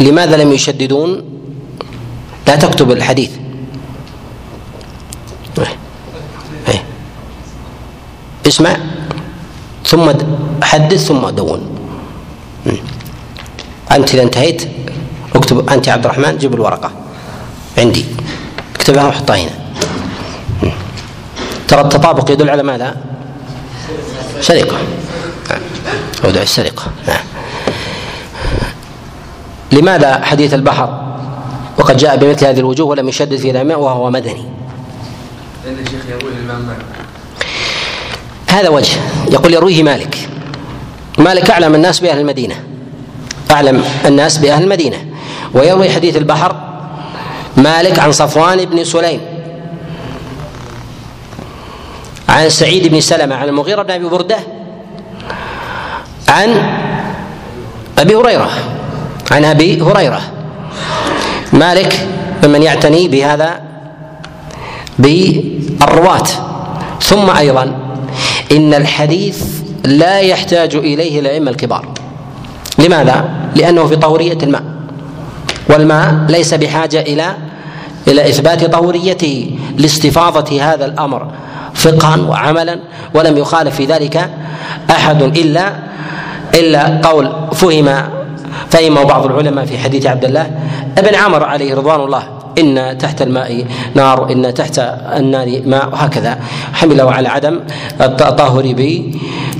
لماذا 0.00 0.36
لم 0.36 0.52
يشددون؟ 0.52 1.22
لا 2.46 2.56
تكتب 2.56 2.90
الحديث. 2.90 3.30
اسمع. 8.50 8.99
ثم 9.90 10.12
حدث 10.62 11.06
ثم 11.06 11.28
دون. 11.28 11.60
أنت 13.92 14.14
إذا 14.14 14.22
انتهيت 14.22 14.62
اكتب 15.34 15.70
أنت 15.70 15.86
يا 15.86 15.92
عبد 15.92 16.04
الرحمن 16.04 16.38
جيب 16.38 16.54
الورقة. 16.54 16.90
عندي. 17.78 18.04
اكتبها 18.76 19.04
وحطها 19.04 19.36
هنا. 19.36 19.50
ترى 21.68 21.80
التطابق 21.80 22.30
يدل 22.30 22.50
على 22.50 22.62
ماذا؟ 22.62 22.96
سرقة. 24.40 24.78
موضوع 26.24 26.42
السرقة. 26.42 26.84
نعم. 27.08 27.24
لماذا 29.72 30.24
حديث 30.24 30.54
البحر 30.54 30.88
وقد 31.78 31.96
جاء 31.96 32.16
بمثل 32.16 32.46
هذه 32.46 32.58
الوجوه 32.58 32.86
ولم 32.86 33.08
يشدد 33.08 33.36
في 33.36 33.50
الأماء 33.50 33.80
وهو 33.80 34.10
مدني؟ 34.10 34.44
لأن 35.64 35.78
الشيخ 35.86 36.06
يروي 36.08 36.32
الإمام 36.32 36.68
هذا 38.50 38.68
وجه. 38.68 38.96
يقول 39.30 39.54
يرويه 39.54 39.82
مالك. 39.82 40.28
مالك 41.18 41.50
أعلم 41.50 41.74
الناس 41.74 42.00
بأهل 42.00 42.18
المدينة. 42.18 42.54
أعلم 43.50 43.84
الناس 44.06 44.38
بأهل 44.38 44.62
المدينة. 44.62 44.96
ويروي 45.54 45.90
حديث 45.90 46.16
البحر 46.16 46.56
مالك 47.56 47.98
عن 47.98 48.12
صفوان 48.12 48.64
بن 48.64 48.84
سليم. 48.84 49.20
عن 52.28 52.48
سعيد 52.48 52.86
بن 52.86 53.00
سلمة 53.00 53.34
عن 53.34 53.48
المغيرة 53.48 53.82
بن 53.82 53.90
أبي 53.90 54.08
بردة 54.08 54.38
عن 56.28 56.78
أبي 57.98 58.14
هريرة 58.14 58.50
عن 59.30 59.44
أبي 59.44 59.82
هريرة. 59.82 60.20
مالك 61.52 62.08
ممن 62.44 62.62
يعتني 62.62 63.08
بهذا 63.08 63.60
بالرواة. 64.98 66.26
ثم 67.02 67.30
أيضا 67.30 67.89
إن 68.52 68.74
الحديث 68.74 69.44
لا 69.84 70.18
يحتاج 70.18 70.74
إليه 70.76 71.20
الأئمة 71.20 71.50
الكبار. 71.50 71.88
لماذا؟ 72.78 73.30
لأنه 73.56 73.86
في 73.86 73.96
طهورية 73.96 74.38
الماء. 74.42 74.62
والماء 75.68 76.14
ليس 76.28 76.54
بحاجة 76.54 77.00
إلى 77.00 77.36
إلى 78.08 78.28
إثبات 78.28 78.64
طهوريته 78.64 79.58
لاستفاضة 79.76 80.62
هذا 80.62 80.84
الأمر 80.84 81.26
فقها 81.74 82.16
وعملا 82.16 82.80
ولم 83.14 83.36
يخالف 83.36 83.76
في 83.76 83.86
ذلك 83.86 84.30
أحد 84.90 85.22
إلا 85.22 85.72
إلا 86.54 87.00
قول 87.08 87.32
فهم 87.52 88.08
فهمه 88.70 89.02
بعض 89.02 89.26
العلماء 89.26 89.64
في 89.64 89.78
حديث 89.78 90.06
عبد 90.06 90.24
الله 90.24 90.50
ابن 90.98 91.14
عمر 91.14 91.44
عليه 91.44 91.74
رضوان 91.74 92.00
الله. 92.00 92.22
إن 92.58 92.98
تحت 92.98 93.22
الماء 93.22 93.66
نار 93.94 94.32
إن 94.32 94.54
تحت 94.54 94.78
النار 95.16 95.62
ماء 95.66 95.88
وهكذا 95.92 96.40
حمله 96.72 97.12
على 97.12 97.28
عدم 97.28 97.60
التطهر 98.00 98.74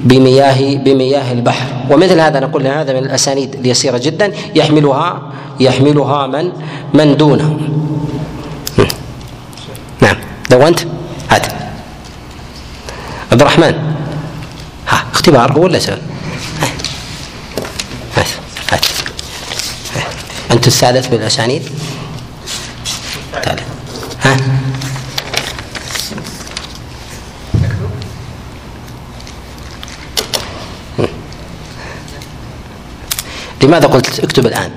بمياه 0.05 0.76
بمياه 0.76 1.32
البحر. 1.32 1.66
ومثل 1.91 2.20
هذا 2.20 2.41
نقول 2.41 2.66
هذا 2.66 2.93
من 2.93 2.99
الأسانيد 2.99 3.55
اليسيرة 3.55 3.99
جدا. 3.99 4.32
يحملها 4.55 5.22
يحملها 5.61 6.26
من 6.26 6.53
من 6.95 7.16
دونه. 7.16 7.61
نعم. 10.01 10.16
دونت 10.51 10.80
هات. 11.30 11.47
عبد 13.32 13.41
الرحمن. 13.41 13.74
ها 14.88 15.05
اختبار 15.12 15.53
هو 15.53 15.64
ولا 15.64 15.78
سؤال؟ 15.78 15.99
هات 18.16 18.28
هات. 18.72 18.84
أنت 20.51 20.66
الثالث 20.66 21.07
بالأسانيد؟ 21.07 21.62
لماذا 33.62 33.87
قلت 33.87 34.20
اكتب 34.20 34.47
الآن؟ 34.47 34.70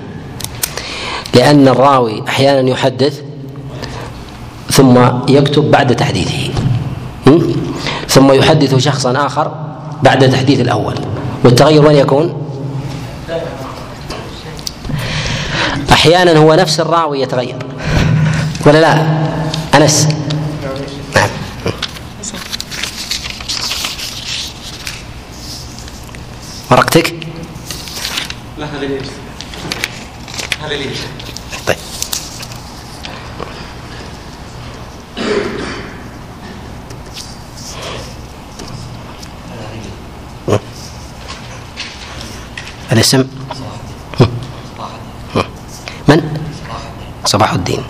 لأن 1.34 1.68
الراوي 1.68 2.22
أحيانا 2.28 2.70
يحدث 2.70 3.20
ثم 4.70 4.98
يكتب 5.28 5.70
بعد 5.70 5.96
تحديثه. 5.96 6.50
ثم 8.08 8.32
يحدث 8.32 8.74
شخصا 8.74 9.26
آخر 9.26 9.52
بعد 10.02 10.30
تحديث 10.30 10.60
الأول. 10.60 10.94
والتغير 11.44 11.86
وين 11.86 11.96
يكون؟ 11.96 12.34
أحيانا 15.92 16.38
هو 16.38 16.54
نفس 16.54 16.80
الراوي 16.80 17.20
يتغير. 17.20 17.58
ولا 18.66 18.80
لا؟ 18.80 19.06
أنس. 19.76 20.08
نعم. 21.16 21.28
ورقتك 26.70 27.14
لا 28.58 28.66
هذه 28.66 28.86
ليش 28.86 29.06
هذه 30.62 30.74
ليش 30.76 30.98
طيب. 31.66 31.76
الاسم؟ 42.92 43.24
من؟ 46.08 46.38
صباح 47.24 47.52
الدين 47.52 47.82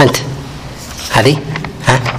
أنت 0.00 0.16
هذه؟ 1.16 1.36
ها؟ 1.88 2.15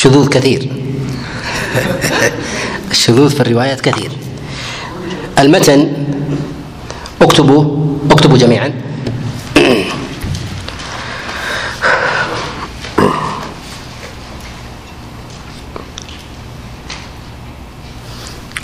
الشذوذ 0.00 0.28
كثير. 0.28 0.72
الشذوذ 2.90 3.30
في 3.30 3.40
الروايات 3.40 3.80
كثير. 3.80 4.10
المتن 5.38 5.92
اكتبوا 7.22 7.64
اكتبوا 8.10 8.38
جميعا. 8.38 8.72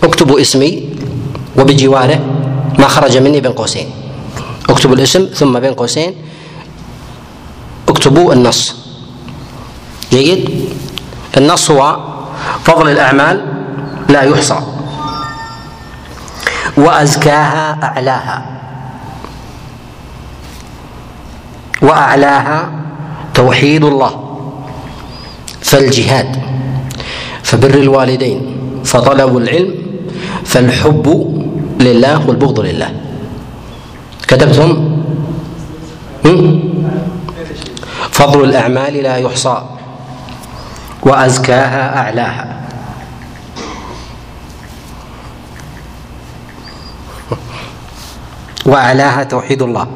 اكتبوا 0.02 0.40
اسمي 0.40 0.88
وبجواره 1.58 2.18
ما 2.78 2.88
خرج 2.88 3.16
مني 3.16 3.40
بين 3.40 3.52
قوسين. 3.52 3.90
اكتبوا 4.68 4.96
الاسم 4.96 5.28
ثم 5.36 5.60
بين 5.60 5.74
قوسين 5.74 6.14
اكتبوا 7.88 8.32
النص. 8.32 8.74
جيد؟ 10.12 10.55
النص 11.36 11.70
هو 11.70 11.96
فضل 12.64 12.88
الأعمال 12.88 13.44
لا 14.08 14.22
يحصى. 14.22 14.58
وأزكاها 16.76 17.78
أعلاها. 17.82 18.46
وأعلاها 21.82 22.70
توحيد 23.34 23.84
الله. 23.84 24.22
فالجهاد 25.60 26.36
فبر 27.42 27.74
الوالدين 27.74 28.56
فطلب 28.84 29.36
العلم 29.36 29.74
فالحب 30.44 31.06
لله 31.80 32.28
والبغض 32.28 32.60
لله. 32.60 32.90
كتبتم؟ 34.28 35.02
فضل 38.10 38.44
الأعمال 38.44 38.94
لا 38.94 39.16
يحصى. 39.16 39.75
وأزكاها 41.06 41.98
أعلاها. 41.98 42.46
وأعلاها 48.66 49.24
توحيد 49.24 49.62
الله. 49.62 49.86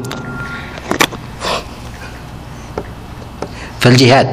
فالجهاد 3.81 4.29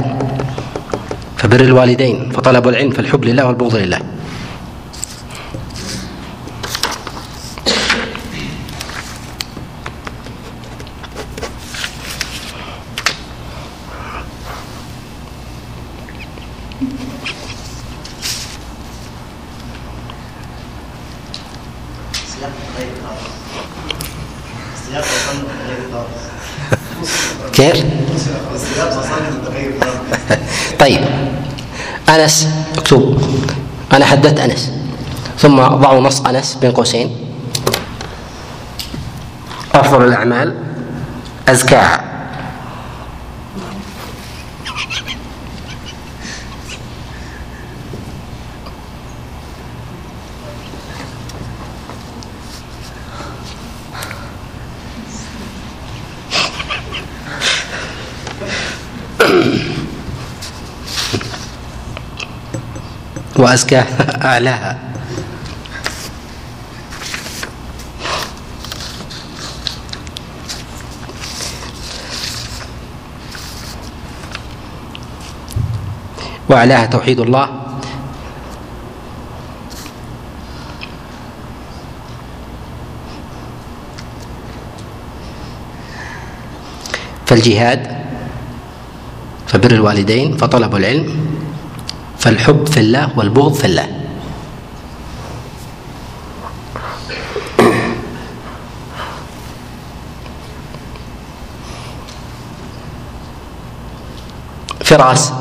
فبر 1.37 1.59
الوالدين 1.59 2.31
فطلب 2.31 2.67
العلم 2.67 2.91
فالحب 2.91 3.25
لله 3.25 3.45
والبغض 3.45 3.75
لله. 3.75 4.01
كيف؟ 27.53 27.85
طيب 30.79 31.01
أنس 32.09 32.47
اكتب 32.77 33.21
أنا 33.93 34.05
حددت 34.05 34.39
أنس. 34.39 34.71
ثم 35.39 35.55
ضعوا 35.55 36.01
نص 36.01 36.21
أنس 36.21 36.53
بين 36.61 36.71
قوسين. 36.71 37.17
أفضل 39.73 40.07
الأعمال 40.07 40.55
أزكاها. 41.47 42.06
وأزكى 63.47 63.83
أعلاها. 64.31 64.77
وأعلاها 76.49 76.85
توحيد 76.85 77.19
الله. 77.19 77.49
فالجهاد 87.25 87.97
فبر 89.47 89.71
الوالدين 89.71 90.37
فطلب 90.37 90.75
العلم. 90.75 91.36
فالحب 92.27 92.67
في 92.67 92.79
الله 92.79 93.09
والبغض 93.15 93.53
في 93.53 93.65
الله. 93.65 93.87
فراس 104.83 105.33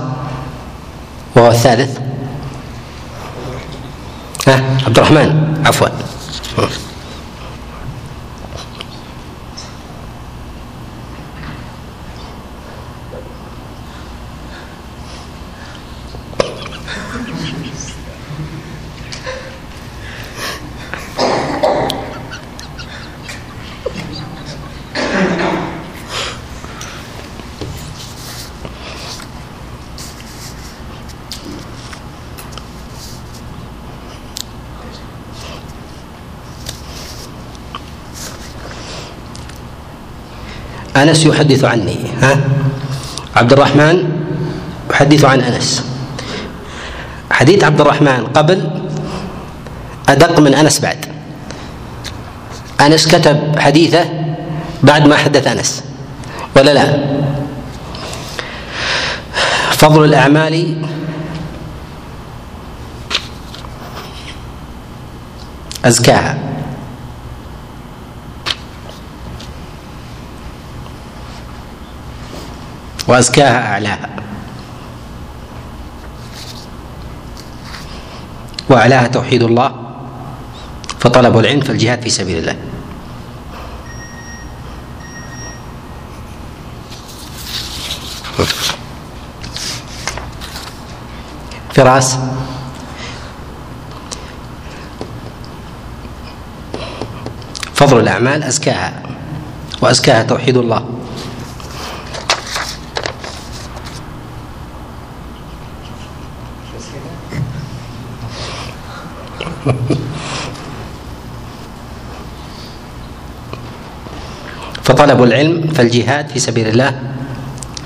وهو 1.36 1.50
الثالث. 1.50 1.98
ها 4.48 4.62
عبد 4.86 4.98
الرحمن. 4.98 5.45
أنس 40.96 41.26
يحدث 41.26 41.64
عني 41.64 41.96
ها؟ 42.22 42.40
عبد 43.36 43.52
الرحمن 43.52 44.04
يحدث 44.90 45.24
عن 45.24 45.40
أنس. 45.40 45.84
حديث 47.30 47.64
عبد 47.64 47.80
الرحمن 47.80 48.26
قبل 48.34 48.70
أدق 50.08 50.40
من 50.40 50.54
أنس 50.54 50.80
بعد. 50.80 51.06
أنس 52.80 53.08
كتب 53.08 53.58
حديثه 53.58 54.04
بعد 54.82 55.06
ما 55.06 55.16
حدث 55.16 55.46
أنس 55.46 55.84
ولا 56.56 56.74
لا؟ 56.74 57.04
فضل 59.70 60.04
الأعمال 60.04 60.82
أزكاها. 65.84 66.55
وأزكاها 73.06 73.72
أعلاها. 73.72 74.08
وأعلاها 78.68 79.06
توحيد 79.06 79.42
الله 79.42 79.72
فطلب 81.00 81.38
العلم 81.38 81.60
فالجهاد 81.60 82.02
في 82.02 82.10
سبيل 82.10 82.38
الله. 82.38 82.56
فراس 91.74 92.18
فضل 97.74 98.00
الأعمال 98.00 98.42
أزكاها 98.42 99.02
وأزكاها 99.82 100.22
توحيد 100.22 100.56
الله. 100.56 100.95
فطلب 114.96 115.22
العلم 115.22 115.68
فالجهاد 115.76 116.28
في 116.28 116.38
سبيل 116.38 116.68
الله 116.68 117.00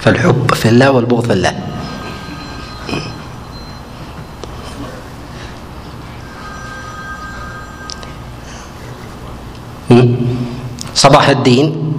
فالحب 0.00 0.54
في 0.54 0.68
الله 0.68 0.90
والبغض 0.90 1.26
في 1.26 1.32
الله. 1.32 1.54
صباح 10.94 11.28
الدين. 11.28 11.94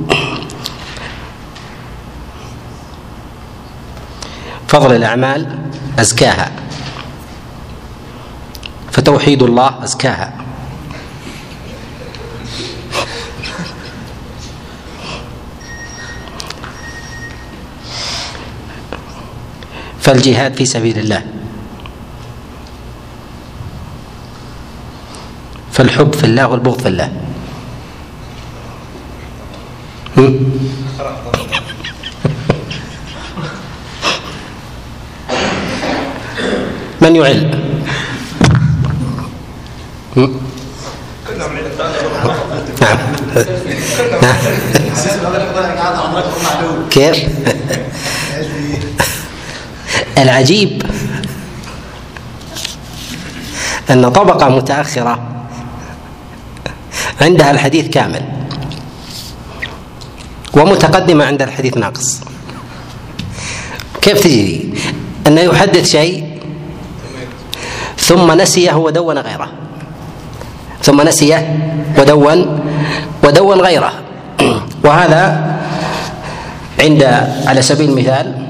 فضل 4.68 4.96
الأعمال 4.96 5.60
أزكاها. 6.00 6.52
فتوحيد 8.92 9.44
الله 9.44 9.84
أزكاها. 9.84 10.41
فالجهاد 20.12 20.56
في 20.56 20.66
سبيل 20.66 21.00
الله. 21.00 21.24
فالحب 25.72 26.16
في 26.16 26.24
الله 26.24 26.48
والبغض 26.48 26.82
في 26.82 26.88
الله. 26.88 27.12
من 37.02 37.16
يعل؟ 37.16 37.62
نعم. 40.16 40.30
نعم 42.82 42.98
كيف؟ 46.90 47.51
العجيب. 50.22 50.84
أن 53.90 54.10
طبقة 54.10 54.50
متأخرة 54.50 55.20
عندها 57.22 57.52
الحديث 57.52 57.88
كامل 57.90 58.22
ومتقدمة 60.54 61.26
عند 61.26 61.42
الحديث 61.42 61.78
ناقص. 61.78 62.22
كيف 64.02 64.20
تجري 64.20 64.74
أنه 65.28 65.42
يحدث 65.42 65.92
شيء 65.92 66.40
ثم 67.98 68.32
نسيه 68.42 68.74
ودون 68.74 69.18
غيره. 69.18 69.52
ثم 70.84 71.02
نسيه 71.02 71.60
ودون 71.98 72.60
ودون 73.24 73.62
غيره. 73.62 73.94
وهذا 74.86 75.52
عند 76.80 77.04
على 77.46 77.62
سبيل 77.62 77.90
المثال 77.90 78.48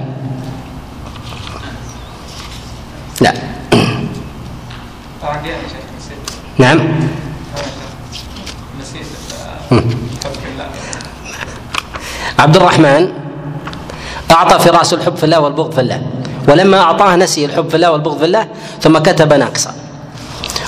لا 3.21 3.33
نعم. 6.57 6.79
عبد 12.39 12.55
الرحمن 12.55 13.11
أعطى 14.31 14.59
فراس 14.59 14.93
الحب 14.93 15.15
في 15.15 15.23
الله 15.23 15.39
والبغض 15.39 15.71
في 15.71 15.81
الله. 15.81 16.01
ولما 16.47 16.79
أعطاه 16.79 17.15
نسي 17.15 17.45
الحب 17.45 17.69
في 17.69 17.75
الله 17.75 17.91
والبغض 17.91 18.17
في 18.17 18.25
الله 18.25 18.47
ثم 18.81 18.97
كتب 18.97 19.33
ناقصا. 19.33 19.73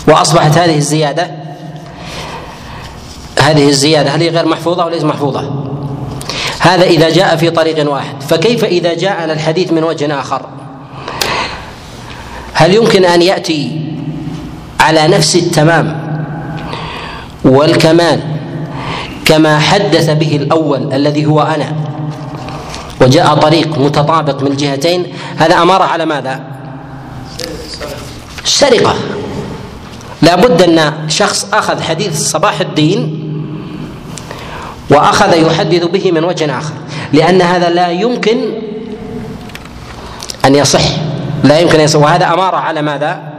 وأصبحت 0.08 0.58
هذه 0.58 0.78
الزيادة 0.78 1.32
هذه 3.40 3.70
الزيادة 3.70 4.10
هل 4.10 4.22
هي 4.22 4.30
غير 4.30 4.46
محفوظة 4.46 4.86
وليس 4.86 5.04
محفوظة؟ 5.04 5.66
هذا 6.60 6.84
إذا 6.84 7.10
جاء 7.10 7.36
في 7.36 7.50
طريق 7.50 7.92
واحد. 7.92 8.24
فكيف 8.24 8.64
إذا 8.64 8.94
جاءنا 8.94 9.34
الحديث 9.34 9.72
من 9.72 9.84
وجه 9.84 10.20
آخر؟ 10.20 10.46
هل 12.54 12.74
يمكن 12.74 13.06
أن 13.06 13.22
يأتي 13.22 13.94
على 14.84 15.08
نفس 15.08 15.36
التمام 15.36 16.04
والكمال 17.46 18.20
كما 19.26 19.60
حدث 19.60 20.10
به 20.10 20.36
الأول 20.36 20.94
الذي 20.94 21.26
هو 21.26 21.42
أنا 21.42 21.76
وجاء 23.02 23.36
طريق 23.36 23.78
متطابق 23.78 24.42
من 24.42 24.48
الجهتين 24.48 25.06
هذا 25.38 25.56
اماره 25.62 25.84
على 25.84 26.06
ماذا؟ 26.06 26.40
سرقة. 28.46 28.96
لا 30.22 30.36
بد 30.36 30.62
أن 30.62 30.94
شخص 31.08 31.48
أخذ 31.54 31.82
حديث 31.82 32.22
صباح 32.22 32.60
الدين 32.60 33.20
وأخذ 34.90 35.34
يحدث 35.38 35.84
به 35.84 36.12
من 36.12 36.24
وجه 36.24 36.58
آخر 36.58 36.74
لأن 37.14 37.42
هذا 37.42 37.70
لا 37.70 37.88
يمكن 37.90 38.38
أن 40.46 40.56
يصح 40.56 40.82
لا 41.44 41.60
يمكن 41.60 41.76
أن 41.76 41.82
يصح 41.86 42.00
وهذا 42.00 42.26
اماره 42.34 42.58
على 42.58 42.82
ماذا؟ 42.82 43.33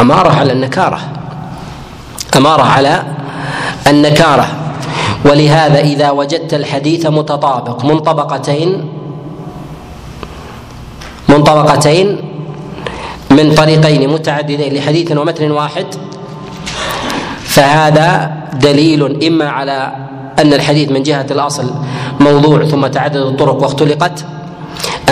اماره 0.00 0.30
على 0.30 0.52
النكارة. 0.52 1.00
اماره 2.36 2.62
على 2.62 3.02
النكارة. 3.86 4.46
ولهذا 5.24 5.80
إذا 5.80 6.10
وجدت 6.10 6.54
الحديث 6.54 7.06
متطابق 7.06 7.84
منطبقتين 7.84 8.88
منطبقتين 11.28 12.16
من 13.30 13.54
طريقين 13.54 14.10
متعددين 14.10 14.74
لحديث 14.74 15.12
ومتن 15.12 15.50
واحد 15.50 15.86
فهذا 17.44 18.32
دليل 18.54 19.24
إما 19.26 19.48
على 19.48 19.92
أن 20.38 20.52
الحديث 20.52 20.90
من 20.90 21.02
جهة 21.02 21.26
الأصل 21.30 21.70
موضوع 22.20 22.64
ثم 22.64 22.86
تعدد 22.86 23.16
الطرق 23.16 23.62
واختلقت 23.62 24.24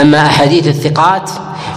أما 0.00 0.26
أحاديث 0.26 0.66
الثقات 0.66 1.30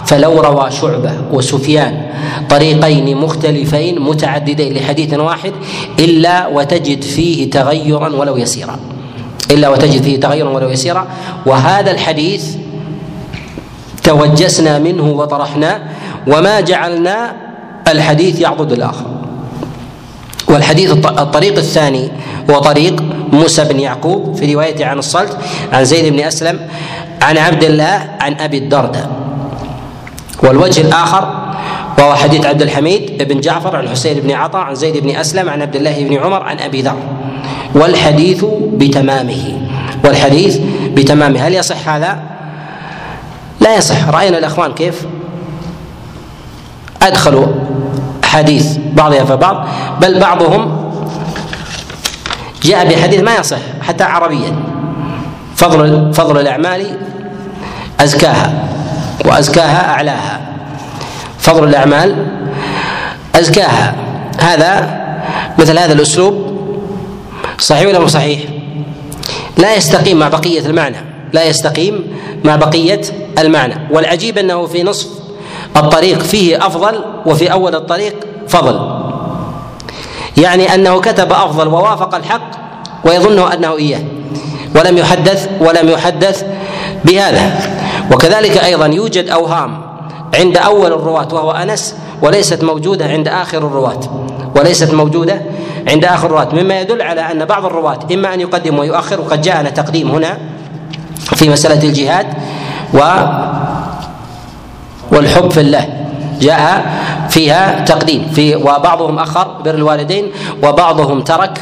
فلو 0.06 0.40
روى 0.40 0.70
شعبة 0.70 1.12
وسفيان 1.32 2.11
طريقين 2.50 3.16
مختلفين 3.16 4.00
متعددين 4.00 4.74
لحديث 4.74 5.14
واحد 5.14 5.52
إلا 5.98 6.46
وتجد 6.46 7.04
فيه 7.04 7.50
تغيرا 7.50 8.08
ولو 8.08 8.36
يسيرا. 8.36 8.76
إلا 9.50 9.68
وتجد 9.68 10.02
فيه 10.02 10.20
تغيرا 10.20 10.48
ولو 10.48 10.68
يسيرا. 10.68 11.06
وهذا 11.46 11.90
الحديث 11.90 12.56
توجسنا 14.02 14.78
منه 14.78 15.10
وطرحناه 15.10 15.80
وما 16.26 16.60
جعلنا 16.60 17.36
الحديث 17.88 18.40
يعضد 18.40 18.72
الآخر. 18.72 19.06
والحديث 20.48 20.92
الطريق 20.92 21.56
الثاني 21.56 22.10
هو 22.50 22.58
طريق 22.58 23.02
موسى 23.32 23.64
بن 23.64 23.80
يعقوب 23.80 24.34
في 24.36 24.54
روايته 24.54 24.86
عن 24.86 24.98
الصلت 24.98 25.36
عن 25.72 25.84
زيد 25.84 26.12
بن 26.12 26.20
أسلم 26.20 26.60
عن 27.22 27.38
عبد 27.38 27.64
الله 27.64 28.08
عن 28.20 28.34
أبي 28.40 28.58
الدرداء. 28.58 29.10
والوجه 30.42 30.80
الآخر 30.80 31.41
وهو 31.98 32.14
حديث 32.14 32.46
عبد 32.46 32.62
الحميد 32.62 33.22
بن 33.28 33.40
جعفر 33.40 33.76
عن 33.76 33.88
حسين 33.88 34.20
بن 34.20 34.30
عطاء 34.30 34.62
عن 34.62 34.74
زيد 34.74 34.96
بن 34.96 35.16
أسلم 35.16 35.48
عن 35.48 35.62
عبد 35.62 35.76
الله 35.76 36.04
بن 36.04 36.16
عمر 36.16 36.42
عن 36.42 36.58
أبي 36.58 36.82
ذر. 36.82 36.96
والحديث 37.74 38.44
بتمامه. 38.72 39.68
والحديث 40.04 40.58
بتمامه. 40.94 41.46
هل 41.46 41.54
يصح 41.54 41.88
هذا؟ 41.88 42.18
لا 43.60 43.76
يصح. 43.76 44.08
رأينا 44.08 44.38
الأخوان 44.38 44.72
كيف؟ 44.72 45.06
أدخلوا 47.02 47.46
حديث 48.24 48.76
بعضها 48.92 49.24
في 49.24 49.36
بعض. 49.36 49.66
بل 50.00 50.20
بعضهم 50.20 50.92
جاء 52.62 52.88
بحديث 52.88 53.20
ما 53.20 53.34
يصح 53.34 53.58
حتى 53.82 54.04
عربيا. 54.04 54.56
فضل 55.56 56.14
فضل 56.14 56.40
الأعمال 56.40 56.98
أزكاها 58.00 58.68
وأزكاها 59.24 59.90
أعلاها. 59.90 60.51
فضل 61.42 61.64
الأعمال 61.64 62.26
أزكاها. 63.34 63.94
هذا 64.40 65.02
مثل 65.58 65.78
هذا 65.78 65.92
الأسلوب 65.92 66.52
صحيح 67.58 67.86
ولا 67.86 67.98
مو 67.98 68.06
صحيح؟ 68.06 68.40
لا 69.58 69.74
يستقيم 69.74 70.18
مع 70.18 70.28
بقية 70.28 70.66
المعنى 70.66 70.96
لا 71.32 71.44
يستقيم 71.44 72.16
مع 72.44 72.56
بقية 72.56 73.00
المعنى. 73.38 73.74
والعجيب 73.90 74.38
أنه 74.38 74.66
في 74.66 74.82
نصف 74.82 75.08
الطريق 75.76 76.18
فيه 76.18 76.66
أفضل 76.66 77.04
وفي 77.26 77.52
أول 77.52 77.74
الطريق 77.74 78.14
فضل. 78.48 79.02
يعني 80.36 80.74
أنه 80.74 81.00
كتب 81.00 81.32
أفضل 81.32 81.68
ووافق 81.68 82.14
الحق 82.14 82.50
ويظن 83.04 83.52
أنه 83.52 83.76
إياه 83.76 84.02
ولم 84.76 84.98
يحدث 84.98 85.48
ولم 85.60 85.88
يحدث 85.88 86.44
بهذا. 87.04 87.60
وكذلك 88.12 88.64
أيضا 88.64 88.86
يوجد 88.86 89.28
أوهام 89.28 89.81
عند 90.34 90.56
أول 90.56 90.92
الرواة 90.92 91.28
وهو 91.32 91.50
أنس 91.50 91.96
وليست 92.22 92.64
موجودة 92.64 93.04
عند 93.06 93.28
آخر 93.28 93.58
الرواة. 93.58 94.00
وليست 94.56 94.94
موجودة 94.94 95.42
عند 95.88 96.04
آخر 96.04 96.26
الرواة. 96.26 96.48
مما 96.52 96.80
يدل 96.80 97.02
على 97.02 97.20
أن 97.20 97.44
بعض 97.44 97.64
الرواة 97.64 97.98
إما 98.12 98.34
أن 98.34 98.40
يقدم 98.40 98.78
ويؤخر 98.78 99.20
وقد 99.20 99.42
جاءنا 99.42 99.70
تقديم 99.70 100.10
هنا 100.10 100.38
في 101.18 101.48
مسألة 101.48 101.88
الجهاد 101.88 102.26
و 102.94 102.98
والحب 105.12 105.50
في 105.50 105.60
الله. 105.60 105.88
جاء 106.40 106.86
فيها 107.28 107.84
تقديم. 107.84 108.28
في 108.34 108.56
وبعضهم 108.56 109.18
أخر 109.18 109.48
بر 109.64 109.74
الوالدين 109.74 110.24
وبعضهم 110.62 111.20
ترك 111.20 111.60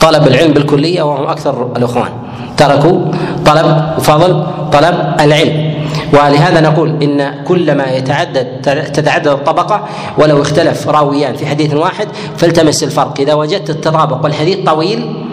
طلب 0.00 0.26
العلم 0.26 0.52
بالكلية 0.52 1.02
وهم 1.02 1.26
أكثر 1.26 1.70
الإخوان. 1.76 2.10
تركوا 2.56 3.00
طلب 3.46 3.98
فضل 4.00 4.46
طلب 4.72 5.14
العلم. 5.20 5.65
ولهذا 6.12 6.60
نقول 6.60 7.02
إن 7.02 7.44
كلما 7.44 7.84
يتعدد 7.84 8.46
تتعدد 8.92 9.28
الطبقة 9.28 9.88
ولو 10.18 10.42
اختلف 10.42 10.88
راويان 10.88 11.36
في 11.36 11.46
حديث 11.46 11.74
واحد 11.74 12.08
فالتمس 12.36 12.82
الفرق. 12.82 13.20
إذا 13.20 13.34
وجدت 13.34 13.70
التطابق 13.70 14.24
والحديث 14.24 14.58
طويل 14.66 15.26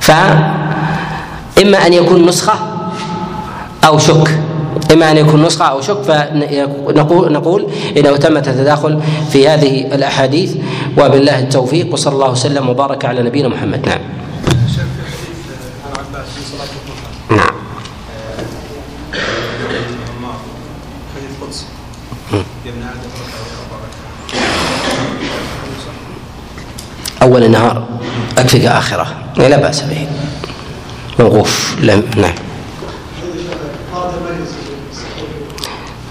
فاما 0.00 1.86
أن 1.86 1.92
يكون 1.92 2.26
نسخة 2.26 2.54
أو 3.84 3.98
شك. 3.98 4.40
إما 4.92 5.10
أن 5.10 5.16
يكون 5.16 5.42
نسخة 5.42 5.64
أو 5.64 5.80
شك 5.80 6.02
فنقول 6.02 7.32
نقول 7.32 7.66
إنه 7.96 8.16
تم 8.16 8.36
التداخل 8.36 9.00
في 9.30 9.48
هذه 9.48 9.94
الأحاديث. 9.94 10.56
وبالله 10.98 11.38
التوفيق 11.38 11.92
وصلى 11.92 12.14
الله 12.14 12.30
وسلم 12.30 12.68
وبارك 12.68 13.04
على 13.04 13.22
نبينا 13.22 13.48
محمد. 13.48 13.86
نعم. 17.30 17.55
أول 27.36 27.44
النهار 27.44 27.86
أكفك 28.38 28.64
آخرة. 28.64 29.06
لا 29.36 29.56
بأس 29.56 29.82
به. 29.82 30.06
موقوف. 31.18 31.76
لم 31.80 32.02
نعم. 32.16 32.34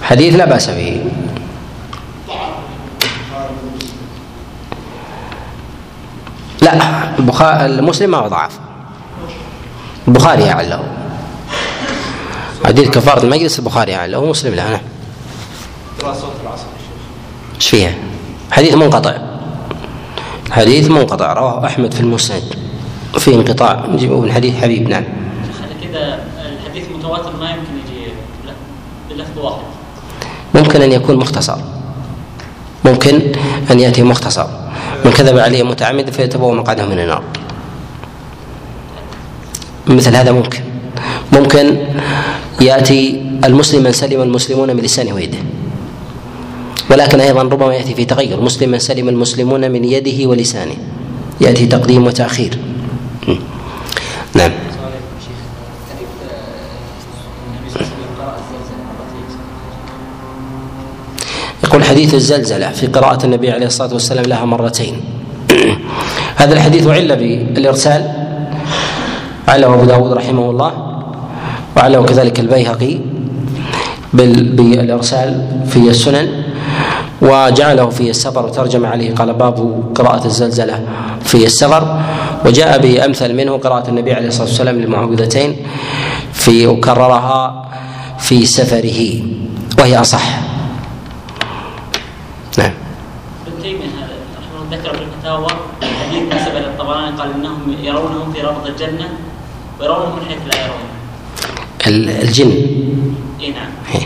حديث 0.04 0.36
لا 0.36 0.46
بأس 0.46 0.70
به. 0.70 1.06
لا 6.62 6.80
البخاري 7.20 7.66
المسلم 7.66 8.12
ما 8.12 8.28
ضعف. 8.28 8.52
البخاري 10.08 10.52
أعله 10.52 10.84
حديث 12.66 12.90
كفارة 12.90 13.24
المجلس 13.24 13.60
البخاري 13.60 13.96
أعله 13.96 14.20
ومسلم 14.20 14.56
لا 14.56 14.70
نعم. 14.70 14.80
إيش 17.56 17.70
فيها؟ 17.70 17.94
حديث 18.52 18.74
منقطع. 18.74 19.35
حديث 20.52 20.90
منقطع 20.90 21.34
رواه 21.34 21.66
أحمد 21.66 21.94
في 21.94 22.00
المسند 22.00 22.44
في 23.18 23.36
انقطاع. 23.36 23.86
نجيبه 23.90 24.20
من 24.20 24.32
حديث 24.32 24.56
حبيب 24.56 24.90
نعم. 24.90 25.04
كذا 25.84 26.20
الحديث 26.42 26.84
متواتر 26.98 27.36
ما 27.40 27.50
يمكن 27.50 27.62
يجي 27.86 28.14
بلفظ 29.10 29.38
واحد. 29.38 29.62
ممكن 30.56 30.82
أن 30.82 30.92
يكون 30.92 31.16
مختصر. 31.16 31.58
ممكن 32.86 33.22
أن 33.72 33.80
يأتي 33.80 34.04
مختصر. 34.04 34.48
من 35.06 35.12
كذب 35.12 35.38
عليه 35.38 35.64
متعمد 35.64 36.10
فيتبوأ 36.10 36.56
مقعده 36.56 36.86
من 36.86 37.00
النار. 37.00 37.24
مثل 39.88 40.16
هذا 40.16 40.32
ممكن. 40.32 40.60
ممكن 41.34 41.78
يأتي 42.62 43.26
المسلم 43.44 43.84
من 43.84 43.92
سلم 43.92 44.22
المسلمون 44.22 44.76
من 44.76 44.82
لسانه 44.84 45.14
ويده. 45.14 45.38
ولكن 46.92 47.20
أيضا 47.20 47.42
ربما 47.42 47.74
يأتي 47.74 47.96
في 47.96 48.06
تغير. 48.06 48.42
مسلم 48.42 48.72
من 48.72 48.80
سلم 48.80 49.10
المسلمون 49.10 49.72
من 49.72 49.84
يده 49.84 50.30
ولسانه. 50.30 50.76
يأتي 51.42 51.66
تقديم 51.66 52.08
وتأخير. 52.08 52.58
نعم. 54.36 54.52
يقول 61.64 61.84
حديث 61.84 62.14
الزلزلة 62.14 62.72
في 62.72 62.88
قراءة 62.88 63.26
النبي 63.26 63.52
عليه 63.52 63.66
الصلاة 63.66 63.94
والسلام 63.94 64.26
لها 64.26 64.46
مرتين. 64.46 65.02
هذا 66.42 66.54
الحديث 66.54 66.88
عل 66.88 67.16
بالإرسال. 67.16 68.12
عله 69.48 69.74
أبو 69.74 69.86
داود 69.86 70.14
رحمه 70.14 70.50
الله. 70.50 70.72
وعله 71.78 72.06
كذلك 72.06 72.40
البيهقي 72.40 72.98
بالإرسال 74.14 75.48
في 75.68 75.78
السنن. 75.78 76.45
وجعله 77.22 77.90
في 77.90 78.10
السفر 78.10 78.46
وترجم 78.46 78.86
عليه. 78.86 79.16
قال 79.16 79.34
باب 79.34 79.84
قراءة 79.96 80.26
الزلزلة 80.26 80.88
في 81.24 81.46
السفر. 81.46 82.02
وجاء 82.46 82.78
بأمثل 82.82 83.34
منه 83.34 83.58
قراءة 83.58 83.90
النبي 83.90 84.14
عليه 84.14 84.28
الصلاة 84.28 84.48
والسلام 84.48 84.76
للمعوذتين 84.80 85.56
في 86.34 86.68
وكررها 86.68 87.66
في 88.20 88.46
سفره 88.46 89.22
وهي 89.80 89.94
أصح. 90.02 90.26
نعم. 92.58 92.72
ذكر 94.72 94.94
في 94.98 95.04
الفتاوى 95.04 95.48
حديث 95.82 96.24
نسب 96.34 96.52
إلى 96.58 96.68
الطبراني 96.68 97.18
قال 97.18 97.30
انهم 97.34 97.76
يرونهم 97.84 98.34
في 98.34 98.42
ربض 98.42 98.68
الجنة 98.68 99.08
ويرونهم 99.80 100.16
من 100.16 100.26
حيث 100.26 100.38
لا 100.48 100.66
يرون 100.66 100.86
ال- 101.88 102.10
الجن. 102.10 102.52
اي 103.42 103.52
نعم. 103.52 103.70
هي. 103.92 104.00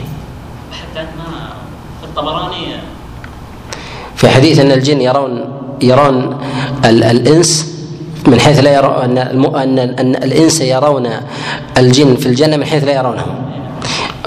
حتى 0.72 1.02
ما 1.18 1.50
الطبراني 2.20 2.76
في 4.16 4.30
حديث 4.30 4.60
أن 4.60 4.72
الجن 4.72 5.02
يرون 5.02 5.46
يرون 5.82 6.38
ال- 6.86 7.04
الإنس 7.04 7.80
من 8.28 8.40
حيث 8.40 8.60
لا 8.60 8.74
يرون 8.74 9.18
أن 9.18 9.18
أن 9.56 9.80
أن 9.80 10.16
الإنس 10.16 10.62
يرون 10.62 11.08
الجن 11.78 12.16
في 12.16 12.26
الجنة 12.26 12.58
من 12.58 12.66
حيث 12.66 12.84
لا 12.84 12.92
يرونهم. 12.92 13.36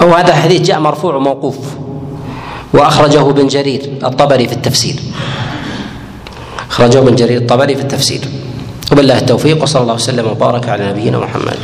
هو 0.01 0.13
هذا 0.13 0.29
الحديث 0.29 0.61
جاء 0.61 0.79
مرفوع 0.79 1.15
وموقوف 1.15 1.57
وأخرجه 2.73 3.29
ابن 3.29 3.47
جرير 3.47 3.81
الطبري 4.03 4.47
في 4.47 4.53
التفسير. 4.53 4.95
أخرجه 6.71 6.99
ابن 6.99 7.15
جرير 7.15 7.37
الطبري 7.37 7.75
في 7.75 7.81
التفسير. 7.81 8.21
وبالله 8.91 9.17
التوفيق 9.17 9.63
وصلى 9.63 9.81
الله 9.81 9.93
وسلم 9.93 10.27
وبارك 10.31 10.69
على 10.69 10.89
نبينا 10.89 11.19
محمد. 11.19 11.57